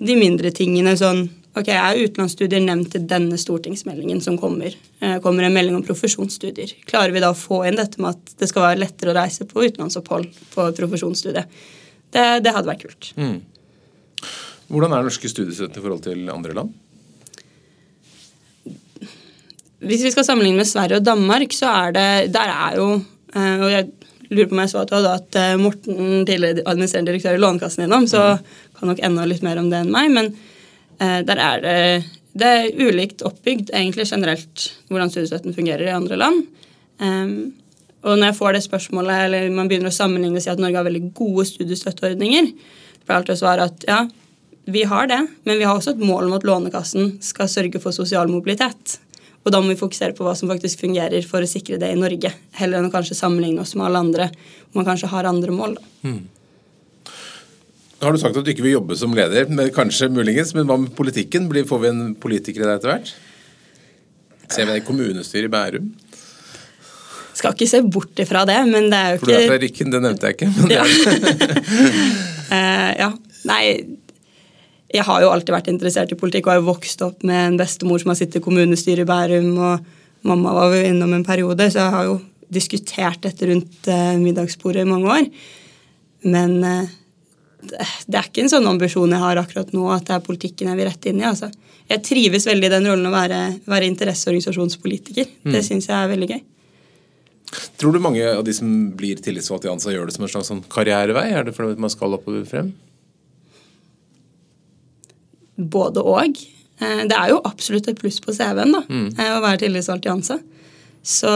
de 0.09 0.19
mindre 0.19 0.53
tingene 0.55 0.97
sånn 0.99 1.27
Ok, 1.55 1.69
er 1.71 2.01
utenlandsstudier 2.03 2.59
nevnt 2.59 2.89
til 2.91 3.05
denne 3.07 3.37
stortingsmeldingen 3.39 4.17
som 4.19 4.35
kommer? 4.35 4.73
Eh, 4.99 5.13
kommer 5.23 5.45
en 5.47 5.53
melding 5.55 5.77
om 5.77 5.85
profesjonsstudier. 5.87 6.73
Klarer 6.83 7.13
vi 7.15 7.21
da 7.23 7.29
å 7.31 7.37
få 7.39 7.61
inn 7.69 7.77
dette 7.79 8.01
med 8.03 8.11
at 8.11 8.33
det 8.41 8.49
skal 8.51 8.65
være 8.65 8.81
lettere 8.81 9.13
å 9.13 9.15
reise 9.15 9.47
på 9.47 9.63
utenlandsopphold 9.63 10.33
på 10.51 10.65
profesjonsstudiet? 10.75 11.55
Det, 12.11 12.25
det 12.43 12.51
hadde 12.51 12.67
vært 12.67 12.83
kult. 12.83 13.07
Mm. 13.15 13.37
Hvordan 14.67 14.97
er 14.97 15.07
norske 15.07 15.31
studiestøtte 15.31 15.79
i 15.79 15.85
forhold 15.85 16.03
til 16.03 16.27
andre 16.33 16.57
land? 16.59 16.75
Hvis 19.83 20.03
vi 20.05 20.11
skal 20.13 20.25
sammenligne 20.27 20.61
med 20.61 20.69
Sverige 20.69 21.01
og 21.01 21.05
Danmark, 21.05 21.53
så 21.53 21.67
er 21.67 21.95
det 21.95 22.33
Der 22.33 22.51
er 22.51 22.77
jo 22.79 22.89
eh, 23.35 23.59
Og 23.59 23.71
jeg 23.71 23.89
lurer 24.29 24.49
på 24.49 24.55
om 24.55 24.61
jeg 24.63 24.71
så 24.71 24.81
at 24.81 24.89
du 24.89 24.95
hadde 24.95 25.15
hatt 25.15 25.35
eh, 25.39 25.55
Morten, 25.61 26.25
tidligere 26.25 26.63
administrerende 26.65 27.11
direktør 27.11 27.37
i 27.37 27.41
Lånekassen 27.43 27.83
innom, 27.85 28.07
så 28.07 28.37
kan 28.79 28.89
nok 28.89 29.03
enda 29.03 29.25
litt 29.29 29.43
mer 29.45 29.59
om 29.61 29.69
det 29.69 29.83
enn 29.83 29.91
meg. 29.93 30.09
Men 30.11 30.31
eh, 30.99 31.19
der 31.27 31.41
er 31.41 31.61
det 31.61 31.79
det 32.35 32.47
er 32.51 32.81
ulikt 32.83 33.23
oppbygd 33.23 33.69
egentlig 33.71 34.09
generelt 34.09 34.65
hvordan 34.89 35.11
studiestøtten 35.11 35.55
fungerer 35.55 35.87
i 35.87 35.93
andre 35.95 36.17
land. 36.19 36.41
Um, 36.99 37.53
og 38.03 38.19
når 38.19 38.27
jeg 38.27 38.37
får 38.41 38.57
det 38.57 38.63
spørsmålet, 38.65 39.21
eller 39.27 39.53
man 39.55 39.69
begynner 39.71 39.87
å 39.87 39.95
sammenligne 39.95 40.41
og 40.41 40.43
si 40.43 40.51
at 40.51 40.59
Norge 40.59 40.81
har 40.81 40.87
veldig 40.87 41.13
gode 41.15 41.47
studiestøtteordninger, 41.47 42.51
pleier 43.05 43.21
alltid 43.21 43.37
å 43.37 43.39
svare 43.39 43.69
at 43.69 43.87
ja, 43.87 44.01
vi 44.67 44.83
har 44.89 45.07
det, 45.09 45.21
men 45.47 45.61
vi 45.61 45.65
har 45.65 45.79
også 45.79 45.95
et 45.95 46.03
mål 46.03 46.27
om 46.27 46.35
at 46.35 46.45
Lånekassen 46.47 47.15
skal 47.23 47.49
sørge 47.51 47.79
for 47.81 47.95
sosial 47.95 48.27
mobilitet. 48.31 48.97
Og 49.45 49.53
da 49.53 49.61
må 49.61 49.69
vi 49.69 49.77
fokusere 49.77 50.15
på 50.17 50.25
hva 50.25 50.33
som 50.37 50.49
faktisk 50.49 50.81
fungerer 50.81 51.25
for 51.29 51.45
å 51.45 51.49
sikre 51.49 51.77
det 51.81 51.91
i 51.93 51.99
Norge, 51.99 52.31
heller 52.57 52.81
enn 52.81 52.89
å 52.89 52.93
kanskje 52.93 53.17
sammenligne 53.17 53.61
oss 53.61 53.75
med 53.77 53.87
alle 53.87 54.01
andre 54.07 54.29
hvor 54.33 54.81
man 54.81 54.87
kanskje 54.87 55.11
har 55.11 55.29
andre 55.29 55.53
mål. 55.53 55.77
Da. 55.77 56.15
Nå 57.95 58.07
Har 58.07 58.15
du 58.15 58.19
sagt 58.19 58.37
at 58.37 58.45
du 58.45 58.49
ikke 58.51 58.65
vil 58.65 58.79
jobbe 58.79 58.97
som 58.99 59.13
leder, 59.15 59.45
men 59.47 59.69
kanskje 59.73 60.09
muligens, 60.11 60.55
men 60.57 60.65
hva 60.67 60.79
med 60.81 60.95
politikken? 60.97 61.47
Får 61.69 61.83
vi 61.83 61.91
en 61.93 62.01
politiker 62.17 62.65
der 62.65 62.79
etter 62.79 62.91
hvert? 62.91 63.13
Ser 64.49 64.65
vi 64.65 64.73
det 64.73 64.81
i 64.81 64.85
kommunestyret 64.85 65.47
i 65.47 65.53
Bærum? 65.53 65.93
Skal 67.35 67.53
ikke 67.55 67.67
se 67.69 67.81
bort 67.83 68.19
ifra 68.23 68.45
det, 68.47 68.57
men 68.69 68.89
det 68.91 68.97
er 68.97 69.13
jo 69.13 69.19
ikke 69.19 69.25
For 69.25 69.31
du 69.31 69.37
er 69.37 69.49
fra 69.51 69.61
Rykken, 69.61 69.93
det 69.93 70.01
nevnte 70.05 70.31
jeg 70.31 70.37
ikke. 70.37 70.49
ja. 70.75 70.83
uh, 72.55 72.91
ja. 73.03 73.09
Nei, 73.45 73.63
jeg 74.93 75.05
har 75.07 75.23
jo 75.23 75.31
alltid 75.33 75.53
vært 75.55 75.69
interessert 75.71 76.11
i 76.13 76.17
politikk 76.19 76.47
og 76.47 76.53
har 76.53 76.59
jo 76.61 76.69
vokst 76.69 77.01
opp 77.05 77.23
med 77.25 77.41
en 77.41 77.57
bestemor 77.59 78.01
som 78.01 78.11
har 78.13 78.19
sittet 78.19 78.39
i 78.41 78.45
kommunestyret 78.45 79.03
i 79.03 79.09
Bærum, 79.09 79.55
og 79.57 80.27
mamma 80.29 80.53
var 80.55 80.75
jo 80.75 80.83
innom 80.91 81.15
en 81.15 81.25
periode, 81.25 81.69
så 81.71 81.81
jeg 81.81 81.95
har 81.95 82.09
jo 82.09 82.19
diskutert 82.53 83.23
dette 83.25 83.49
rundt 83.49 83.89
eh, 83.89 84.13
middagsbordet 84.21 84.85
i 84.85 84.89
mange 84.89 85.09
år. 85.11 85.27
Men 86.29 86.55
eh, 86.63 86.93
det 87.65 88.19
er 88.19 88.29
ikke 88.29 88.45
en 88.45 88.53
sånn 88.53 88.69
ambisjon 88.69 89.13
jeg 89.13 89.23
har 89.23 89.41
akkurat 89.41 89.73
nå, 89.73 89.87
at 89.93 90.05
det 90.07 90.17
er 90.17 90.25
politikken 90.25 90.69
jeg 90.69 90.79
vil 90.79 90.89
rette 90.89 91.11
inn 91.11 91.21
i. 91.23 91.27
altså. 91.27 91.49
Jeg 91.89 92.05
trives 92.05 92.45
veldig 92.49 92.69
i 92.69 92.73
den 92.77 92.89
rollen 92.89 93.09
å 93.09 93.13
være, 93.13 93.39
være 93.69 93.89
interesseorganisasjonspolitiker. 93.91 95.31
Mm. 95.45 95.53
Det 95.53 95.63
syns 95.65 95.89
jeg 95.89 95.97
er 95.97 96.11
veldig 96.13 96.29
gøy. 96.33 96.43
Tror 97.79 97.93
du 97.93 98.01
mange 98.01 98.25
av 98.25 98.41
de 98.45 98.53
som 98.57 98.69
blir 98.97 99.19
tillitsvalgte 99.23 99.69
i 99.69 99.71
ANSA, 99.73 99.93
gjør 99.93 100.09
det 100.09 100.15
som 100.15 100.25
en 100.25 100.31
slags 100.31 100.49
sånn 100.51 100.65
karrierevei? 100.71 101.27
Er 101.33 101.45
det 101.47 101.53
fordi 101.57 101.81
man 101.81 101.93
skal 101.93 102.17
oppover 102.17 102.45
frem? 102.49 102.73
Både 105.55 106.03
og. 106.03 106.39
Eh, 106.79 107.03
det 107.09 107.17
er 107.17 107.33
jo 107.33 107.41
absolutt 107.47 107.89
et 107.91 107.99
pluss 107.99 108.21
på 108.23 108.35
CV-en 108.35 108.77
da, 108.77 108.83
mm. 108.87 109.09
Eh, 109.15 109.33
å 109.35 109.43
være 109.43 109.63
tillitsvalgt 109.65 110.07
i 110.07 110.13
ANSA. 110.13 110.39
Så 111.05 111.31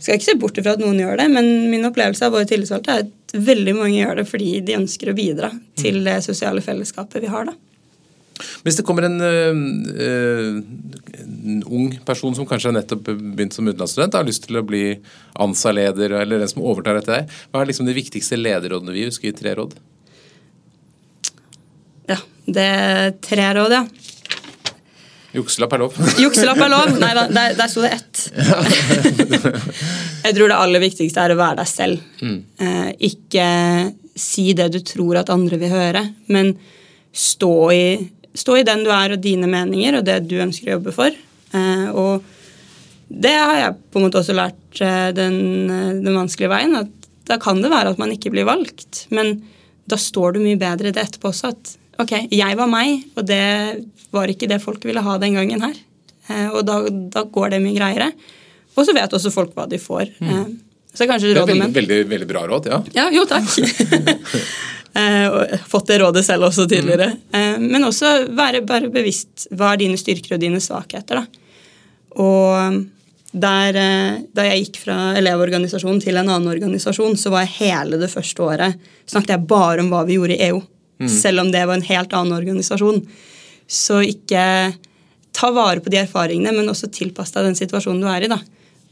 skal 0.00 0.14
jeg 0.14 0.20
ikke 0.20 0.30
se 0.30 0.38
bort 0.40 0.60
ifra 0.60 0.76
at 0.76 0.82
noen 0.82 1.00
gjør 1.02 1.18
det, 1.20 1.26
men 1.32 1.48
min 1.72 1.84
opplevelse 1.88 2.24
av 2.24 2.36
våre 2.36 2.48
tillitsvalgte 2.48 2.94
er 2.94 3.02
at 3.04 3.34
veldig 3.34 3.74
mange 3.76 3.98
gjør 3.98 4.22
det 4.22 4.28
fordi 4.30 4.52
de 4.64 4.78
ønsker 4.78 5.10
å 5.10 5.16
bidra 5.16 5.50
mm. 5.52 5.64
til 5.82 6.00
det 6.06 6.20
sosiale 6.24 6.62
fellesskapet 6.64 7.20
vi 7.20 7.32
har. 7.32 7.50
da. 7.50 7.56
Hvis 8.64 8.78
det 8.78 8.84
kommer 8.88 9.04
en, 9.04 9.20
øh, 9.20 10.62
en, 11.20 11.62
ung 11.66 11.90
person 12.06 12.34
som 12.36 12.48
kanskje 12.48 12.70
har 12.70 12.76
nettopp 12.78 13.10
begynt 13.10 13.56
som 13.56 13.68
utenlandsstudent, 13.68 14.16
har 14.16 14.28
lyst 14.28 14.46
til 14.46 14.60
å 14.60 14.64
bli 14.66 14.84
ANSA-leder, 15.40 16.16
eller 16.22 16.40
den 16.40 16.52
som 16.52 16.64
overtar 16.64 16.96
dette 16.96 17.12
deg, 17.12 17.38
hva 17.50 17.62
er 17.62 17.70
liksom 17.70 17.88
de 17.88 17.96
viktigste 17.96 18.40
lederrådene 18.40 18.96
vi 18.96 19.06
husker 19.08 19.30
i 19.30 19.36
tre 19.36 19.54
råd? 19.58 19.76
Det 22.50 22.66
er 22.66 23.16
tre 23.22 23.50
råd, 23.56 23.74
ja. 23.78 23.84
Jukselapp 25.30 25.74
er 25.76 25.82
lov. 25.84 25.98
Jukselapp 26.18 26.58
er 26.64 26.72
lov. 26.72 26.96
Nei 26.98 27.10
da, 27.14 27.26
der, 27.30 27.54
der 27.58 27.70
sto 27.70 27.84
det 27.84 27.92
ett. 27.94 28.22
jeg 30.26 30.34
tror 30.36 30.50
det 30.50 30.56
aller 30.56 30.82
viktigste 30.82 31.22
er 31.22 31.34
å 31.34 31.38
være 31.38 31.60
deg 31.60 31.70
selv. 31.70 32.02
Mm. 32.18 32.38
Eh, 32.66 32.88
ikke 33.12 33.46
si 34.18 34.50
det 34.58 34.72
du 34.74 34.80
tror 34.82 35.20
at 35.20 35.30
andre 35.32 35.60
vil 35.60 35.70
høre, 35.70 36.02
men 36.34 36.56
stå 37.14 37.54
i, 37.74 37.84
stå 38.34 38.58
i, 38.58 38.66
den 38.66 38.82
du 38.86 38.90
er 38.94 39.14
og 39.14 39.22
dine 39.22 39.46
meninger 39.50 40.00
og 40.00 40.06
det 40.08 40.18
du 40.26 40.36
ønsker 40.42 40.72
å 40.72 40.76
jobbe 40.78 40.94
for. 40.98 41.14
Eh, 41.14 41.86
og 41.94 42.26
det 43.10 43.36
har 43.36 43.56
jeg 43.60 43.78
på 43.90 44.00
en 44.00 44.08
måte 44.08 44.20
også 44.22 44.34
lært 44.34 44.82
eh, 44.82 45.10
den, 45.14 45.38
den 46.02 46.18
vanskelige 46.18 46.50
veien. 46.50 46.74
at 46.82 47.10
Da 47.30 47.38
kan 47.42 47.62
det 47.62 47.70
være 47.70 47.94
at 47.94 48.02
man 48.02 48.10
ikke 48.14 48.34
blir 48.34 48.50
valgt, 48.50 49.04
men 49.14 49.38
da 49.90 49.98
står 49.98 50.34
du 50.34 50.42
mye 50.42 50.58
bedre 50.58 50.90
i 50.90 50.94
det 50.94 51.06
etterpå 51.06 51.30
også. 51.30 51.54
at 51.54 51.76
ok, 52.02 52.16
jeg 52.32 52.58
var 52.58 52.70
meg, 52.70 53.04
og 53.16 53.26
det 53.28 53.44
var 54.14 54.30
ikke 54.30 54.48
det 54.50 54.60
folk 54.62 54.84
ville 54.88 55.02
ha 55.04 55.16
den 55.22 55.36
gangen 55.38 55.62
her. 55.64 55.76
Eh, 56.30 56.48
og 56.50 56.64
da, 56.66 56.80
da 56.88 57.24
går 57.28 57.54
det 57.54 57.62
mye 57.64 57.76
greiere. 57.76 58.10
Og 58.76 58.86
så 58.86 58.94
vet 58.96 59.14
også 59.16 59.32
folk 59.34 59.54
hva 59.56 59.66
de 59.70 59.80
får. 59.82 60.10
Mm. 60.22 60.32
Eh, 60.32 60.50
så 60.94 61.06
kanskje 61.06 61.30
det 61.30 61.38
er 61.38 61.46
veldig, 61.46 61.70
veldig, 61.74 62.00
veldig, 62.10 62.28
bra 62.30 62.44
råd, 62.50 62.68
ja. 62.72 62.82
Ja, 62.96 63.08
Jo, 63.14 63.28
takk. 63.30 63.46
Eh, 64.90 65.52
fått 65.70 65.86
det 65.86 66.00
rådet 66.00 66.24
selv 66.26 66.48
også 66.48 66.64
tidligere. 66.66 67.12
Mm. 67.30 67.66
men 67.70 67.84
også 67.86 68.08
være, 68.34 68.64
bare 68.66 68.88
bevisst 68.90 69.44
hva 69.54 69.68
er 69.70 69.78
dine 69.84 69.94
styrker 70.00 70.34
og 70.34 70.40
dine 70.42 70.58
svakheter. 70.58 71.20
Da. 71.20 71.68
Og 72.18 72.80
der, 73.30 73.78
da 74.34 74.46
jeg 74.48 74.64
gikk 74.64 74.80
fra 74.82 74.96
elevorganisasjonen 75.20 76.02
til 76.02 76.18
en 76.18 76.26
annen 76.26 76.50
organisasjon, 76.50 77.14
så 77.14 77.30
var 77.30 77.46
jeg 77.46 77.54
hele 77.60 78.02
det 78.02 78.10
første 78.10 78.42
året 78.42 78.90
snakket 79.06 79.36
jeg 79.36 79.46
bare 79.54 79.84
om 79.84 79.94
hva 79.94 80.02
vi 80.10 80.18
gjorde 80.18 80.34
i 80.34 80.50
EU. 80.50 80.58
Mm. 81.00 81.08
Selv 81.10 81.44
om 81.44 81.50
det 81.52 81.64
var 81.66 81.78
en 81.78 81.86
helt 81.86 82.14
annen 82.16 82.36
organisasjon. 82.36 83.02
Så 83.70 84.02
ikke 84.04 84.44
ta 85.36 85.50
vare 85.54 85.80
på 85.80 85.92
de 85.92 86.00
erfaringene, 86.02 86.52
men 86.56 86.68
også 86.68 86.90
tilpass 86.92 87.32
deg 87.34 87.48
den 87.48 87.58
situasjonen 87.58 88.02
du 88.02 88.08
er 88.10 88.26
i. 88.26 88.30
da. 88.30 88.40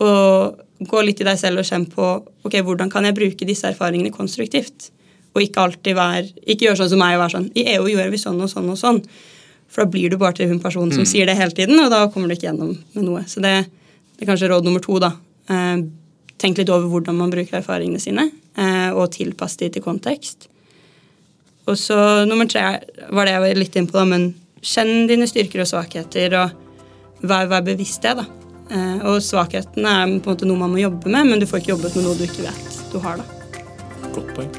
Og 0.05 0.87
gå 0.88 1.03
litt 1.03 1.21
i 1.21 1.27
deg 1.27 1.38
selv 1.40 1.61
og 1.61 1.66
kjenn 1.66 1.88
på 1.90 2.11
ok, 2.47 2.61
hvordan 2.64 2.90
kan 2.92 3.07
jeg 3.09 3.16
bruke 3.16 3.49
disse 3.49 3.66
erfaringene 3.68 4.14
konstruktivt. 4.14 4.92
Og 5.35 5.42
ikke 5.44 5.64
alltid 5.66 5.99
være, 5.99 6.29
ikke 6.47 6.68
gjøre 6.68 6.81
sånn 6.83 6.92
som 6.94 7.03
meg 7.03 7.16
og 7.16 7.25
være 7.25 7.35
sånn 7.37 7.51
I 7.59 7.66
EU 7.75 7.90
gjør 7.90 8.12
vi 8.14 8.21
sånn 8.23 8.38
og 8.42 8.51
sånn 8.51 8.71
og 8.73 8.79
sånn. 8.81 9.01
For 9.68 9.85
da 9.85 9.92
blir 9.92 10.11
du 10.11 10.16
bare 10.21 10.38
til 10.38 10.49
hun 10.49 10.62
personen 10.62 10.94
som 10.94 11.05
mm. 11.05 11.11
sier 11.11 11.29
det 11.29 11.37
hele 11.37 11.53
tiden, 11.55 11.77
og 11.83 11.90
da 11.92 12.07
kommer 12.12 12.31
du 12.31 12.38
ikke 12.38 12.49
gjennom 12.49 12.73
med 12.94 13.05
noe. 13.05 13.25
Så 13.29 13.42
det, 13.44 13.55
det 14.16 14.25
er 14.25 14.31
kanskje 14.31 14.49
råd 14.53 14.64
nummer 14.64 14.83
to. 14.85 14.97
da. 15.03 15.12
Eh, 15.53 15.83
tenk 16.40 16.61
litt 16.61 16.71
over 16.73 16.88
hvordan 16.88 17.18
man 17.18 17.35
bruker 17.35 17.59
erfaringene 17.61 18.01
sine, 18.01 18.31
eh, 18.57 18.88
og 18.94 19.11
tilpass 19.12 19.59
de 19.61 19.68
til 19.75 19.85
kontekst. 19.85 20.49
Og 21.68 21.76
så 21.76 21.96
nummer 22.28 22.48
tre 22.48 22.64
var 23.12 23.28
det 23.28 23.35
jeg 23.35 23.44
var 23.44 23.61
litt 23.62 23.76
inn 23.78 23.88
på, 23.88 23.98
da, 23.98 24.07
men 24.09 24.31
Kjenn 24.59 25.07
dine 25.07 25.28
styrker 25.31 25.62
og 25.62 25.68
svakheter, 25.70 26.35
og 26.35 27.22
vær, 27.22 27.46
vær 27.46 27.62
bevisst 27.62 28.02
det. 28.02 28.16
da. 28.18 28.24
Eh, 28.74 29.04
og 29.07 29.20
svakhetene 29.22 29.92
er 30.00 30.16
på 30.18 30.28
en 30.28 30.35
måte 30.35 30.48
noe 30.48 30.61
man 30.61 30.74
må 30.74 30.83
jobbe 30.83 31.12
med, 31.14 31.31
men 31.31 31.38
du 31.38 31.46
får 31.46 31.62
ikke 31.62 31.76
jobbet 31.76 31.94
med 31.94 32.09
noe 32.09 32.18
du 32.18 32.26
ikke 32.26 32.48
vet 32.48 32.81
du 32.92 32.98
har. 33.04 33.22
da. 33.22 33.62
Godt 34.16 34.35
poeng. 34.35 34.50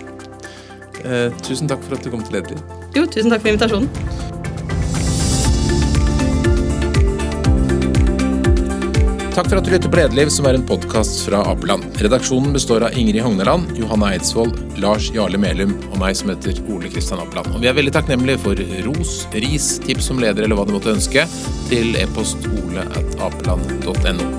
Eh, 1.03 1.35
tusen 1.43 1.67
takk 1.67 1.83
for 1.83 1.99
at 1.99 2.07
du 2.07 2.11
kom 2.13 2.23
til 2.23 2.39
Lederliv. 2.39 2.63
Jo, 2.95 3.05
tusen 3.05 3.31
takk 3.33 3.43
for 3.43 3.51
invitasjonen. 3.51 4.28
Takk 9.29 9.47
for 9.49 9.59
at 9.59 9.65
du 9.65 9.71
lytter 9.71 9.91
på 9.91 9.99
Lederliv, 9.99 10.31
som 10.33 10.47
er 10.49 10.57
en 10.57 10.65
podkast 10.67 11.21
fra 11.27 11.43
Apeland. 11.51 11.85
Redaksjonen 12.01 12.53
består 12.55 12.83
av 12.87 12.97
Ingrid 12.97 13.21
Hogneland, 13.23 13.71
Johanne 13.77 14.09
Eidsvoll, 14.15 14.51
Lars 14.81 15.11
Jarle 15.15 15.39
Melum 15.39 15.75
og 15.91 15.99
meg 16.01 16.17
som 16.17 16.33
heter 16.33 16.59
Ole 16.73 16.89
Kristian 16.91 17.21
Apeland. 17.21 17.53
Og 17.53 17.63
vi 17.63 17.69
er 17.69 17.77
veldig 17.77 17.93
takknemlige 17.95 18.41
for 18.43 18.65
ros, 18.89 19.21
ris, 19.37 19.71
tips 19.85 20.09
som 20.09 20.19
leder 20.23 20.47
eller 20.47 20.59
hva 20.59 20.67
du 20.67 20.75
måtte 20.75 20.95
ønske, 20.97 21.29
til 21.69 21.95
e-post 22.01 22.49
ole 22.49 22.89
at 22.89 23.17
apeland.no. 23.29 24.38